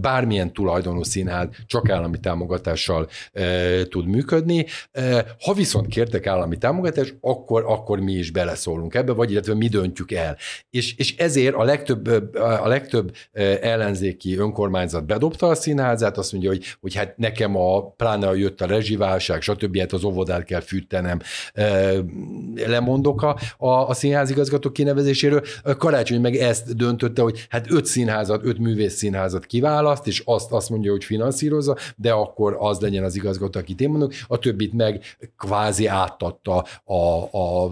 bármilyen 0.00 0.52
tulajdonú 0.52 1.02
színház 1.02 1.48
csak 1.66 1.90
állami 1.90 2.18
támogatással 2.20 3.08
tud 3.88 4.06
működni. 4.06 4.66
Ha 5.40 5.52
viszont 5.52 5.86
kértek 5.86 6.26
állami 6.26 6.56
támogatást, 6.56 7.16
akkor, 7.20 7.64
akkor 7.66 8.00
mi 8.00 8.12
is 8.12 8.30
beleszólunk 8.30 8.94
ebbe, 8.94 9.12
vagy 9.12 9.30
illetve 9.30 9.54
mi 9.54 9.68
döntjük 9.68 10.12
el. 10.12 10.36
És, 10.70 10.96
és 10.96 11.16
ezért 11.16 11.54
a 11.54 11.64
legtöbb, 11.64 12.06
a 12.36 12.68
legtöbb 12.68 13.14
ellenzéki 13.60 14.36
önkormányzat 14.36 15.06
bedobta 15.06 15.46
a 15.46 15.54
színházát, 15.54 16.18
azt 16.18 16.32
mondja, 16.32 16.50
hogy, 16.50 16.64
hogy 16.80 16.94
hát 16.94 17.16
nekem 17.16 17.56
a 17.56 17.90
pláne 17.90 18.36
jött 18.36 18.60
a 18.60 18.66
rezsiválság, 18.66 19.42
stb 19.42 19.76
ilyet 19.82 19.92
az 19.92 20.04
óvodát 20.04 20.44
kell 20.44 20.60
fűtenem. 20.60 21.20
Lemondok 22.54 23.22
a, 23.22 23.38
a, 23.58 23.88
a 23.88 23.94
színházigazgató 23.94 24.70
kinevezéséről. 24.70 25.42
Karácsony 25.78 26.20
meg 26.20 26.36
ezt 26.36 26.76
döntötte, 26.76 27.22
hogy 27.22 27.46
hát 27.48 27.70
öt 27.70 27.86
színházat, 27.86 28.44
öt 28.44 28.58
művész 28.58 28.94
színházat 28.94 29.46
kiválaszt, 29.46 30.06
és 30.06 30.22
azt, 30.24 30.52
azt 30.52 30.70
mondja, 30.70 30.90
hogy 30.90 31.04
finanszírozza, 31.04 31.76
de 31.96 32.12
akkor 32.12 32.56
az 32.58 32.80
legyen 32.80 33.04
az 33.04 33.16
igazgató, 33.16 33.60
akit 33.60 33.80
én 33.80 33.88
mondok, 33.88 34.12
a 34.26 34.38
többit 34.38 34.72
meg 34.72 35.16
kvázi 35.38 35.86
átadta 35.86 36.64
a, 36.84 36.94
a, 37.38 37.70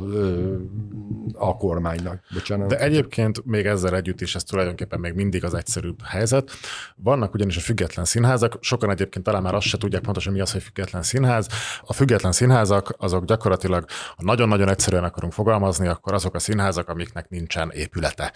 a 1.33 1.57
kormánynak. 1.57 2.21
Bocsánat. 2.35 2.69
De 2.69 2.79
egyébként 2.79 3.45
még 3.45 3.67
ezzel 3.67 3.97
együtt 3.97 4.21
is 4.21 4.35
ez 4.35 4.45
tulajdonképpen 4.45 5.01
még 5.01 5.13
mindig 5.15 5.45
az 5.45 5.55
egyszerűbb 5.55 6.03
helyzet. 6.05 6.51
Vannak 6.97 7.35
ugyanis 7.35 7.57
a 7.57 7.61
független 7.61 8.05
színházak, 8.05 8.59
sokan 8.61 8.91
egyébként 8.91 9.25
talán 9.25 9.43
már 9.43 9.55
azt 9.55 9.67
se 9.67 9.79
tudják 9.79 10.03
pontosan 10.03 10.33
mi 10.33 10.41
az, 10.41 10.53
hogy 10.53 10.63
független 10.63 11.03
színház. 11.03 11.49
A 11.83 11.93
független 12.01 12.33
színházak, 12.33 12.95
azok 12.99 13.25
gyakorlatilag, 13.25 13.85
ha 14.17 14.23
nagyon-nagyon 14.23 14.69
egyszerűen 14.69 15.05
akarunk 15.05 15.33
fogalmazni, 15.33 15.87
akkor 15.87 16.15
azok 16.15 16.35
a 16.35 16.39
színházak, 16.39 16.89
amiknek 16.89 17.29
nincsen 17.29 17.71
épülete. 17.71 18.33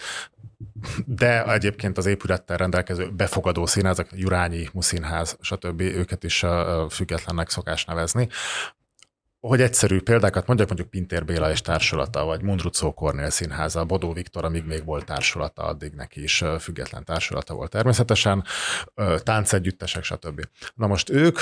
De 1.05 1.53
egyébként 1.53 1.97
az 1.97 2.05
épülettel 2.05 2.57
rendelkező 2.57 3.09
befogadó 3.09 3.65
színházak, 3.65 4.07
Jurányi 4.11 4.69
Muszínház, 4.73 5.37
stb. 5.41 5.81
őket 5.81 6.23
is 6.23 6.45
függetlennek 6.89 7.49
szokás 7.49 7.85
nevezni 7.85 8.29
hogy 9.47 9.61
egyszerű 9.61 10.01
példákat 10.01 10.47
mondjak, 10.47 10.67
mondjuk 10.67 10.89
Pintér 10.89 11.25
Béla 11.25 11.51
és 11.51 11.61
társulata, 11.61 12.25
vagy 12.25 12.41
Mundrucó 12.41 12.93
Kornél 12.93 13.29
színháza, 13.29 13.85
Bodó 13.85 14.13
Viktor, 14.13 14.45
amíg 14.45 14.65
még 14.65 14.85
volt 14.85 15.05
társulata, 15.05 15.63
addig 15.63 15.93
neki 15.93 16.23
is 16.23 16.43
független 16.59 17.03
társulata 17.03 17.53
volt 17.53 17.69
természetesen, 17.69 18.43
táncegyüttesek, 19.17 20.03
stb. 20.03 20.47
Na 20.75 20.87
most 20.87 21.09
ők 21.09 21.39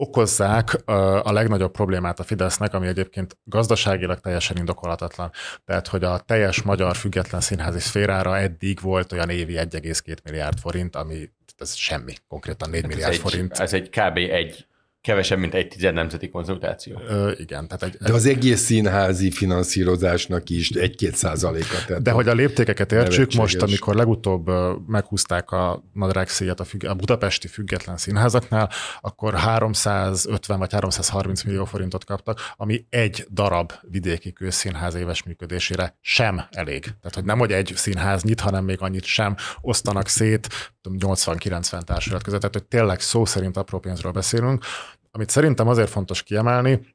okozzák 0.00 0.76
a 1.22 1.32
legnagyobb 1.32 1.72
problémát 1.72 2.20
a 2.20 2.22
Fidesznek, 2.22 2.74
ami 2.74 2.86
egyébként 2.86 3.38
gazdaságilag 3.44 4.20
teljesen 4.20 4.56
indokolatlan. 4.56 5.30
Tehát, 5.64 5.88
hogy 5.88 6.04
a 6.04 6.18
teljes 6.18 6.62
magyar 6.62 6.96
független 6.96 7.40
színházi 7.40 7.78
szférára 7.78 8.38
eddig 8.38 8.80
volt 8.80 9.12
olyan 9.12 9.30
évi 9.30 9.54
1,2 9.56 10.16
milliárd 10.24 10.58
forint, 10.58 10.96
ami 10.96 11.30
ez 11.56 11.74
semmi, 11.74 12.12
konkrétan 12.28 12.70
4 12.70 12.80
hát 12.80 12.90
milliárd 12.90 13.12
ez 13.14 13.20
forint. 13.20 13.52
Egy, 13.52 13.60
ez 13.60 13.72
egy 13.72 13.88
kb. 13.88 14.16
egy 14.16 14.66
kevesebb, 15.08 15.38
mint 15.38 15.54
egy 15.54 15.68
tized 15.68 15.94
nemzeti 15.94 16.28
konzultáció. 16.28 17.00
Ö, 17.08 17.32
igen. 17.36 17.68
Tehát 17.68 17.82
egy, 17.82 17.96
De 18.00 18.12
az 18.12 18.26
egész 18.26 18.60
színházi 18.60 19.30
finanszírozásnak 19.30 20.50
is 20.50 20.70
egy-két 20.70 21.16
százaléka. 21.16 21.98
De 21.98 22.10
hogy 22.10 22.28
a 22.28 22.32
léptékeket 22.32 22.92
értsük, 22.92 23.32
most, 23.32 23.62
amikor 23.62 23.94
legutóbb 23.94 24.50
meghúzták 24.86 25.50
a 25.50 25.84
nadrágszíjat 25.92 26.60
a, 26.60 26.64
függ, 26.64 26.84
a 26.84 26.94
budapesti 26.94 27.48
független 27.48 27.96
színházaknál, 27.96 28.70
akkor 29.00 29.34
350 29.34 30.58
vagy 30.58 30.72
330 30.72 31.42
millió 31.42 31.64
forintot 31.64 32.04
kaptak, 32.04 32.40
ami 32.56 32.86
egy 32.90 33.26
darab 33.30 33.72
vidéki 33.90 34.32
közszínház 34.32 34.94
éves 34.94 35.22
működésére 35.22 35.96
sem 36.00 36.42
elég. 36.50 36.80
Tehát, 36.80 37.14
hogy 37.14 37.24
nem, 37.24 37.38
hogy 37.38 37.52
egy 37.52 37.72
színház 37.76 38.22
nyit, 38.22 38.40
hanem 38.40 38.64
még 38.64 38.80
annyit 38.80 39.04
sem 39.04 39.36
osztanak 39.60 40.08
szét 40.08 40.48
80-90 40.90 41.82
társulat 41.82 42.22
között. 42.22 42.40
Tehát, 42.40 42.54
hogy 42.54 42.64
tényleg 42.64 43.00
szó 43.00 43.24
szerint 43.24 43.56
apró 43.56 43.78
pénzről 43.78 44.12
beszélünk, 44.12 44.64
amit 45.10 45.30
szerintem 45.30 45.68
azért 45.68 45.88
fontos 45.88 46.22
kiemelni, 46.22 46.94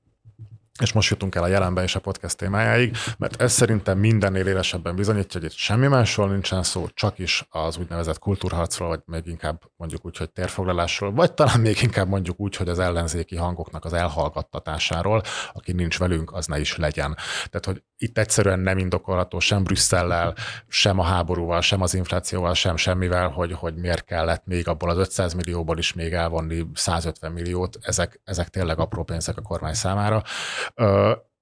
és 0.81 0.91
most 0.91 1.09
jutunk 1.09 1.35
el 1.35 1.43
a 1.43 1.47
jelenbe 1.47 1.83
és 1.83 1.95
a 1.95 1.99
podcast 1.99 2.37
témájáig, 2.37 2.97
mert 3.17 3.41
ez 3.41 3.51
szerintem 3.51 3.97
mindennél 3.97 4.47
élesebben 4.47 4.95
bizonyítja, 4.95 5.39
hogy 5.39 5.49
itt 5.49 5.55
semmi 5.55 5.87
másról 5.87 6.29
nincsen 6.29 6.63
szó, 6.63 6.87
csak 6.93 7.19
is 7.19 7.45
az 7.49 7.77
úgynevezett 7.77 8.19
kultúrharcról, 8.19 8.87
vagy 8.87 9.01
még 9.05 9.25
inkább 9.25 9.61
mondjuk 9.75 10.05
úgy, 10.05 10.17
hogy 10.17 10.29
térfoglalásról, 10.29 11.11
vagy 11.11 11.33
talán 11.33 11.59
még 11.59 11.81
inkább 11.81 12.07
mondjuk 12.07 12.39
úgy, 12.39 12.55
hogy 12.55 12.69
az 12.69 12.79
ellenzéki 12.79 13.35
hangoknak 13.35 13.85
az 13.85 13.93
elhallgattatásáról, 13.93 15.21
aki 15.53 15.71
nincs 15.71 15.99
velünk, 15.99 16.33
az 16.33 16.45
ne 16.45 16.59
is 16.59 16.77
legyen. 16.77 17.15
Tehát, 17.49 17.65
hogy 17.65 17.83
itt 17.97 18.17
egyszerűen 18.17 18.59
nem 18.59 18.77
indokolható 18.77 19.39
sem 19.39 19.63
Brüsszellel, 19.63 20.35
sem 20.67 20.99
a 20.99 21.03
háborúval, 21.03 21.61
sem 21.61 21.81
az 21.81 21.93
inflációval, 21.93 22.53
sem 22.53 22.75
semmivel, 22.75 23.29
hogy, 23.29 23.53
hogy 23.53 23.75
miért 23.75 24.05
kellett 24.05 24.45
még 24.45 24.67
abból 24.67 24.89
az 24.89 24.97
500 24.97 25.33
millióból 25.33 25.77
is 25.77 25.93
még 25.93 26.13
elvonni 26.13 26.65
150 26.73 27.31
milliót, 27.31 27.77
ezek, 27.81 28.21
ezek 28.23 28.47
tényleg 28.47 28.79
apró 28.79 29.03
pénzek 29.03 29.37
a 29.37 29.41
kormány 29.41 29.73
számára 29.73 30.23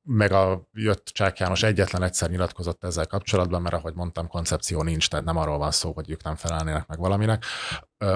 meg 0.04 0.32
a 0.32 0.68
jött 0.74 1.06
Csák 1.06 1.40
János 1.40 1.64
egyetlen 1.64 2.04
egyszer 2.04 2.30
nyilatkozott 2.30 2.84
ezzel 2.84 3.08
kapcsolatban, 3.08 3.62
mert 3.62 3.76
ahogy 3.76 3.94
mondtam, 3.94 4.28
koncepció 4.28 4.84
nincs, 4.84 5.10
tehát 5.10 5.26
nem 5.26 5.38
arról 5.38 5.58
van 5.58 5.72
szó, 5.72 5.92
hogy 5.92 6.10
ők 6.10 6.24
nem 6.24 6.36
felelnének 6.36 6.88
meg 6.88 7.00
valaminek. 7.00 7.46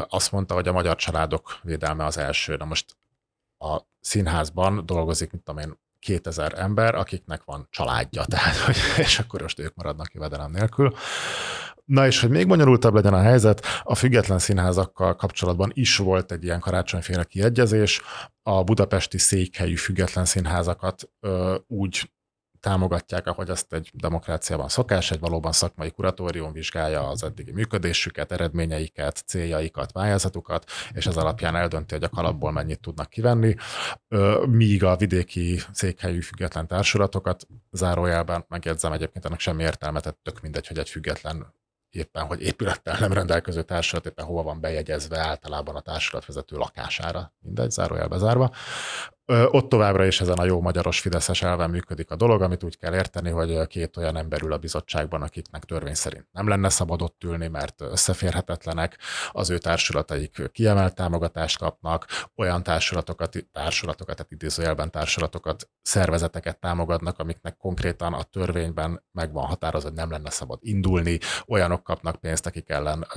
Azt 0.08 0.32
mondta, 0.32 0.54
hogy 0.54 0.68
a 0.68 0.72
magyar 0.72 0.96
családok 0.96 1.60
védelme 1.62 2.06
az 2.06 2.18
első. 2.18 2.56
Na 2.56 2.66
most 2.66 2.98
a 3.58 3.82
színházban 4.00 4.86
dolgozik, 4.86 5.32
mint 5.32 5.44
tudom 5.44 5.62
én, 5.62 5.78
2000 6.00 6.60
ember, 6.60 6.96
akiknek 6.96 7.44
van 7.44 7.68
családja, 7.70 8.26
tehát, 8.26 8.56
hogy, 8.56 8.76
és 8.98 9.20
akkor 9.20 9.42
most 9.42 9.60
ők 9.60 9.76
maradnak 9.76 10.14
jövedelem 10.14 10.52
nélkül. 10.52 10.96
Na 11.86 12.06
és 12.06 12.22
hogy 12.22 12.30
még 12.30 12.48
bonyolultabb 12.48 12.94
legyen 12.94 13.14
a 13.14 13.22
helyzet, 13.22 13.66
a 13.84 13.96
független 13.96 14.40
színházakkal 14.40 15.16
kapcsolatban 15.16 15.72
is 15.74 15.98
volt 15.98 16.32
egy 16.32 16.44
ilyen 16.44 16.60
karácsonyféle 16.60 17.24
kiegyezés. 17.24 18.02
A 18.44 18.64
budapesti 18.64 19.18
székhelyű 19.18 19.76
független 19.76 20.26
színházakat 20.26 21.10
ö, 21.20 21.56
úgy 21.68 22.10
támogatják, 22.66 23.28
ahogy 23.28 23.50
azt 23.50 23.74
egy 23.74 23.92
demokráciában 23.94 24.68
szokás, 24.68 25.12
egy 25.12 25.20
valóban 25.20 25.52
szakmai 25.52 25.92
kuratórium 25.92 26.52
vizsgálja 26.52 27.08
az 27.08 27.24
eddigi 27.24 27.52
működésüket, 27.52 28.32
eredményeiket, 28.32 29.24
céljaikat, 29.26 29.92
pályázatukat, 29.92 30.72
és 30.94 31.06
ez 31.06 31.18
alapján 31.18 31.56
eldönti, 31.56 31.94
hogy 31.94 32.04
a 32.04 32.10
kalapból 32.10 32.52
mennyit 32.52 32.80
tudnak 32.80 33.10
kivenni, 33.10 33.56
míg 34.46 34.84
a 34.84 34.96
vidéki 34.96 35.60
székhelyű 35.72 36.22
független 36.22 36.68
társulatokat 36.68 37.48
zárójelben 37.72 38.46
megjegyzem 38.48 38.92
egyébként 38.92 39.26
ennek 39.26 39.40
semmi 39.40 39.64
értelme, 39.64 40.00
tehát 40.00 40.18
tök 40.22 40.42
mindegy, 40.42 40.68
hogy 40.68 40.78
egy 40.78 40.90
független 40.90 41.54
éppen, 41.96 42.26
hogy 42.26 42.42
épülettel 42.42 42.98
nem 43.00 43.14
rendelkező 43.14 43.62
társulat 43.62 44.06
éppen 44.06 44.26
hova 44.26 44.44
van 44.44 44.60
bejegyezve 44.60 45.20
általában 45.20 45.76
a 45.76 45.80
társulatvezető 45.80 46.58
lakására, 46.58 47.34
mindegy, 47.42 47.72
zárójelbe 47.72 48.18
zárva. 48.18 48.52
Ott 49.28 49.70
továbbra 49.70 50.06
is 50.06 50.22
ezen 50.22 50.38
a 50.38 50.46
jó 50.46 50.62
magyaros 50.62 51.00
fideszes 51.00 51.42
elven 51.42 51.70
működik 51.70 52.12
a 52.12 52.16
dolog, 52.16 52.42
amit 52.42 52.64
úgy 52.64 52.78
kell 52.78 52.94
érteni, 52.94 53.30
hogy 53.30 53.68
két 53.68 53.98
olyan 53.98 54.18
ember 54.18 54.42
ül 54.42 54.54
a 54.54 54.58
bizottságban, 54.58 55.22
akiknek 55.22 55.64
törvény 55.64 55.94
szerint 55.94 56.28
nem 56.32 56.48
lenne 56.48 56.70
szabad 56.70 57.02
ott 57.02 57.24
ülni, 57.24 57.48
mert 57.48 57.82
összeférhetetlenek, 57.82 58.98
az 59.32 59.50
ő 59.50 59.58
társulataik 59.58 60.50
kiemelt 60.52 60.96
támogatást 60.96 61.58
kapnak, 61.58 62.06
olyan 62.36 62.64
társulatokat, 62.64 63.46
társulatokat, 63.52 64.16
tehát 64.16 64.32
idézőjelben 64.32 64.92
társulatokat, 64.92 65.70
szervezeteket 65.82 66.60
támogatnak, 66.60 67.20
amiknek 67.20 67.58
konkrétan 67.58 68.14
a 68.14 68.24
törvényben 68.24 69.04
meg 69.12 69.34
van 69.34 69.46
határozva, 69.46 69.88
hogy 69.88 69.98
nem 69.98 70.12
lenne 70.12 70.30
szabad 70.30 70.60
indulni, 70.62 71.20
olyanok 71.48 71.84
kapnak 71.84 72.16
pénzt, 72.16 72.46
akik 72.46 72.70
ellen 72.70 73.08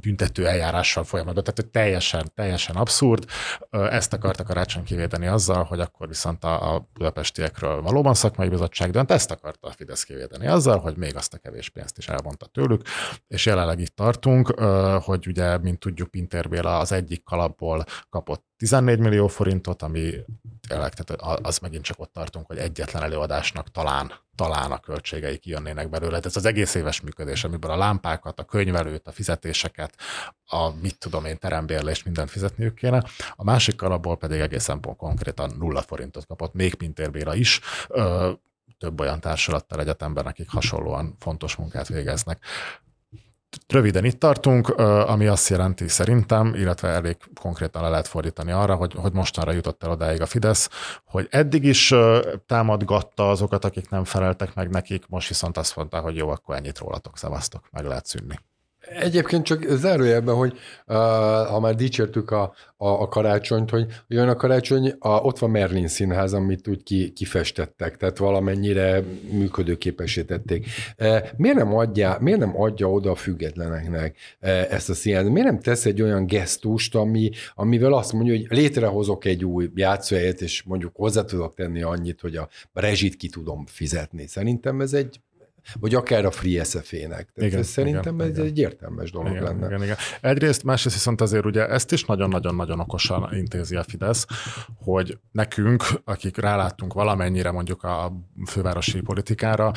büntető 0.00 0.46
eljárással 0.46 1.04
folyamatban, 1.04 1.44
tehát 1.44 1.70
teljesen, 1.70 2.32
teljesen 2.34 2.76
abszurd. 2.76 3.24
Ezt 3.70 4.12
akartak 4.12 4.46
karácsony 4.46 4.84
kivédeni 4.84 5.26
azzal, 5.26 5.50
azzal, 5.52 5.64
hogy 5.64 5.80
akkor 5.80 6.08
viszont 6.08 6.44
a, 6.44 6.74
a 6.74 6.88
budapestiekről 6.92 7.82
valóban 7.82 8.14
szakmai 8.14 8.48
bizottság 8.48 8.90
dönt, 8.90 9.10
ezt 9.10 9.30
akarta 9.30 9.68
a 9.68 9.70
Fidesz 9.70 10.04
kivédeni 10.04 10.46
azzal, 10.46 10.78
hogy 10.78 10.96
még 10.96 11.16
azt 11.16 11.34
a 11.34 11.38
kevés 11.38 11.68
pénzt 11.68 11.98
is 11.98 12.08
elmondta 12.08 12.46
tőlük, 12.46 12.82
és 13.28 13.46
jelenleg 13.46 13.80
itt 13.80 13.96
tartunk, 13.96 14.48
hogy 15.04 15.26
ugye, 15.26 15.58
mint 15.58 15.78
tudjuk, 15.78 16.10
Pintér 16.10 16.48
Béla 16.48 16.78
az 16.78 16.92
egyik 16.92 17.24
kalapból 17.24 17.84
kapott 18.10 18.51
14 18.62 18.98
millió 18.98 19.26
forintot, 19.26 19.82
ami 19.82 20.14
tényleg, 20.68 20.92
tehát 20.94 21.40
az 21.42 21.58
megint 21.58 21.84
csak 21.84 22.00
ott 22.00 22.12
tartunk, 22.12 22.46
hogy 22.46 22.56
egyetlen 22.56 23.02
előadásnak 23.02 23.70
talán, 23.70 24.12
talán 24.34 24.72
a 24.72 24.78
költségei 24.78 25.38
kijönnének 25.38 25.88
belőle. 25.88 26.20
Ez 26.22 26.36
az 26.36 26.44
egész 26.44 26.74
éves 26.74 27.00
működés, 27.00 27.44
amiből 27.44 27.70
a 27.70 27.76
lámpákat, 27.76 28.38
a 28.38 28.44
könyvelőt, 28.44 29.06
a 29.06 29.12
fizetéseket, 29.12 29.94
a 30.46 30.70
mit 30.80 30.98
tudom 30.98 31.24
én, 31.24 31.38
terembérlést, 31.38 32.04
mindent 32.04 32.30
fizetniük 32.30 32.74
kéne. 32.74 33.04
A 33.36 33.44
másik 33.44 33.82
alapból 33.82 34.16
pedig 34.16 34.40
egészen 34.40 34.80
konkrétan 34.96 35.54
nulla 35.58 35.82
forintot 35.82 36.26
kapott, 36.26 36.54
még 36.54 36.74
Pintér 36.74 37.28
is, 37.32 37.60
ö, 37.88 38.32
több 38.78 39.00
olyan 39.00 39.20
társulattal 39.20 39.80
egyetemben, 39.80 40.26
akik 40.26 40.50
hasonlóan 40.50 41.16
fontos 41.18 41.56
munkát 41.56 41.88
végeznek. 41.88 42.44
Röviden 43.68 44.04
itt 44.04 44.18
tartunk, 44.18 44.68
ami 45.08 45.26
azt 45.26 45.48
jelenti 45.48 45.88
szerintem, 45.88 46.54
illetve 46.54 46.88
elég 46.88 47.16
konkrétan 47.40 47.82
le 47.82 47.88
lehet 47.88 48.08
fordítani 48.08 48.50
arra, 48.50 48.74
hogy, 48.74 48.94
hogy 48.94 49.12
mostanra 49.12 49.52
jutott 49.52 49.82
el 49.82 49.90
odáig 49.90 50.20
a 50.20 50.26
Fidesz, 50.26 50.70
hogy 51.04 51.26
eddig 51.30 51.64
is 51.64 51.94
támadgatta 52.46 53.30
azokat, 53.30 53.64
akik 53.64 53.88
nem 53.88 54.04
feleltek 54.04 54.54
meg 54.54 54.70
nekik, 54.70 55.06
most 55.08 55.28
viszont 55.28 55.56
azt 55.56 55.76
mondta, 55.76 56.00
hogy 56.00 56.16
jó, 56.16 56.28
akkor 56.28 56.56
ennyit 56.56 56.78
rólatok, 56.78 57.18
szavaztok, 57.18 57.68
meg 57.70 57.84
lehet 57.84 58.06
szűnni. 58.06 58.38
Egyébként 59.00 59.44
csak 59.44 59.64
zárójelben, 59.68 60.34
hogy 60.34 60.52
uh, 60.86 60.96
ha 61.46 61.60
már 61.60 61.74
dicsértük 61.74 62.30
a, 62.30 62.54
a, 62.76 62.88
a 62.88 63.08
karácsonyt, 63.08 63.70
hogy 63.70 63.86
jön 64.08 64.28
a 64.28 64.36
karácsony, 64.36 64.94
a, 64.98 65.08
ott 65.08 65.38
van 65.38 65.50
Merlin 65.50 65.88
színház, 65.88 66.32
amit 66.32 66.68
úgy 66.68 66.82
ki, 66.82 67.12
kifestettek, 67.12 67.96
tehát 67.96 68.18
valamennyire 68.18 69.02
működőképesítették. 69.30 70.66
Uh, 70.98 71.18
miért, 71.36 71.56
nem 71.56 71.74
adja, 71.74 72.16
miért 72.20 72.38
nem 72.38 72.60
adja 72.60 72.90
oda 72.90 73.10
a 73.10 73.14
függetleneknek 73.14 74.16
ezt 74.70 74.90
a 74.90 74.94
színház? 74.94 75.28
Miért 75.28 75.48
nem 75.48 75.60
tesz 75.60 75.86
egy 75.86 76.02
olyan 76.02 76.26
gesztust, 76.26 76.94
ami, 76.94 77.30
amivel 77.54 77.92
azt 77.92 78.12
mondja, 78.12 78.32
hogy 78.32 78.46
létrehozok 78.48 79.24
egy 79.24 79.44
új 79.44 79.70
játszóhelyet, 79.74 80.40
és 80.40 80.62
mondjuk 80.62 80.92
hozzá 80.96 81.24
tudok 81.24 81.54
tenni 81.54 81.82
annyit, 81.82 82.20
hogy 82.20 82.36
a 82.36 82.48
rezsit 82.72 83.16
ki 83.16 83.28
tudom 83.28 83.66
fizetni. 83.66 84.26
Szerintem 84.26 84.80
ez 84.80 84.92
egy 84.92 85.20
vagy 85.80 85.94
akár 85.94 86.24
a 86.24 86.30
Free 86.30 86.64
SF-ének. 86.64 87.28
igen, 87.34 87.58
ez 87.58 87.66
szerintem 87.66 88.14
igen, 88.14 88.26
ez 88.26 88.36
igen. 88.36 88.46
egy 88.46 88.58
értelmes 88.58 89.10
dolog 89.10 89.30
igen, 89.30 89.42
lenne. 89.42 89.66
Igen, 89.66 89.82
igen. 89.82 89.96
Egyrészt, 90.20 90.64
másrészt 90.64 90.94
viszont 90.94 91.20
azért 91.20 91.44
ugye 91.44 91.68
ezt 91.68 91.92
is 91.92 92.04
nagyon-nagyon-nagyon 92.04 92.80
okosan 92.80 93.34
intézi 93.34 93.76
a 93.76 93.82
Fidesz, 93.82 94.26
hogy 94.76 95.18
nekünk, 95.32 95.84
akik 96.04 96.36
ráláttunk 96.36 96.92
valamennyire 96.92 97.50
mondjuk 97.50 97.82
a 97.82 98.12
fővárosi 98.46 99.00
politikára, 99.00 99.72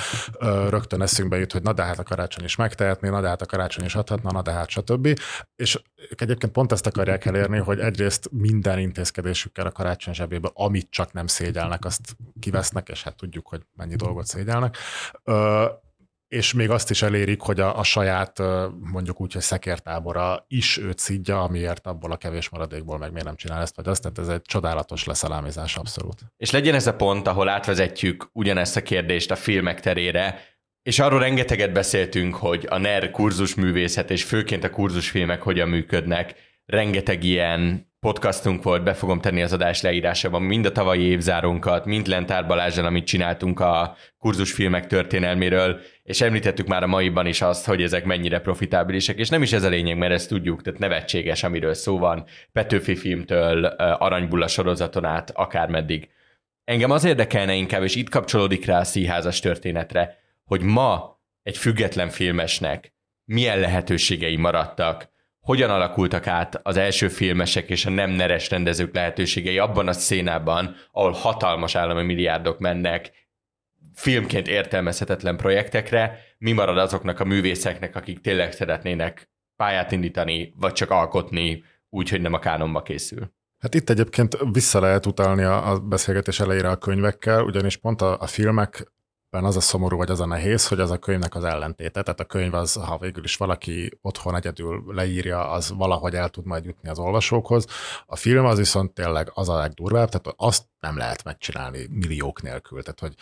rögtön 0.70 1.02
eszünkbe 1.02 1.38
jut, 1.38 1.52
hogy 1.52 1.62
na 1.62 1.74
de 1.74 1.84
hát 1.84 2.00
a 2.00 2.04
karácsony 2.04 2.44
is 2.44 2.56
megtehetné, 2.56 3.10
na 3.10 3.22
de 3.22 3.28
hát 3.28 3.42
a 3.42 3.46
karácsony 3.46 3.86
is 3.86 3.96
adhatna, 3.96 4.32
na 4.32 4.42
de 4.42 4.52
hát 4.52 4.70
stb. 4.70 5.20
És 5.56 5.82
egyébként 6.18 6.52
pont 6.52 6.72
ezt 6.72 6.88
akarják 6.88 7.26
elérni, 7.26 7.58
hogy 7.58 7.80
egyrészt 7.80 8.30
minden 8.32 8.80
intézkedésükkel 8.80 9.66
a 9.66 9.72
karácsony 9.72 10.14
zsebébe, 10.14 10.50
amit 10.54 10.88
csak 10.90 11.14
nem 11.14 11.28
szégyelnek, 11.28 11.86
azt 11.86 12.16
kivesznek, 12.40 12.90
és 12.90 13.04
hát 13.04 13.16
tudjuk, 13.16 13.48
hogy 13.48 13.62
mennyi 13.76 13.96
dolgot 13.96 14.26
szégyelnek 14.26 14.78
és 16.28 16.54
még 16.54 16.70
azt 16.70 16.90
is 16.90 17.02
elérik, 17.02 17.42
hogy 17.42 17.60
a, 17.60 17.78
a 17.78 17.84
saját 17.84 18.40
mondjuk 18.80 19.22
úgy, 19.22 19.34
hogy 19.34 19.42
szekértábora 19.42 20.46
is 20.48 20.78
őt 20.78 21.00
szidja, 21.00 21.44
amiért 21.44 21.88
abból 21.88 22.12
a 22.12 22.18
kevés 22.18 22.50
maradékból 22.50 22.98
meg 22.98 23.10
miért 23.12 23.26
nem 23.26 23.36
csinál 23.36 23.62
ezt 23.62 23.76
vagy 23.76 23.88
azt, 23.88 24.02
tehát 24.02 24.20
ez 24.20 24.28
egy 24.28 24.42
csodálatos 24.42 25.04
leszalámizás 25.04 25.78
abszolút. 25.78 26.22
És 26.38 26.52
legyen 26.52 26.76
ez 26.76 26.88
a 26.88 26.96
pont, 26.96 27.28
ahol 27.28 27.50
átvezetjük 27.50 28.30
ugyanezt 28.34 28.76
a 28.76 28.82
kérdést 28.82 29.32
a 29.32 29.36
filmek 29.36 29.80
terére, 29.80 30.40
és 30.86 31.00
arról 31.00 31.20
rengeteget 31.20 31.72
beszéltünk, 31.72 32.36
hogy 32.36 32.66
a 32.70 32.78
NER 32.78 33.12
kurzusművészet 33.12 34.12
és 34.12 34.24
főként 34.24 34.64
a 34.64 34.70
kurzusfilmek 34.70 35.42
hogyan 35.42 35.70
működnek, 35.70 36.36
rengeteg 36.66 37.24
ilyen 37.24 37.92
podcastunk 38.00 38.64
volt, 38.64 38.84
be 38.84 38.94
fogom 38.94 39.20
tenni 39.20 39.42
az 39.42 39.54
adás 39.54 39.82
leírásában 39.82 40.42
mind 40.42 40.66
a 40.66 40.72
tavalyi 40.72 41.04
évzárunkat, 41.04 41.86
mind 41.86 42.08
Lentár 42.08 42.48
Balázsral, 42.48 42.86
amit 42.86 43.06
csináltunk 43.06 43.60
a 43.60 43.96
kurzusfilmek 44.18 44.88
történelméről, 44.88 45.80
és 46.04 46.22
említettük 46.22 46.68
már 46.68 46.84
a 46.84 46.88
maiban 46.88 47.26
is 47.26 47.42
azt, 47.42 47.66
hogy 47.66 47.82
ezek 47.82 48.06
mennyire 48.06 48.40
profitábilisek, 48.40 49.18
és 49.18 49.30
nem 49.30 49.42
is 49.42 49.54
ez 49.54 49.64
a 49.64 49.70
lényeg, 49.70 49.98
mert 49.98 50.14
ezt 50.14 50.30
tudjuk, 50.30 50.62
tehát 50.62 50.80
nevetséges, 50.80 51.44
amiről 51.44 51.74
szó 51.74 51.98
van, 51.98 52.26
Petőfi 52.52 52.96
filmtől, 52.96 53.66
Aranybulla 53.76 54.48
sorozaton 54.48 55.06
át, 55.06 55.32
akármeddig. 55.34 56.10
Engem 56.64 56.92
az 56.92 57.04
érdekelne 57.04 57.54
inkább, 57.54 57.84
és 57.84 57.96
itt 57.96 58.10
kapcsolódik 58.10 58.66
rá 58.66 58.80
a 58.80 58.84
színházas 58.84 59.40
történetre, 59.40 60.24
hogy 60.46 60.62
ma 60.62 61.20
egy 61.44 61.58
független 61.58 62.10
filmesnek 62.10 62.94
milyen 63.26 63.60
lehetőségei 63.60 64.36
maradtak, 64.36 65.14
hogyan 65.40 65.70
alakultak 65.70 66.28
át 66.28 66.60
az 66.64 66.78
első 66.78 67.08
filmesek 67.08 67.70
és 67.70 67.86
a 67.86 67.90
nem 67.90 68.10
neres 68.10 68.50
rendezők 68.50 68.94
lehetőségei 68.94 69.58
abban 69.58 69.88
a 69.88 69.94
szénában, 69.94 70.76
ahol 70.92 71.12
hatalmas 71.12 71.76
állami 71.76 72.04
milliárdok 72.04 72.60
mennek 72.60 73.12
filmként 73.94 74.48
értelmezhetetlen 74.48 75.38
projektekre, 75.38 76.20
mi 76.38 76.52
marad 76.52 76.78
azoknak 76.78 77.20
a 77.20 77.26
művészeknek, 77.26 77.96
akik 77.96 78.22
tényleg 78.22 78.52
szeretnének 78.52 79.30
pályát 79.56 79.92
indítani, 79.92 80.54
vagy 80.58 80.74
csak 80.74 80.90
alkotni 80.90 81.64
úgy, 81.90 82.10
hogy 82.10 82.22
nem 82.22 82.34
a 82.34 82.40
kánonba 82.40 82.82
készül. 82.82 83.34
Hát 83.58 83.74
itt 83.74 83.90
egyébként 83.90 84.38
vissza 84.52 84.80
lehet 84.80 85.06
utalni 85.06 85.44
a, 85.44 85.80
beszélgetés 85.80 86.40
elejére 86.40 86.70
a 86.70 86.76
könyvekkel, 86.76 87.44
ugyanis 87.44 87.78
pont 87.78 88.02
a, 88.02 88.20
a 88.20 88.28
filmek 88.28 88.92
az 89.44 89.56
a 89.56 89.60
szomorú, 89.60 89.98
vagy 89.98 90.10
az 90.10 90.20
a 90.20 90.26
nehéz, 90.26 90.68
hogy 90.68 90.80
az 90.80 90.92
a 90.92 90.98
könyvnek 90.98 91.36
az 91.36 91.44
ellentéte. 91.44 92.02
Tehát 92.02 92.20
a 92.20 92.26
könyv 92.26 92.54
az, 92.54 92.74
ha 92.74 92.98
végül 92.98 93.24
is 93.24 93.36
valaki 93.36 93.98
otthon 94.02 94.36
egyedül 94.36 94.84
leírja, 94.88 95.50
az 95.50 95.74
valahogy 95.78 96.16
el 96.16 96.30
tud 96.30 96.46
majd 96.46 96.66
jutni 96.66 96.90
az 96.90 97.00
olvasókhoz. 97.00 97.66
A 98.06 98.16
film 98.16 98.46
az 98.46 98.58
viszont 98.58 98.94
tényleg 98.94 99.32
az 99.34 99.50
a 99.50 99.58
legdurvább, 99.58 100.10
tehát 100.10 100.34
azt 100.38 100.64
nem 100.80 100.98
lehet 100.98 101.24
megcsinálni 101.24 101.88
milliók 101.90 102.42
nélkül. 102.42 102.84
Tehát, 102.84 103.00
hogy 103.00 103.16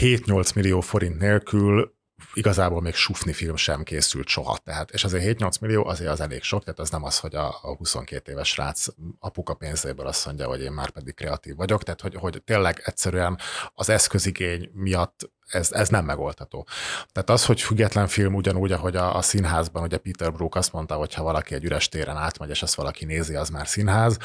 7-8 0.00 0.54
millió 0.54 0.80
forint 0.80 1.18
nélkül 1.18 1.96
igazából 2.32 2.80
még 2.80 2.94
sufni 2.94 3.32
film 3.32 3.56
sem 3.56 3.82
készült 3.82 4.28
soha. 4.28 4.56
Tehát, 4.64 4.90
és 4.90 5.04
azért 5.04 5.38
7-8 5.40 5.60
millió 5.60 5.86
azért 5.86 6.10
az 6.10 6.20
elég 6.20 6.42
sok, 6.42 6.64
tehát 6.64 6.78
az 6.78 6.90
nem 6.90 7.04
az, 7.04 7.18
hogy 7.18 7.34
a, 7.34 7.48
a 7.48 7.76
22 7.76 8.32
éves 8.32 8.48
srác 8.48 8.86
apuka 9.18 9.54
pénzéből 9.54 10.06
azt 10.06 10.26
mondja, 10.26 10.46
hogy 10.46 10.60
én 10.60 10.72
már 10.72 10.90
pedig 10.90 11.14
kreatív 11.14 11.56
vagyok, 11.56 11.82
tehát 11.82 12.00
hogy, 12.00 12.14
hogy 12.14 12.42
tényleg 12.44 12.82
egyszerűen 12.84 13.38
az 13.74 13.88
eszközigény 13.88 14.70
miatt 14.72 15.30
ez, 15.48 15.72
ez 15.72 15.88
nem 15.88 16.04
megoldható. 16.04 16.66
Tehát 17.12 17.30
az, 17.30 17.44
hogy 17.44 17.60
független 17.60 18.06
film 18.06 18.34
ugyanúgy, 18.34 18.72
ahogy 18.72 18.96
a, 18.96 19.16
a 19.16 19.22
színházban, 19.22 19.82
ugye 19.82 19.96
Peter 19.96 20.32
Brook 20.32 20.54
azt 20.54 20.72
mondta, 20.72 20.94
hogy 20.94 21.14
ha 21.14 21.22
valaki 21.22 21.54
egy 21.54 21.64
üres 21.64 21.88
téren 21.88 22.16
átmegy, 22.16 22.50
és 22.50 22.62
ezt 22.62 22.74
valaki 22.74 23.04
nézi, 23.04 23.34
az 23.34 23.48
már 23.48 23.68
színház, 23.68 24.18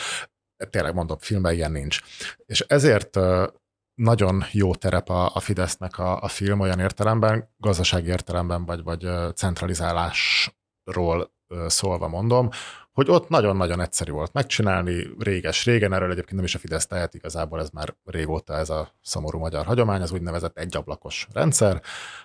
tényleg 0.69 0.93
mondom, 0.93 1.17
filmben 1.19 1.53
ilyen 1.53 1.71
nincs. 1.71 1.99
És 2.45 2.59
ezért 2.59 3.19
nagyon 3.95 4.43
jó 4.51 4.75
terep 4.75 5.09
a, 5.09 5.35
a 5.35 5.39
Fidesznek 5.39 5.97
a, 5.97 6.21
a 6.21 6.27
film 6.27 6.59
olyan 6.59 6.79
értelemben, 6.79 7.53
gazdasági 7.57 8.07
értelemben, 8.07 8.65
vagy, 8.65 8.83
vagy 8.83 9.07
centralizálásról 9.35 11.33
szólva 11.67 12.07
mondom, 12.07 12.49
hogy 12.93 13.09
ott 13.09 13.29
nagyon-nagyon 13.29 13.81
egyszerű 13.81 14.11
volt 14.11 14.33
megcsinálni, 14.33 15.07
réges-régen, 15.19 15.93
erről 15.93 16.11
egyébként 16.11 16.35
nem 16.35 16.43
is 16.43 16.55
a 16.55 16.59
Fidesz 16.59 16.87
tehet, 16.87 17.13
igazából 17.13 17.59
ez 17.59 17.69
már 17.69 17.95
régóta 18.05 18.57
ez 18.57 18.69
a 18.69 18.91
szomorú 19.01 19.39
magyar 19.39 19.65
hagyomány, 19.65 20.01
az 20.01 20.11
úgynevezett 20.11 20.57
egyablakos 20.57 21.27
rendszer. 21.33 21.81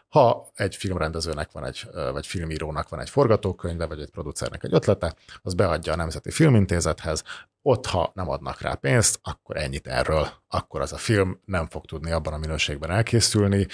Ha 0.08 0.50
egy 0.54 0.76
filmrendezőnek 0.76 1.52
van 1.52 1.64
egy, 1.64 1.88
vagy 2.12 2.26
filmírónak 2.26 2.88
van 2.88 3.00
egy 3.00 3.10
forgatókönyve, 3.10 3.86
vagy 3.86 4.00
egy 4.00 4.10
producernek 4.10 4.64
egy 4.64 4.74
ötlete, 4.74 5.14
az 5.42 5.54
beadja 5.54 5.92
a 5.92 5.96
Nemzeti 5.96 6.30
Filmintézethez, 6.30 7.22
ott, 7.62 7.86
ha 7.86 8.10
nem 8.14 8.28
adnak 8.28 8.60
rá 8.60 8.74
pénzt, 8.74 9.18
akkor 9.22 9.56
ennyit 9.56 9.86
erről, 9.86 10.28
akkor 10.48 10.80
az 10.80 10.92
a 10.92 10.96
film 10.96 11.40
nem 11.44 11.66
fog 11.66 11.84
tudni 11.84 12.10
abban 12.10 12.32
a 12.32 12.38
minőségben 12.38 12.90
elkészülni, 12.90 13.66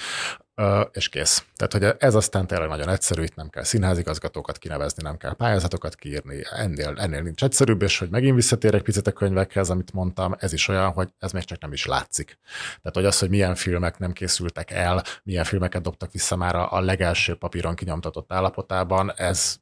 és 0.91 1.09
kész. 1.09 1.45
Tehát, 1.55 1.73
hogy 1.73 2.05
ez 2.07 2.15
aztán 2.15 2.47
tényleg 2.47 2.67
nagyon 2.67 2.89
egyszerű, 2.89 3.23
itt 3.23 3.35
nem 3.35 3.49
kell 3.49 3.63
színházigazgatókat 3.63 4.57
kinevezni, 4.57 5.03
nem 5.03 5.17
kell 5.17 5.33
pályázatokat 5.33 5.95
kiírni, 5.95 6.41
ennél, 6.51 6.93
ennél 6.97 7.21
nincs 7.21 7.43
egyszerűbb, 7.43 7.81
és 7.81 7.99
hogy 7.99 8.09
megint 8.09 8.35
visszatérek 8.35 8.81
picit 8.81 9.07
a 9.07 9.11
könyvekhez, 9.11 9.69
amit 9.69 9.93
mondtam, 9.93 10.35
ez 10.39 10.53
is 10.53 10.67
olyan, 10.67 10.91
hogy 10.91 11.09
ez 11.19 11.31
még 11.31 11.43
csak 11.43 11.61
nem 11.61 11.73
is 11.73 11.85
látszik. 11.85 12.37
Tehát, 12.67 12.95
hogy 12.95 13.05
az, 13.05 13.19
hogy 13.19 13.29
milyen 13.29 13.55
filmek 13.55 13.97
nem 13.97 14.11
készültek 14.11 14.71
el, 14.71 15.03
milyen 15.23 15.43
filmeket 15.43 15.81
dobtak 15.81 16.11
vissza 16.11 16.35
már 16.35 16.55
a, 16.55 16.79
legelső 16.79 17.35
papíron 17.35 17.75
kinyomtatott 17.75 18.33
állapotában, 18.33 19.13
ez 19.15 19.55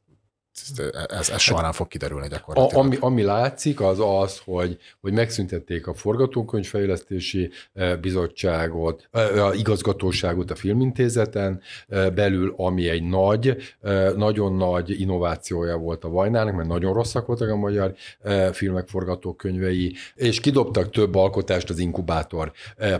ez, 1.07 1.29
ez 1.29 1.39
soha 1.39 1.61
nem 1.61 1.71
fog 1.71 1.87
kiderülni 1.87 2.27
gyakorlatilag. 2.27 2.83
A, 2.83 2.87
ami, 2.87 2.97
ami 2.99 3.23
látszik, 3.23 3.81
az 3.81 3.99
az, 3.99 4.41
hogy, 4.45 4.77
hogy 5.01 5.13
megszüntették 5.13 5.87
a 5.87 5.93
forgatókönyvfejlesztési 5.93 7.49
eh, 7.73 7.95
bizottságot, 7.97 9.07
a 9.11 9.53
igazgatóságot 9.53 10.51
a 10.51 10.55
filmintézeten 10.55 11.61
belül, 11.87 12.53
ami 12.57 12.89
egy 12.89 13.03
nagy, 13.03 13.57
nagyon 14.15 14.55
nagy 14.55 15.01
innovációja 15.01 15.77
volt 15.77 16.03
a 16.03 16.09
Vajnának, 16.09 16.55
mert 16.55 16.67
nagyon 16.67 16.93
rosszak 16.93 17.25
voltak 17.25 17.49
a 17.49 17.55
magyar 17.55 17.93
filmek 18.51 18.87
forgatókönyvei, 18.87 19.95
és 20.15 20.39
kidobtak 20.39 20.89
több 20.89 21.15
alkotást 21.15 21.69
az 21.69 21.79
inkubátor 21.79 22.51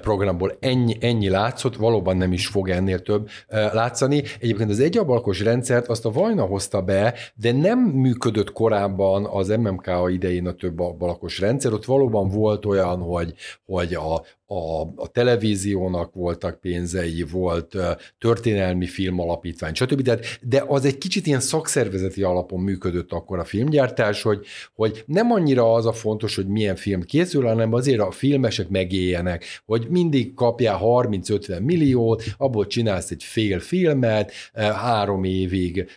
programból. 0.01 0.58
Ennyi, 0.60 0.97
ennyi 0.99 1.30
látszott, 1.30 1.76
valóban 1.76 2.18
nem 2.18 2.34
is 2.34 2.47
fog 2.47 2.70
ennél 2.70 3.01
több 3.01 3.30
látszani. 3.49 4.24
Egyébként 4.39 4.70
az 4.70 4.80
egyabalkos 4.80 5.39
rendszert 5.39 5.88
azt 5.88 6.06
a 6.06 6.12
Vajna 6.12 6.45
hozta 6.45 6.82
be, 6.82 7.14
de 7.44 7.52
nem 7.52 7.80
működött 7.80 8.52
korábban 8.52 9.26
az 9.26 9.48
MMK 9.48 9.91
idején 10.08 10.48
a 10.48 10.54
több 10.54 10.76
balakos 10.76 11.39
rendszer, 11.39 11.74
ott 11.74 11.86
valóban 11.86 12.30
volt 12.30 12.66
olyan, 12.66 13.00
hogy, 13.00 13.34
hogy 13.66 13.94
a, 13.94 14.24
a, 14.46 14.82
a 14.96 15.08
televíziónak 15.12 16.14
voltak 16.14 16.60
pénzei, 16.60 17.26
volt 17.32 17.78
történelmi 18.20 18.86
filmalapítvány, 18.86 19.74
stb. 19.74 20.02
De, 20.02 20.20
de 20.41 20.64
az 20.68 20.86
egy 20.86 20.98
kicsit 20.98 21.28
ilyen 21.28 21.39
szakszervezeti 21.39 22.24
alapon 22.24 22.60
működött 22.60 23.12
akkor 23.12 23.39
a 23.39 23.44
filmgyártás, 23.44 24.22
hogy, 24.22 24.46
hogy 24.74 25.04
nem 25.06 25.32
annyira 25.32 25.74
az 25.74 25.86
a 25.86 25.94
fontos, 25.94 26.36
hogy 26.36 26.48
milyen 26.48 26.76
film 26.76 27.02
készül, 27.02 27.46
hanem 27.46 27.74
azért 27.74 28.00
a 28.00 28.12
filmesek 28.12 28.70
megéljenek, 28.70 29.46
hogy 29.66 29.88
mindig 29.89 30.34
kapjál 30.34 30.80
30-50 30.82 31.62
milliót, 31.64 32.24
abból 32.38 32.68
csinálsz 32.68 33.12
egy 33.12 33.24
fél 33.24 33.60
filmet, 33.60 34.32
három 34.54 35.24
évig 35.24 35.88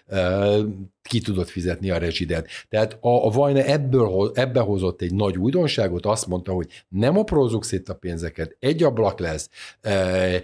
ki 1.06 1.20
tudott 1.20 1.48
fizetni 1.48 1.90
a 1.90 1.98
rezsidet. 1.98 2.48
Tehát 2.68 2.98
a, 3.00 3.26
a 3.26 3.30
Vajna 3.30 3.62
ebből, 3.62 4.30
ebbe 4.34 4.60
hozott 4.60 5.02
egy 5.02 5.14
nagy 5.14 5.38
újdonságot, 5.38 6.06
azt 6.06 6.26
mondta, 6.26 6.52
hogy 6.52 6.84
nem 6.88 7.18
aprózzuk 7.18 7.64
szét 7.64 7.88
a 7.88 7.94
pénzeket, 7.94 8.56
egy 8.58 8.82
ablak 8.82 9.18
lesz, 9.18 9.50
e, 9.80 10.42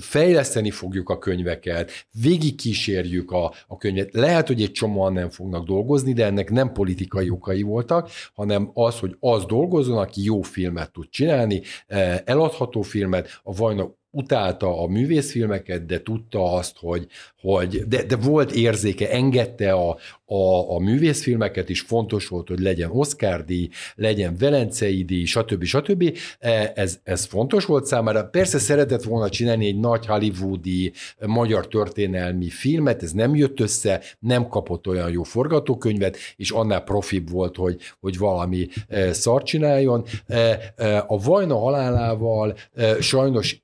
fejleszteni 0.00 0.70
fogjuk 0.70 1.08
a 1.08 1.18
könyveket, 1.18 1.90
végig 2.22 2.54
kísérjük 2.54 3.30
a, 3.30 3.52
a 3.66 3.76
könyvet. 3.76 4.14
Lehet, 4.14 4.46
hogy 4.46 4.62
egy 4.62 4.72
csomóan 4.72 5.12
nem 5.12 5.28
fognak 5.28 5.66
dolgozni, 5.66 6.12
de 6.12 6.24
ennek 6.24 6.50
nem 6.50 6.72
politikai 6.72 7.30
okai 7.30 7.62
voltak, 7.62 8.10
hanem 8.34 8.70
az, 8.74 8.98
hogy 8.98 9.16
az 9.20 9.44
dolgozzon, 9.44 9.98
aki 9.98 10.24
jó 10.24 10.42
filmet 10.42 10.92
tud 10.92 11.08
csinálni, 11.08 11.62
e, 11.86 12.22
eladható 12.24 12.82
filmet, 12.82 13.40
a 13.42 13.54
Vajna 13.54 13.98
utálta 14.10 14.82
a 14.82 14.86
művészfilmeket, 14.86 15.86
de 15.86 16.02
tudta 16.02 16.52
azt, 16.52 16.76
hogy, 16.78 17.06
hogy 17.40 17.84
de, 17.88 18.02
de 18.02 18.16
volt 18.16 18.52
érzéke, 18.52 19.10
engedte 19.10 19.72
a, 19.72 19.98
a, 20.30 20.74
a 20.74 20.78
művészfilmeket 20.78 21.68
is, 21.68 21.80
fontos 21.80 22.28
volt, 22.28 22.48
hogy 22.48 22.60
legyen 22.60 22.90
Oscar-díj, 22.90 23.68
legyen 23.94 24.36
Velencei 24.38 25.04
díj, 25.04 25.24
stb. 25.24 25.64
stb. 25.64 26.18
E, 26.38 26.72
ez, 26.74 26.98
ez 27.02 27.24
fontos 27.24 27.64
volt 27.64 27.86
számára. 27.86 28.24
Persze 28.24 28.58
szeretett 28.58 29.02
volna 29.02 29.28
csinálni 29.28 29.66
egy 29.66 29.78
nagy 29.78 30.06
hollywoodi 30.06 30.92
magyar 31.26 31.68
történelmi 31.68 32.48
filmet, 32.48 33.02
ez 33.02 33.12
nem 33.12 33.34
jött 33.34 33.60
össze, 33.60 34.02
nem 34.18 34.48
kapott 34.48 34.86
olyan 34.86 35.10
jó 35.10 35.22
forgatókönyvet, 35.22 36.16
és 36.36 36.50
annál 36.50 36.80
profibb 36.80 37.30
volt, 37.30 37.56
hogy, 37.56 37.76
hogy 38.00 38.18
valami 38.18 38.68
e, 38.88 39.12
szart 39.12 39.46
csináljon. 39.46 40.04
E, 40.26 41.04
a 41.06 41.18
Vajna 41.18 41.58
halálával 41.58 42.56
sajnos 43.00 43.62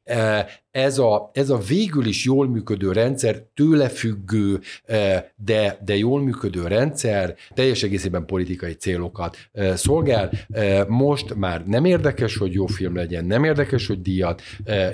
ez 0.76 0.98
a, 0.98 1.30
ez 1.32 1.50
a 1.50 1.58
végül 1.58 2.06
is 2.06 2.24
jól 2.24 2.48
működő 2.48 2.92
rendszer, 2.92 3.42
tőle 3.54 3.88
függő, 3.88 4.60
eh, 4.84 5.24
de, 5.36 5.78
de 5.84 5.96
jól 5.96 6.22
működő 6.22 6.66
rendszer 6.66 7.34
teljes 7.54 7.82
egészében 7.82 8.26
politikai 8.26 8.72
célokat 8.72 9.36
eh, 9.52 9.76
szolgál. 9.76 10.30
Eh, 10.50 10.86
most 10.86 11.34
már 11.34 11.66
nem 11.66 11.84
érdekes, 11.84 12.36
hogy 12.36 12.52
jó 12.52 12.66
film 12.66 12.96
legyen, 12.96 13.24
nem 13.24 13.44
érdekes, 13.44 13.86
hogy 13.86 14.02
díjat 14.02 14.42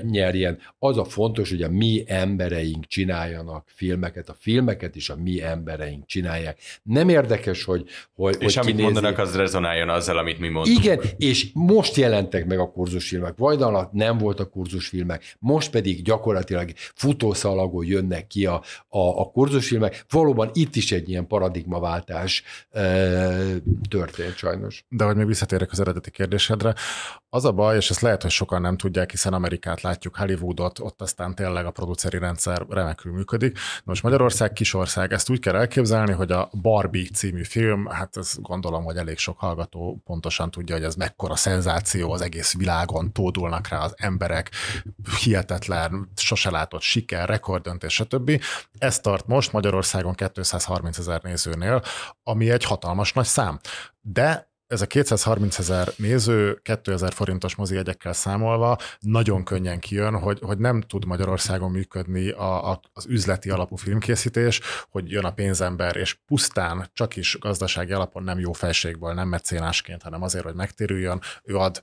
nyerjen. 0.02 0.58
Az 0.78 0.98
a 0.98 1.04
fontos, 1.04 1.50
hogy 1.50 1.62
a 1.62 1.68
mi 1.68 2.04
embereink 2.06 2.86
csináljanak 2.86 3.64
filmeket, 3.74 4.28
a 4.28 4.36
filmeket 4.38 4.96
is 4.96 5.10
a 5.10 5.16
mi 5.16 5.42
embereink 5.42 6.06
csinálják. 6.06 6.58
Nem 6.82 7.08
érdekes, 7.08 7.64
hogy 7.64 7.84
hogy 8.14 8.36
És 8.38 8.54
hogy 8.54 8.64
amit 8.64 8.76
kinézi. 8.76 8.92
mondanak, 8.92 9.18
az 9.18 9.36
rezonáljon 9.36 9.88
azzal, 9.88 10.18
amit 10.18 10.38
mi 10.38 10.48
mondunk. 10.48 10.78
Igen, 10.78 11.00
és 11.16 11.46
most 11.52 11.96
jelentek 11.96 12.46
meg 12.46 12.58
a 12.58 12.70
kurzusfilmek. 12.70 13.36
Vajda 13.36 13.66
alatt 13.66 13.92
nem 13.92 14.18
voltak 14.18 14.50
kurzusfilmek. 14.50 15.36
Most 15.38 15.71
pedig 15.72 16.02
gyakorlatilag 16.02 16.72
futószalagon 16.94 17.84
jönnek 17.84 18.26
ki 18.26 18.46
a, 18.46 18.62
a, 18.88 19.20
a 19.20 19.30
kurzusfilmek. 19.30 20.04
Valóban 20.10 20.50
itt 20.52 20.76
is 20.76 20.92
egy 20.92 21.08
ilyen 21.08 21.26
paradigmaváltás 21.26 22.42
e, 22.70 22.82
történt 23.88 24.36
sajnos. 24.36 24.84
De 24.88 25.04
hogy 25.04 25.16
még 25.16 25.26
visszatérek 25.26 25.72
az 25.72 25.80
eredeti 25.80 26.10
kérdésedre, 26.10 26.74
az 27.34 27.44
a 27.44 27.52
baj, 27.52 27.76
és 27.76 27.90
ezt 27.90 28.00
lehet, 28.00 28.22
hogy 28.22 28.30
sokan 28.30 28.60
nem 28.60 28.76
tudják, 28.76 29.10
hiszen 29.10 29.32
Amerikát 29.32 29.80
látjuk, 29.80 30.16
Hollywoodot, 30.16 30.78
ott 30.78 31.02
aztán 31.02 31.34
tényleg 31.34 31.66
a 31.66 31.70
produceri 31.70 32.18
rendszer 32.18 32.66
remekül 32.68 33.12
működik. 33.12 33.58
Most 33.84 34.02
Magyarország 34.02 34.52
kisország, 34.52 35.12
ezt 35.12 35.30
úgy 35.30 35.38
kell 35.38 35.56
elképzelni, 35.56 36.12
hogy 36.12 36.32
a 36.32 36.50
Barbie 36.62 37.08
című 37.14 37.44
film, 37.44 37.86
hát 37.86 38.16
ez 38.16 38.34
gondolom, 38.40 38.84
hogy 38.84 38.96
elég 38.96 39.18
sok 39.18 39.38
hallgató 39.38 40.00
pontosan 40.04 40.50
tudja, 40.50 40.74
hogy 40.74 40.84
ez 40.84 40.94
mekkora 40.94 41.36
szenzáció, 41.36 42.12
az 42.12 42.20
egész 42.20 42.54
világon 42.56 43.12
tódulnak 43.12 43.68
rá 43.68 43.78
az 43.78 43.94
emberek, 43.96 44.50
hihetetlen, 45.66 46.10
sose 46.16 46.50
látott 46.50 46.80
siker, 46.80 47.28
rekordöntés, 47.28 47.94
stb. 47.94 48.42
Ez 48.78 49.00
tart 49.00 49.26
most 49.26 49.52
Magyarországon 49.52 50.14
230 50.14 50.98
ezer 50.98 51.22
nézőnél, 51.22 51.82
ami 52.22 52.50
egy 52.50 52.64
hatalmas 52.64 53.12
nagy 53.12 53.26
szám. 53.26 53.60
De 54.00 54.50
ez 54.66 54.80
a 54.80 54.86
230 54.86 55.58
ezer 55.58 55.88
néző 55.96 56.60
2000 56.62 57.12
forintos 57.12 57.54
mozi 57.54 57.74
jegyekkel 57.74 58.12
számolva 58.12 58.78
nagyon 59.00 59.44
könnyen 59.44 59.78
kijön, 59.78 60.18
hogy, 60.18 60.38
hogy 60.42 60.58
nem 60.58 60.80
tud 60.80 61.04
Magyarországon 61.04 61.70
működni 61.70 62.30
a, 62.30 62.70
a, 62.70 62.80
az 62.92 63.06
üzleti 63.06 63.50
alapú 63.50 63.76
filmkészítés, 63.76 64.60
hogy 64.90 65.10
jön 65.10 65.24
a 65.24 65.32
pénzember, 65.32 65.96
és 65.96 66.14
pusztán 66.26 66.90
csak 66.92 67.16
is 67.16 67.38
gazdasági 67.40 67.92
alapon 67.92 68.22
nem 68.22 68.38
jó 68.38 68.52
felségből, 68.52 69.12
nem 69.12 69.28
mecénásként, 69.28 70.02
hanem 70.02 70.22
azért, 70.22 70.44
hogy 70.44 70.54
megtérüljön, 70.54 71.20
ő 71.42 71.56
ad 71.56 71.80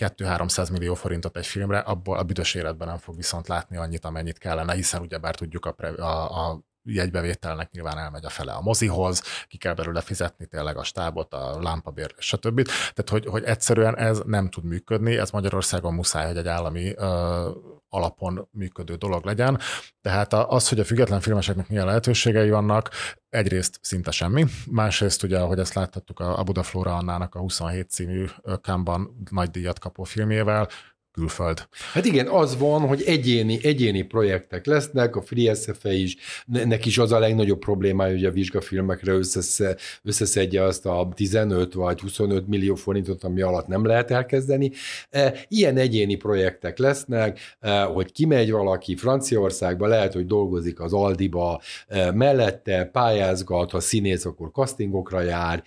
2-300 0.00 0.72
millió 0.72 0.94
forintot 0.94 1.36
egy 1.36 1.46
filmre, 1.46 1.78
abból 1.78 2.18
a 2.18 2.22
büdös 2.22 2.54
életben 2.54 2.88
nem 2.88 2.98
fog 2.98 3.16
viszont 3.16 3.48
látni 3.48 3.76
annyit, 3.76 4.04
amennyit 4.04 4.38
kellene, 4.38 4.74
hiszen 4.74 5.00
ugyebár 5.00 5.34
tudjuk 5.34 5.66
a, 5.66 5.72
pre, 5.72 5.88
a, 5.88 6.48
a 6.48 6.60
jegybevételnek 6.94 7.70
nyilván 7.70 7.98
elmegy 7.98 8.24
a 8.24 8.28
fele 8.28 8.52
a 8.52 8.60
mozihoz, 8.60 9.22
ki 9.46 9.56
kell 9.56 9.74
belőle 9.74 10.00
fizetni 10.00 10.46
tényleg 10.46 10.76
a 10.76 10.84
stábot, 10.84 11.34
a 11.34 11.62
lámpabér, 11.62 12.14
stb. 12.18 12.62
Tehát, 12.64 13.08
hogy, 13.10 13.26
hogy 13.26 13.44
egyszerűen 13.44 13.98
ez 13.98 14.20
nem 14.26 14.48
tud 14.48 14.64
működni, 14.64 15.16
ez 15.16 15.30
Magyarországon 15.30 15.94
muszáj, 15.94 16.26
hogy 16.26 16.36
egy 16.36 16.48
állami 16.48 16.94
ö, 16.96 17.50
alapon 17.88 18.48
működő 18.52 18.94
dolog 18.94 19.24
legyen. 19.24 19.58
Tehát 20.00 20.32
az, 20.32 20.68
hogy 20.68 20.80
a 20.80 20.84
független 20.84 21.20
filmeseknek 21.20 21.68
milyen 21.68 21.86
lehetőségei 21.86 22.50
vannak, 22.50 22.90
egyrészt 23.28 23.78
szinte 23.82 24.10
semmi, 24.10 24.44
másrészt 24.70 25.22
ugye, 25.22 25.38
ahogy 25.38 25.58
ezt 25.58 25.74
láthattuk 25.74 26.20
a 26.20 26.42
Budaflóra 26.42 26.96
Annának 26.96 27.34
a 27.34 27.38
27 27.38 27.90
című 27.90 28.26
Kámban 28.60 29.22
nagy 29.30 29.50
díjat 29.50 29.78
kapó 29.78 30.02
filmjével, 30.02 30.68
külföld. 31.12 31.68
Hát 31.92 32.04
igen, 32.04 32.28
az 32.28 32.58
van, 32.58 32.80
hogy 32.80 33.02
egyéni, 33.06 33.58
egyéni 33.62 34.02
projektek 34.02 34.66
lesznek, 34.66 35.16
a 35.16 35.22
Free 35.22 35.54
SFE 35.54 35.92
is, 35.92 36.16
neki 36.46 36.88
is 36.88 36.98
az 36.98 37.12
a 37.12 37.18
legnagyobb 37.18 37.58
problémája, 37.58 38.12
hogy 38.12 38.24
a 38.24 38.30
vizsgafilmekre 38.30 39.12
összesze, 39.12 39.76
összeszedje 40.02 40.62
azt 40.62 40.86
a 40.86 41.08
15 41.14 41.74
vagy 41.74 42.00
25 42.00 42.46
millió 42.46 42.74
forintot, 42.74 43.24
ami 43.24 43.40
alatt 43.40 43.66
nem 43.66 43.84
lehet 43.84 44.10
elkezdeni. 44.10 44.72
E, 45.10 45.34
ilyen 45.48 45.76
egyéni 45.76 46.14
projektek 46.14 46.78
lesznek, 46.78 47.38
e, 47.60 47.82
hogy 47.82 48.12
kimegy 48.12 48.50
valaki 48.50 48.96
Franciaországba, 48.96 49.86
lehet, 49.86 50.12
hogy 50.12 50.26
dolgozik 50.26 50.80
az 50.80 50.92
Aldiba, 50.92 51.60
e, 51.88 52.12
mellette 52.12 52.84
pályázgat, 52.84 53.70
ha 53.70 53.80
színész, 53.80 54.24
akkor 54.24 54.50
castingokra 54.52 55.20
jár, 55.20 55.62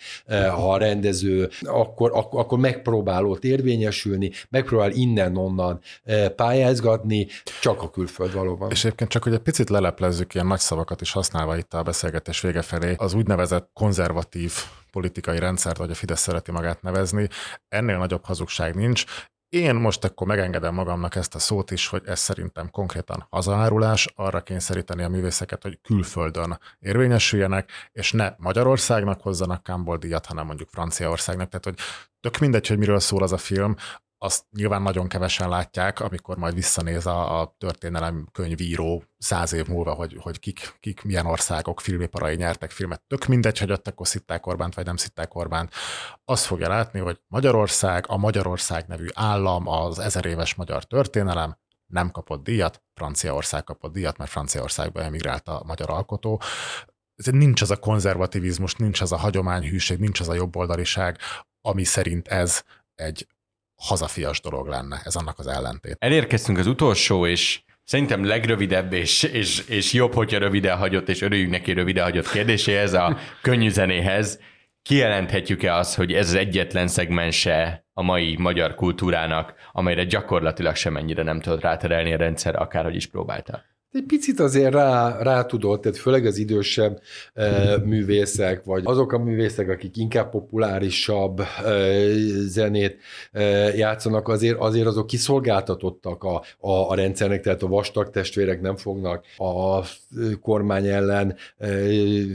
ha 0.55 0.77
rendező, 0.77 1.49
akkor, 1.61 2.11
akkor, 2.13 2.39
akkor 2.39 2.59
megpróbál 2.59 3.25
ott 3.25 3.43
érvényesülni, 3.43 4.31
megpróbál 4.49 4.91
innen 4.91 5.32
onnan 5.37 5.79
eh, 6.03 6.29
pályázgatni, 6.29 7.27
csak 7.61 7.81
a 7.81 7.89
külföld 7.89 8.33
valóban. 8.33 8.71
És 8.71 8.83
egyébként 8.83 9.09
csak, 9.09 9.23
hogy 9.23 9.33
egy 9.33 9.39
picit 9.39 9.69
leleplezzük 9.69 10.33
ilyen 10.33 10.47
nagy 10.47 10.59
szavakat 10.59 11.01
is 11.01 11.11
használva 11.11 11.57
itt 11.57 11.73
a 11.73 11.83
beszélgetés 11.83 12.41
vége 12.41 12.61
felé, 12.61 12.95
az 12.97 13.13
úgynevezett 13.13 13.69
konzervatív 13.73 14.53
politikai 14.91 15.39
rendszert, 15.39 15.77
vagy 15.77 15.91
a 15.91 15.95
Fidesz 15.95 16.21
szereti 16.21 16.51
magát 16.51 16.81
nevezni, 16.81 17.27
ennél 17.67 17.97
nagyobb 17.97 18.25
hazugság 18.25 18.75
nincs. 18.75 19.03
Én 19.49 19.75
most 19.75 20.03
akkor 20.03 20.27
megengedem 20.27 20.73
magamnak 20.73 21.15
ezt 21.15 21.35
a 21.35 21.39
szót 21.39 21.71
is, 21.71 21.87
hogy 21.87 22.01
ez 22.05 22.19
szerintem 22.19 22.69
konkrétan 22.69 23.27
hazaárulás, 23.29 24.07
arra 24.15 24.41
kényszeríteni 24.41 25.03
a 25.03 25.09
művészeket, 25.09 25.63
hogy 25.63 25.79
külföldön 25.81 26.59
érvényesüljenek, 26.79 27.69
és 27.91 28.11
ne 28.11 28.33
Magyarországnak 28.37 29.21
hozzanak 29.21 29.65
Campbell 29.65 29.97
díjat, 29.97 30.25
hanem 30.25 30.45
mondjuk 30.45 30.69
Franciaországnak. 30.69 31.47
Tehát, 31.47 31.63
hogy 31.63 31.77
tök 32.19 32.37
mindegy, 32.37 32.67
hogy 32.67 32.77
miről 32.77 32.99
szól 32.99 33.23
az 33.23 33.31
a 33.31 33.37
film, 33.37 33.75
azt 34.23 34.45
nyilván 34.51 34.81
nagyon 34.81 35.07
kevesen 35.07 35.49
látják, 35.49 35.99
amikor 35.99 36.37
majd 36.37 36.53
visszanéz 36.53 37.05
a, 37.05 37.41
a 37.41 37.55
történelem 37.57 38.27
könyvíró 38.31 39.03
száz 39.17 39.53
év 39.53 39.67
múlva, 39.67 39.93
hogy, 39.93 40.17
hogy 40.19 40.39
kik, 40.39 40.77
kik 40.79 41.03
milyen 41.03 41.25
országok 41.25 41.81
filmiparai 41.81 42.35
nyertek 42.35 42.71
filmet. 42.71 43.01
Tök 43.07 43.25
mindegy, 43.25 43.59
hogy 43.59 43.71
ott 43.71 43.87
akkor 43.87 44.07
szitták 44.07 44.45
Orbánt, 44.45 44.75
vagy 44.75 44.85
nem 44.85 44.95
szitták 44.95 45.35
Orbánt. 45.35 45.73
Azt 46.25 46.45
fogja 46.45 46.67
látni, 46.67 46.99
hogy 46.99 47.19
Magyarország, 47.27 48.05
a 48.07 48.17
Magyarország 48.17 48.87
nevű 48.87 49.05
állam, 49.13 49.67
az 49.67 49.99
ezer 49.99 50.25
éves 50.25 50.55
magyar 50.55 50.83
történelem 50.83 51.57
nem 51.85 52.11
kapott 52.11 52.43
díjat, 52.43 52.83
Franciaország 52.93 53.63
kapott 53.63 53.93
díjat, 53.93 54.17
mert 54.17 54.31
Franciaországba 54.31 55.01
emigrált 55.01 55.47
a 55.47 55.63
magyar 55.65 55.89
alkotó. 55.89 56.41
Nincs 57.31 57.61
az 57.61 57.71
a 57.71 57.79
konzervativizmus, 57.79 58.75
nincs 58.75 59.01
az 59.01 59.11
a 59.11 59.17
hagyományhűség, 59.17 59.99
nincs 59.99 60.19
az 60.19 60.29
a 60.29 60.33
jobboldaliság, 60.33 61.17
ami 61.61 61.83
szerint 61.83 62.27
ez 62.27 62.63
egy 62.95 63.27
hazafias 63.83 64.41
dolog 64.41 64.67
lenne, 64.67 65.01
ez 65.03 65.15
annak 65.15 65.39
az 65.39 65.47
ellentét. 65.47 65.95
Elérkeztünk 65.99 66.57
az 66.57 66.67
utolsó, 66.67 67.27
és 67.27 67.61
szerintem 67.83 68.25
legrövidebb, 68.25 68.93
és, 68.93 69.23
és, 69.23 69.67
és 69.67 69.93
jobb, 69.93 70.13
hogyha 70.13 70.37
röviden 70.39 70.77
hagyott, 70.77 71.09
és 71.09 71.21
örüljünk 71.21 71.51
neki 71.51 71.71
röviden 71.71 72.03
hagyott 72.03 72.29
kérdéséhez, 72.29 72.93
a 72.93 73.17
könnyű 73.41 73.69
zenéhez. 73.69 74.39
Kijelenthetjük-e 74.81 75.75
azt, 75.75 75.95
hogy 75.95 76.13
ez 76.13 76.27
az 76.27 76.33
egyetlen 76.33 76.87
szegmense 76.87 77.85
a 77.93 78.01
mai 78.01 78.35
magyar 78.39 78.75
kultúrának, 78.75 79.53
amelyre 79.71 80.03
gyakorlatilag 80.03 80.75
semennyire 80.75 81.23
nem 81.23 81.39
tudott 81.39 81.61
ráterelni 81.61 82.13
a 82.13 82.17
rendszer, 82.17 82.55
akárhogy 82.55 82.95
is 82.95 83.07
próbáltál? 83.07 83.72
Egy 83.93 84.03
picit 84.07 84.39
azért 84.39 84.73
rá, 84.73 85.21
rá 85.21 85.45
tudott, 85.45 85.81
tehát 85.81 85.97
főleg 85.97 86.25
az 86.25 86.37
idősebb 86.37 87.01
e, 87.33 87.77
művészek, 87.77 88.63
vagy 88.63 88.81
azok 88.85 89.11
a 89.11 89.17
művészek, 89.17 89.69
akik 89.69 89.97
inkább 89.97 90.29
populárisabb 90.29 91.39
e, 91.39 91.45
zenét 92.47 92.97
e, 93.31 93.41
játszanak, 93.75 94.27
azért, 94.27 94.59
azért 94.59 94.87
azok 94.87 95.07
kiszolgáltatottak 95.07 96.23
a, 96.23 96.43
a, 96.59 96.71
a 96.89 96.95
rendszernek, 96.95 97.41
tehát 97.41 97.63
a 97.63 97.67
vastag 97.67 98.09
testvérek 98.09 98.61
nem 98.61 98.75
fognak 98.75 99.25
a 99.37 99.79
kormány 100.41 100.87
ellen 100.87 101.35
e, 101.57 101.67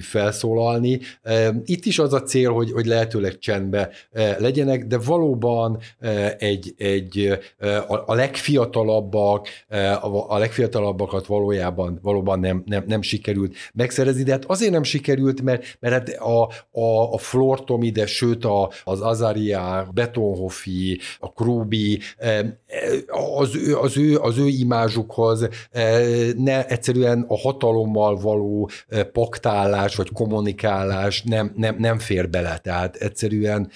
felszólalni. 0.00 1.00
E, 1.22 1.54
itt 1.64 1.84
is 1.84 1.98
az 1.98 2.12
a 2.12 2.22
cél, 2.22 2.50
hogy, 2.50 2.72
hogy 2.72 2.86
lehetőleg 2.86 3.38
csendbe 3.38 3.90
e, 4.12 4.36
legyenek, 4.40 4.86
de 4.86 4.98
valóban 4.98 5.78
e, 6.00 6.36
egy, 6.38 6.74
egy 6.76 7.38
e, 7.58 7.78
a, 7.78 8.02
a 8.06 8.14
legfiatalabbak, 8.14 9.46
e, 9.68 9.92
a, 9.92 10.30
a 10.30 10.38
legfiatalabbakat 10.38 11.26
való 11.26 11.46
valójában 11.48 11.98
valóban 12.02 12.40
nem, 12.40 12.62
nem, 12.66 12.84
nem 12.86 13.02
sikerült 13.02 13.54
megszerezni, 13.74 14.22
de 14.22 14.32
hát 14.32 14.44
azért 14.44 14.72
nem 14.72 14.82
sikerült, 14.82 15.42
mert, 15.42 15.76
mert 15.80 15.94
hát 15.94 16.08
a, 16.08 16.42
a, 16.80 17.12
a 17.12 17.18
Flortomi, 17.18 17.90
de 17.90 18.06
sőt 18.06 18.44
a, 18.44 18.70
az 18.84 19.00
Azaria, 19.00 19.88
Betonhofi, 19.94 21.00
a 21.18 21.32
Krubi, 21.32 22.00
eh, 22.16 22.46
az 23.38 23.56
ő, 23.56 23.76
az 23.76 23.96
ő, 23.96 24.16
az 24.16 24.38
ő 24.38 24.46
imázsukhoz 24.46 25.48
eh, 25.70 26.32
ne 26.36 26.66
egyszerűen 26.66 27.24
a 27.28 27.38
hatalommal 27.38 28.16
való 28.16 28.70
eh, 28.88 29.02
paktálás 29.02 29.96
vagy 29.96 30.10
kommunikálás 30.12 31.22
nem, 31.22 31.52
nem, 31.56 31.76
nem 31.78 31.98
fér 31.98 32.30
bele, 32.30 32.58
tehát 32.58 32.96
egyszerűen 32.96 33.70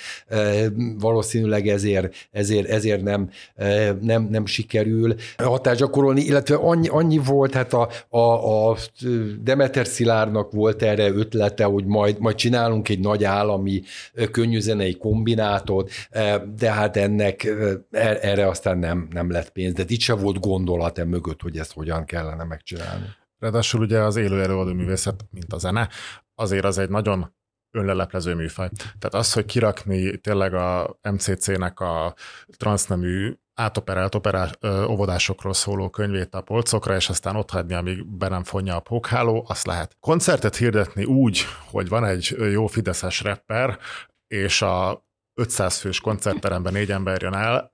valószínűleg 0.99 1.69
ezért, 1.69 2.15
ezért, 2.31 2.69
ezért 2.69 3.03
nem, 3.03 3.31
nem, 4.01 4.29
nem 4.31 4.47
sikerül 4.47 5.15
hatást 5.37 5.79
gyakorolni, 5.79 6.21
illetve 6.21 6.55
annyi, 6.55 6.89
annyi 6.89 7.19
volt, 7.19 7.55
hát 7.63 7.73
a, 7.73 8.17
a, 8.17 8.71
a 8.71 8.77
Demeter 9.41 9.87
Szilárnak 9.87 10.53
volt 10.53 10.83
erre 10.83 11.09
ötlete, 11.09 11.65
hogy 11.65 11.85
majd, 11.85 12.19
majd 12.19 12.37
csinálunk 12.37 12.89
egy 12.89 13.01
nagy 13.01 13.25
állami 13.25 13.83
könnyűzenei 14.31 14.97
kombinátot, 14.97 15.91
de 16.57 16.73
hát 16.73 16.97
ennek 16.97 17.45
er, 17.91 18.19
erre 18.23 18.49
aztán 18.49 18.79
nem, 18.79 19.09
nem 19.11 19.31
lett 19.31 19.51
pénz. 19.51 19.75
De 19.75 19.85
itt 19.87 20.01
se 20.01 20.15
volt 20.15 20.41
gondolat 20.41 20.99
e 20.99 21.05
mögött, 21.05 21.43
hogy 21.43 21.59
ezt 21.59 21.73
hogyan 21.73 22.05
kellene 22.05 22.45
megcsinálni. 22.45 23.05
Ráadásul 23.39 23.81
ugye 23.81 23.99
az 23.99 24.17
élő 24.17 24.43
előadó 24.43 24.73
művészet, 24.73 25.25
mint 25.31 25.53
a 25.53 25.59
zene, 25.59 25.89
azért 26.35 26.65
az 26.65 26.79
egy 26.79 26.89
nagyon 26.89 27.35
önleleplező 27.71 28.35
műfaj. 28.35 28.69
Tehát 28.99 29.15
az, 29.15 29.33
hogy 29.33 29.45
kirakni 29.45 30.19
tényleg 30.19 30.55
a 30.55 30.99
MCC-nek 31.11 31.81
a 31.81 32.15
transznemű 32.57 33.37
átoperált 33.55 34.15
operá, 34.15 34.51
ö, 34.61 34.85
óvodásokról 34.85 35.55
szóló 35.55 35.91
könyvét 35.91 36.35
a 36.35 36.41
polcokra, 36.41 36.95
és 36.95 37.09
aztán 37.09 37.37
ott 37.37 37.51
hagyni, 37.51 37.75
amíg 37.75 38.07
be 38.07 38.29
nem 38.29 38.45
fonja 38.45 38.77
a 38.77 38.81
pókháló, 38.81 39.45
azt 39.49 39.67
lehet. 39.67 39.97
Koncertet 40.01 40.57
hirdetni 40.57 41.05
úgy, 41.05 41.45
hogy 41.71 41.89
van 41.89 42.05
egy 42.05 42.37
jó 42.53 42.67
fideszes 42.67 43.21
rapper, 43.21 43.79
és 44.27 44.63
a 44.63 45.07
500 45.41 45.79
fős 45.79 46.01
koncertteremben 46.01 46.73
négy 46.73 46.91
ember 46.91 47.23
jön 47.23 47.35
el, 47.35 47.73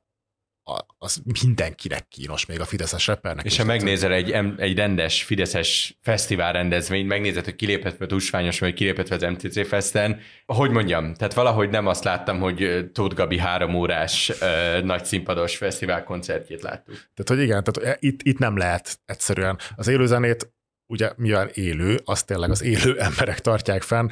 az 0.98 1.22
mindenkinek 1.42 2.08
kínos, 2.08 2.46
még 2.46 2.60
a 2.60 2.64
Fideszes 2.64 3.06
rappernek. 3.06 3.44
És 3.44 3.56
ha 3.56 3.64
megnézel 3.64 4.12
egy, 4.12 4.30
egy 4.56 4.76
rendes 4.76 5.22
Fideszes 5.22 5.98
fesztivál 6.02 6.52
rendezvényt, 6.52 7.08
megnézed, 7.08 7.44
hogy 7.44 7.56
kiléphetve 7.56 8.04
a 8.04 8.08
Tusványos, 8.08 8.58
vagy 8.58 8.74
kiléphetve 8.74 9.14
az 9.14 9.22
MCC 9.22 9.68
Festen, 9.68 10.20
hogy 10.46 10.70
mondjam, 10.70 11.14
tehát 11.14 11.34
valahogy 11.34 11.70
nem 11.70 11.86
azt 11.86 12.04
láttam, 12.04 12.40
hogy 12.40 12.90
Tóth 12.92 13.14
Gabi 13.14 13.38
három 13.38 13.74
órás 13.74 14.28
uh, 14.28 14.82
nagy 14.82 15.04
színpados 15.04 15.56
fesztivál 15.56 16.04
koncertjét 16.04 16.62
láttuk. 16.62 16.94
Tehát, 16.94 17.28
hogy 17.28 17.40
igen, 17.40 17.64
tehát 17.64 18.02
itt, 18.02 18.22
itt 18.22 18.38
nem 18.38 18.56
lehet 18.56 19.00
egyszerűen. 19.06 19.58
Az 19.76 19.88
élőzenét 19.88 20.52
ugye 20.88 21.12
mivel 21.16 21.46
élő, 21.46 22.00
azt 22.04 22.26
tényleg 22.26 22.50
az 22.50 22.62
élő 22.62 22.98
emberek 23.08 23.40
tartják 23.40 23.82
fenn, 23.82 24.08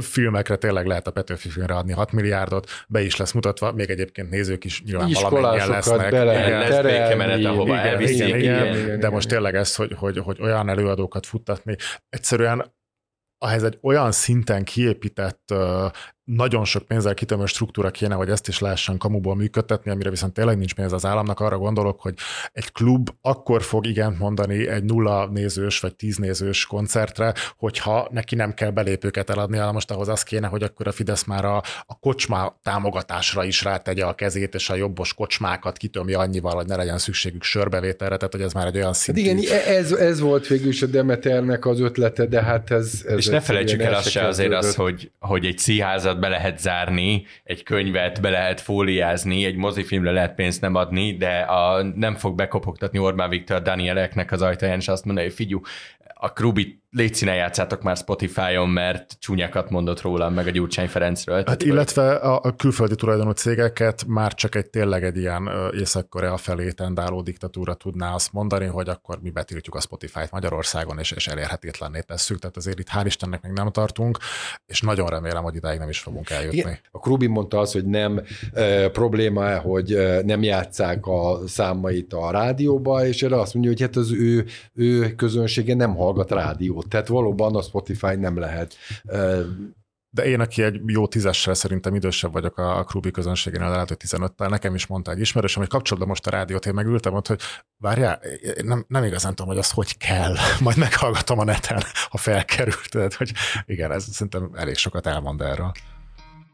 filmekre 0.00 0.56
tényleg 0.56 0.86
lehet 0.86 1.06
a 1.06 1.10
Petőfi 1.10 1.48
filmre 1.48 1.74
adni 1.74 1.92
6 1.92 2.12
milliárdot, 2.12 2.70
be 2.88 3.00
is 3.00 3.16
lesz 3.16 3.32
mutatva, 3.32 3.72
még 3.72 3.90
egyébként 3.90 4.30
nézők 4.30 4.64
is 4.64 4.82
nyilván 4.82 5.10
valamennyien 5.20 5.68
lesznek. 5.68 6.10
Be 6.10 6.24
lehet 6.24 6.68
lesz 6.68 6.82
békemenet, 6.82 7.44
ahova 7.44 7.74
igen, 7.74 8.00
igen, 8.00 8.28
igen, 8.28 8.38
igen, 8.38 8.78
igen, 8.78 9.00
de 9.00 9.10
most 9.10 9.28
tényleg 9.28 9.54
ez, 9.54 9.74
hogy, 9.74 9.92
hogy, 9.96 10.18
hogy 10.18 10.40
olyan 10.40 10.68
előadókat 10.68 11.26
futtatni, 11.26 11.76
egyszerűen 12.08 12.76
ahhez 13.38 13.62
egy 13.62 13.78
olyan 13.82 14.12
szinten 14.12 14.64
kiépített 14.64 15.54
nagyon 16.36 16.64
sok 16.64 16.82
pénzzel 16.82 17.14
kitömő 17.14 17.46
struktúra 17.46 17.90
kéne, 17.90 18.14
hogy 18.14 18.30
ezt 18.30 18.48
is 18.48 18.58
lehessen 18.58 18.98
kamuból 18.98 19.36
működtetni, 19.36 19.90
amire 19.90 20.10
viszont 20.10 20.32
tényleg 20.32 20.58
nincs 20.58 20.74
pénz 20.74 20.92
az 20.92 21.04
államnak. 21.04 21.40
Arra 21.40 21.58
gondolok, 21.58 22.00
hogy 22.00 22.14
egy 22.52 22.72
klub 22.72 23.10
akkor 23.20 23.62
fog 23.62 23.86
igent 23.86 24.18
mondani 24.18 24.68
egy 24.68 24.84
nulla 24.84 25.26
nézős 25.26 25.80
vagy 25.80 25.94
tíz 25.94 26.16
nézős 26.16 26.66
koncertre, 26.66 27.34
hogyha 27.56 28.08
neki 28.10 28.34
nem 28.34 28.54
kell 28.54 28.70
belépőket 28.70 29.30
eladni, 29.30 29.56
hanem 29.56 29.72
most 29.72 29.90
ahhoz 29.90 30.08
az 30.08 30.22
kéne, 30.22 30.46
hogy 30.46 30.62
akkor 30.62 30.86
a 30.86 30.92
Fidesz 30.92 31.24
már 31.24 31.44
a, 31.44 31.56
a 31.86 31.98
kocsma 31.98 32.58
támogatásra 32.62 33.44
is 33.44 33.62
rátegye 33.62 34.04
a 34.04 34.14
kezét, 34.14 34.54
és 34.54 34.70
a 34.70 34.74
jobbos 34.74 35.14
kocsmákat 35.14 35.76
kitömje 35.76 36.18
annyival, 36.18 36.54
hogy 36.54 36.66
ne 36.66 36.76
legyen 36.76 36.98
szükségük 36.98 37.42
sörbevételre, 37.42 38.16
tehát 38.16 38.32
hogy 38.32 38.42
ez 38.42 38.52
már 38.52 38.66
egy 38.66 38.76
olyan 38.76 38.92
szint. 38.92 39.18
Hát 39.18 39.26
igen, 39.26 39.60
ez, 39.66 39.92
ez 39.92 40.20
volt 40.20 40.46
végül 40.46 40.68
is 40.68 40.82
a 40.82 40.86
Demeternek 40.86 41.66
az 41.66 41.80
ötlete, 41.80 42.26
de 42.26 42.42
hát 42.42 42.70
ez... 42.70 43.04
ez 43.06 43.16
és 43.16 43.26
ne 43.26 43.40
felejtsük 43.40 43.82
el 43.82 43.94
azt 43.94 44.10
se 44.10 44.26
azért 44.26 44.52
az, 44.52 44.74
hogy, 44.74 45.10
hogy 45.18 45.46
egy 45.46 45.58
színházat 45.58 46.17
be 46.18 46.28
lehet 46.28 46.58
zárni, 46.58 47.26
egy 47.44 47.62
könyvet 47.62 48.20
be 48.20 48.30
lehet 48.30 48.60
fóliázni, 48.60 49.44
egy 49.44 49.56
mozifilmre 49.56 50.10
lehet 50.10 50.34
pénzt 50.34 50.60
nem 50.60 50.74
adni, 50.74 51.16
de 51.16 51.38
a, 51.38 51.82
nem 51.82 52.14
fog 52.14 52.34
bekopogtatni 52.34 52.98
Orbán 52.98 53.28
Viktor 53.28 53.62
Danieleknek 53.62 54.32
az 54.32 54.42
ajtaján, 54.42 54.78
és 54.78 54.88
azt 54.88 55.04
mondani, 55.04 55.26
hogy 55.26 55.36
figyú, 55.36 55.60
a 56.20 56.32
Krubit 56.32 56.78
légy 56.90 57.14
színe 57.14 57.34
játszátok 57.34 57.82
már 57.82 57.96
Spotify-on, 57.96 58.68
mert 58.68 59.16
csúnyákat 59.18 59.70
mondott 59.70 60.00
rólam, 60.00 60.34
meg 60.34 60.46
a 60.46 60.50
Gyurcsány 60.50 60.88
Ferencről. 60.88 61.42
Hát 61.46 61.62
illetve 61.62 62.14
a, 62.14 62.40
a 62.42 62.56
külföldi 62.56 62.94
tulajdonú 62.94 63.30
cégeket 63.30 64.04
már 64.06 64.34
csak 64.34 64.54
egy 64.54 64.70
tényleg 64.70 65.04
egy 65.04 65.16
ilyen 65.16 65.50
Észak-Korea 65.78 66.36
felé 66.36 66.70
tendáló 66.70 67.22
diktatúra 67.22 67.74
tudná 67.74 68.14
azt 68.14 68.32
mondani, 68.32 68.66
hogy 68.66 68.88
akkor 68.88 69.18
mi 69.22 69.30
betiltjuk 69.30 69.74
a 69.74 69.80
Spotify-t 69.80 70.30
Magyarországon, 70.30 70.98
és, 70.98 71.10
és 71.10 71.26
elérhetetlenné 71.26 72.00
tesszük. 72.00 72.38
Tehát 72.38 72.56
azért 72.56 72.78
itt 72.78 72.88
hál' 72.94 73.02
Istennek 73.04 73.42
még 73.42 73.52
nem 73.52 73.70
tartunk, 73.70 74.18
és 74.66 74.80
nagyon 74.80 75.08
remélem, 75.08 75.42
hogy 75.42 75.54
idáig 75.54 75.78
nem 75.78 75.88
is 75.88 75.98
fogunk 75.98 76.30
eljutni. 76.30 76.58
Igen. 76.58 76.78
A 76.90 76.98
Krubi 76.98 77.26
mondta 77.26 77.58
azt, 77.58 77.72
hogy 77.72 77.84
nem 77.84 78.22
e, 78.52 78.88
probléma, 78.88 79.58
hogy 79.58 79.98
nem 80.24 80.42
játszák 80.42 81.06
a 81.06 81.40
számait 81.46 82.12
a 82.12 82.30
rádióba, 82.30 83.06
és 83.06 83.22
erre 83.22 83.40
azt 83.40 83.54
mondja, 83.54 83.72
hogy 83.72 83.80
hát 83.80 83.96
az 83.96 84.12
ő, 84.12 84.46
ő 84.74 85.14
közönsége 85.14 85.74
nem 85.74 85.94
hallgat 86.08 86.30
rádiót 86.30 86.88
tehát 86.88 87.08
valóban 87.08 87.56
a 87.56 87.62
Spotify 87.62 88.14
nem 88.14 88.38
lehet 88.38 88.76
de 90.10 90.24
én, 90.24 90.40
aki 90.40 90.62
egy 90.62 90.80
jó 90.86 91.06
tízessel 91.06 91.54
szerintem 91.54 91.94
idősebb 91.94 92.32
vagyok 92.32 92.58
a, 92.58 92.78
a 92.78 92.84
Krubi 92.84 93.10
közönségénél, 93.10 93.68
lehet, 93.68 93.88
hogy 93.88 93.96
15-tel, 94.06 94.48
nekem 94.48 94.74
is 94.74 94.86
mondta 94.86 95.10
egy 95.10 95.20
ismerősöm, 95.20 95.62
hogy 95.62 95.70
kapcsolatban 95.70 96.08
most 96.08 96.26
a 96.26 96.30
rádiót, 96.30 96.66
én 96.66 96.74
megültem 96.74 97.14
ott, 97.14 97.26
hogy 97.26 97.40
várjál, 97.76 98.20
nem, 98.62 98.84
nem 98.88 99.04
igazán 99.04 99.34
tudom, 99.34 99.50
hogy 99.50 99.60
az 99.60 99.70
hogy 99.70 99.96
kell, 99.96 100.34
majd 100.60 100.76
meghallgatom 100.76 101.38
a 101.38 101.44
neten, 101.44 101.82
ha 102.10 102.16
felkerült. 102.16 102.88
Tehát, 102.90 103.14
hogy 103.14 103.32
igen, 103.66 103.92
ez 103.92 104.04
szerintem 104.04 104.50
elég 104.54 104.76
sokat 104.76 105.06
elmond 105.06 105.40
erről. 105.40 105.72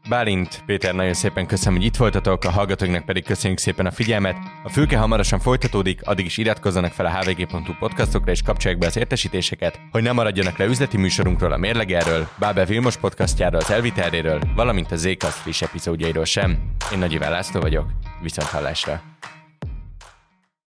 Bálint, 0.09 0.63
Péter, 0.65 0.93
nagyon 0.93 1.13
szépen 1.13 1.45
köszönöm, 1.45 1.75
hogy 1.75 1.85
itt 1.85 1.95
voltatok, 1.95 2.43
a 2.43 2.51
hallgatóknak 2.51 3.05
pedig 3.05 3.23
köszönjük 3.23 3.59
szépen 3.59 3.85
a 3.85 3.91
figyelmet. 3.91 4.37
A 4.63 4.69
fülke 4.69 4.97
hamarosan 4.97 5.39
folytatódik, 5.39 6.01
addig 6.03 6.25
is 6.25 6.37
iratkozzanak 6.37 6.91
fel 6.91 7.05
a 7.05 7.09
hvg.hu 7.09 7.73
podcastokra 7.79 8.31
és 8.31 8.41
kapcsolják 8.41 8.79
be 8.79 8.87
az 8.87 8.97
értesítéseket, 8.97 9.79
hogy 9.91 10.03
ne 10.03 10.11
maradjanak 10.11 10.57
le 10.57 10.65
üzleti 10.65 10.97
műsorunkról, 10.97 11.51
a 11.51 11.57
Mérlegerről, 11.57 12.27
Bábel 12.39 12.65
Vilmos 12.65 12.97
podcastjáról, 12.97 13.59
az 13.59 13.71
Elviteréről, 13.71 14.39
valamint 14.55 14.91
a 14.91 14.95
Zékast 14.95 15.37
friss 15.37 15.61
epizódjairól 15.61 16.25
sem. 16.25 16.57
Én 16.91 16.99
Nagy 16.99 17.13
Iván 17.13 17.31
László 17.31 17.59
vagyok, 17.59 17.85
viszont 18.21 18.47
hallásra. 18.47 19.01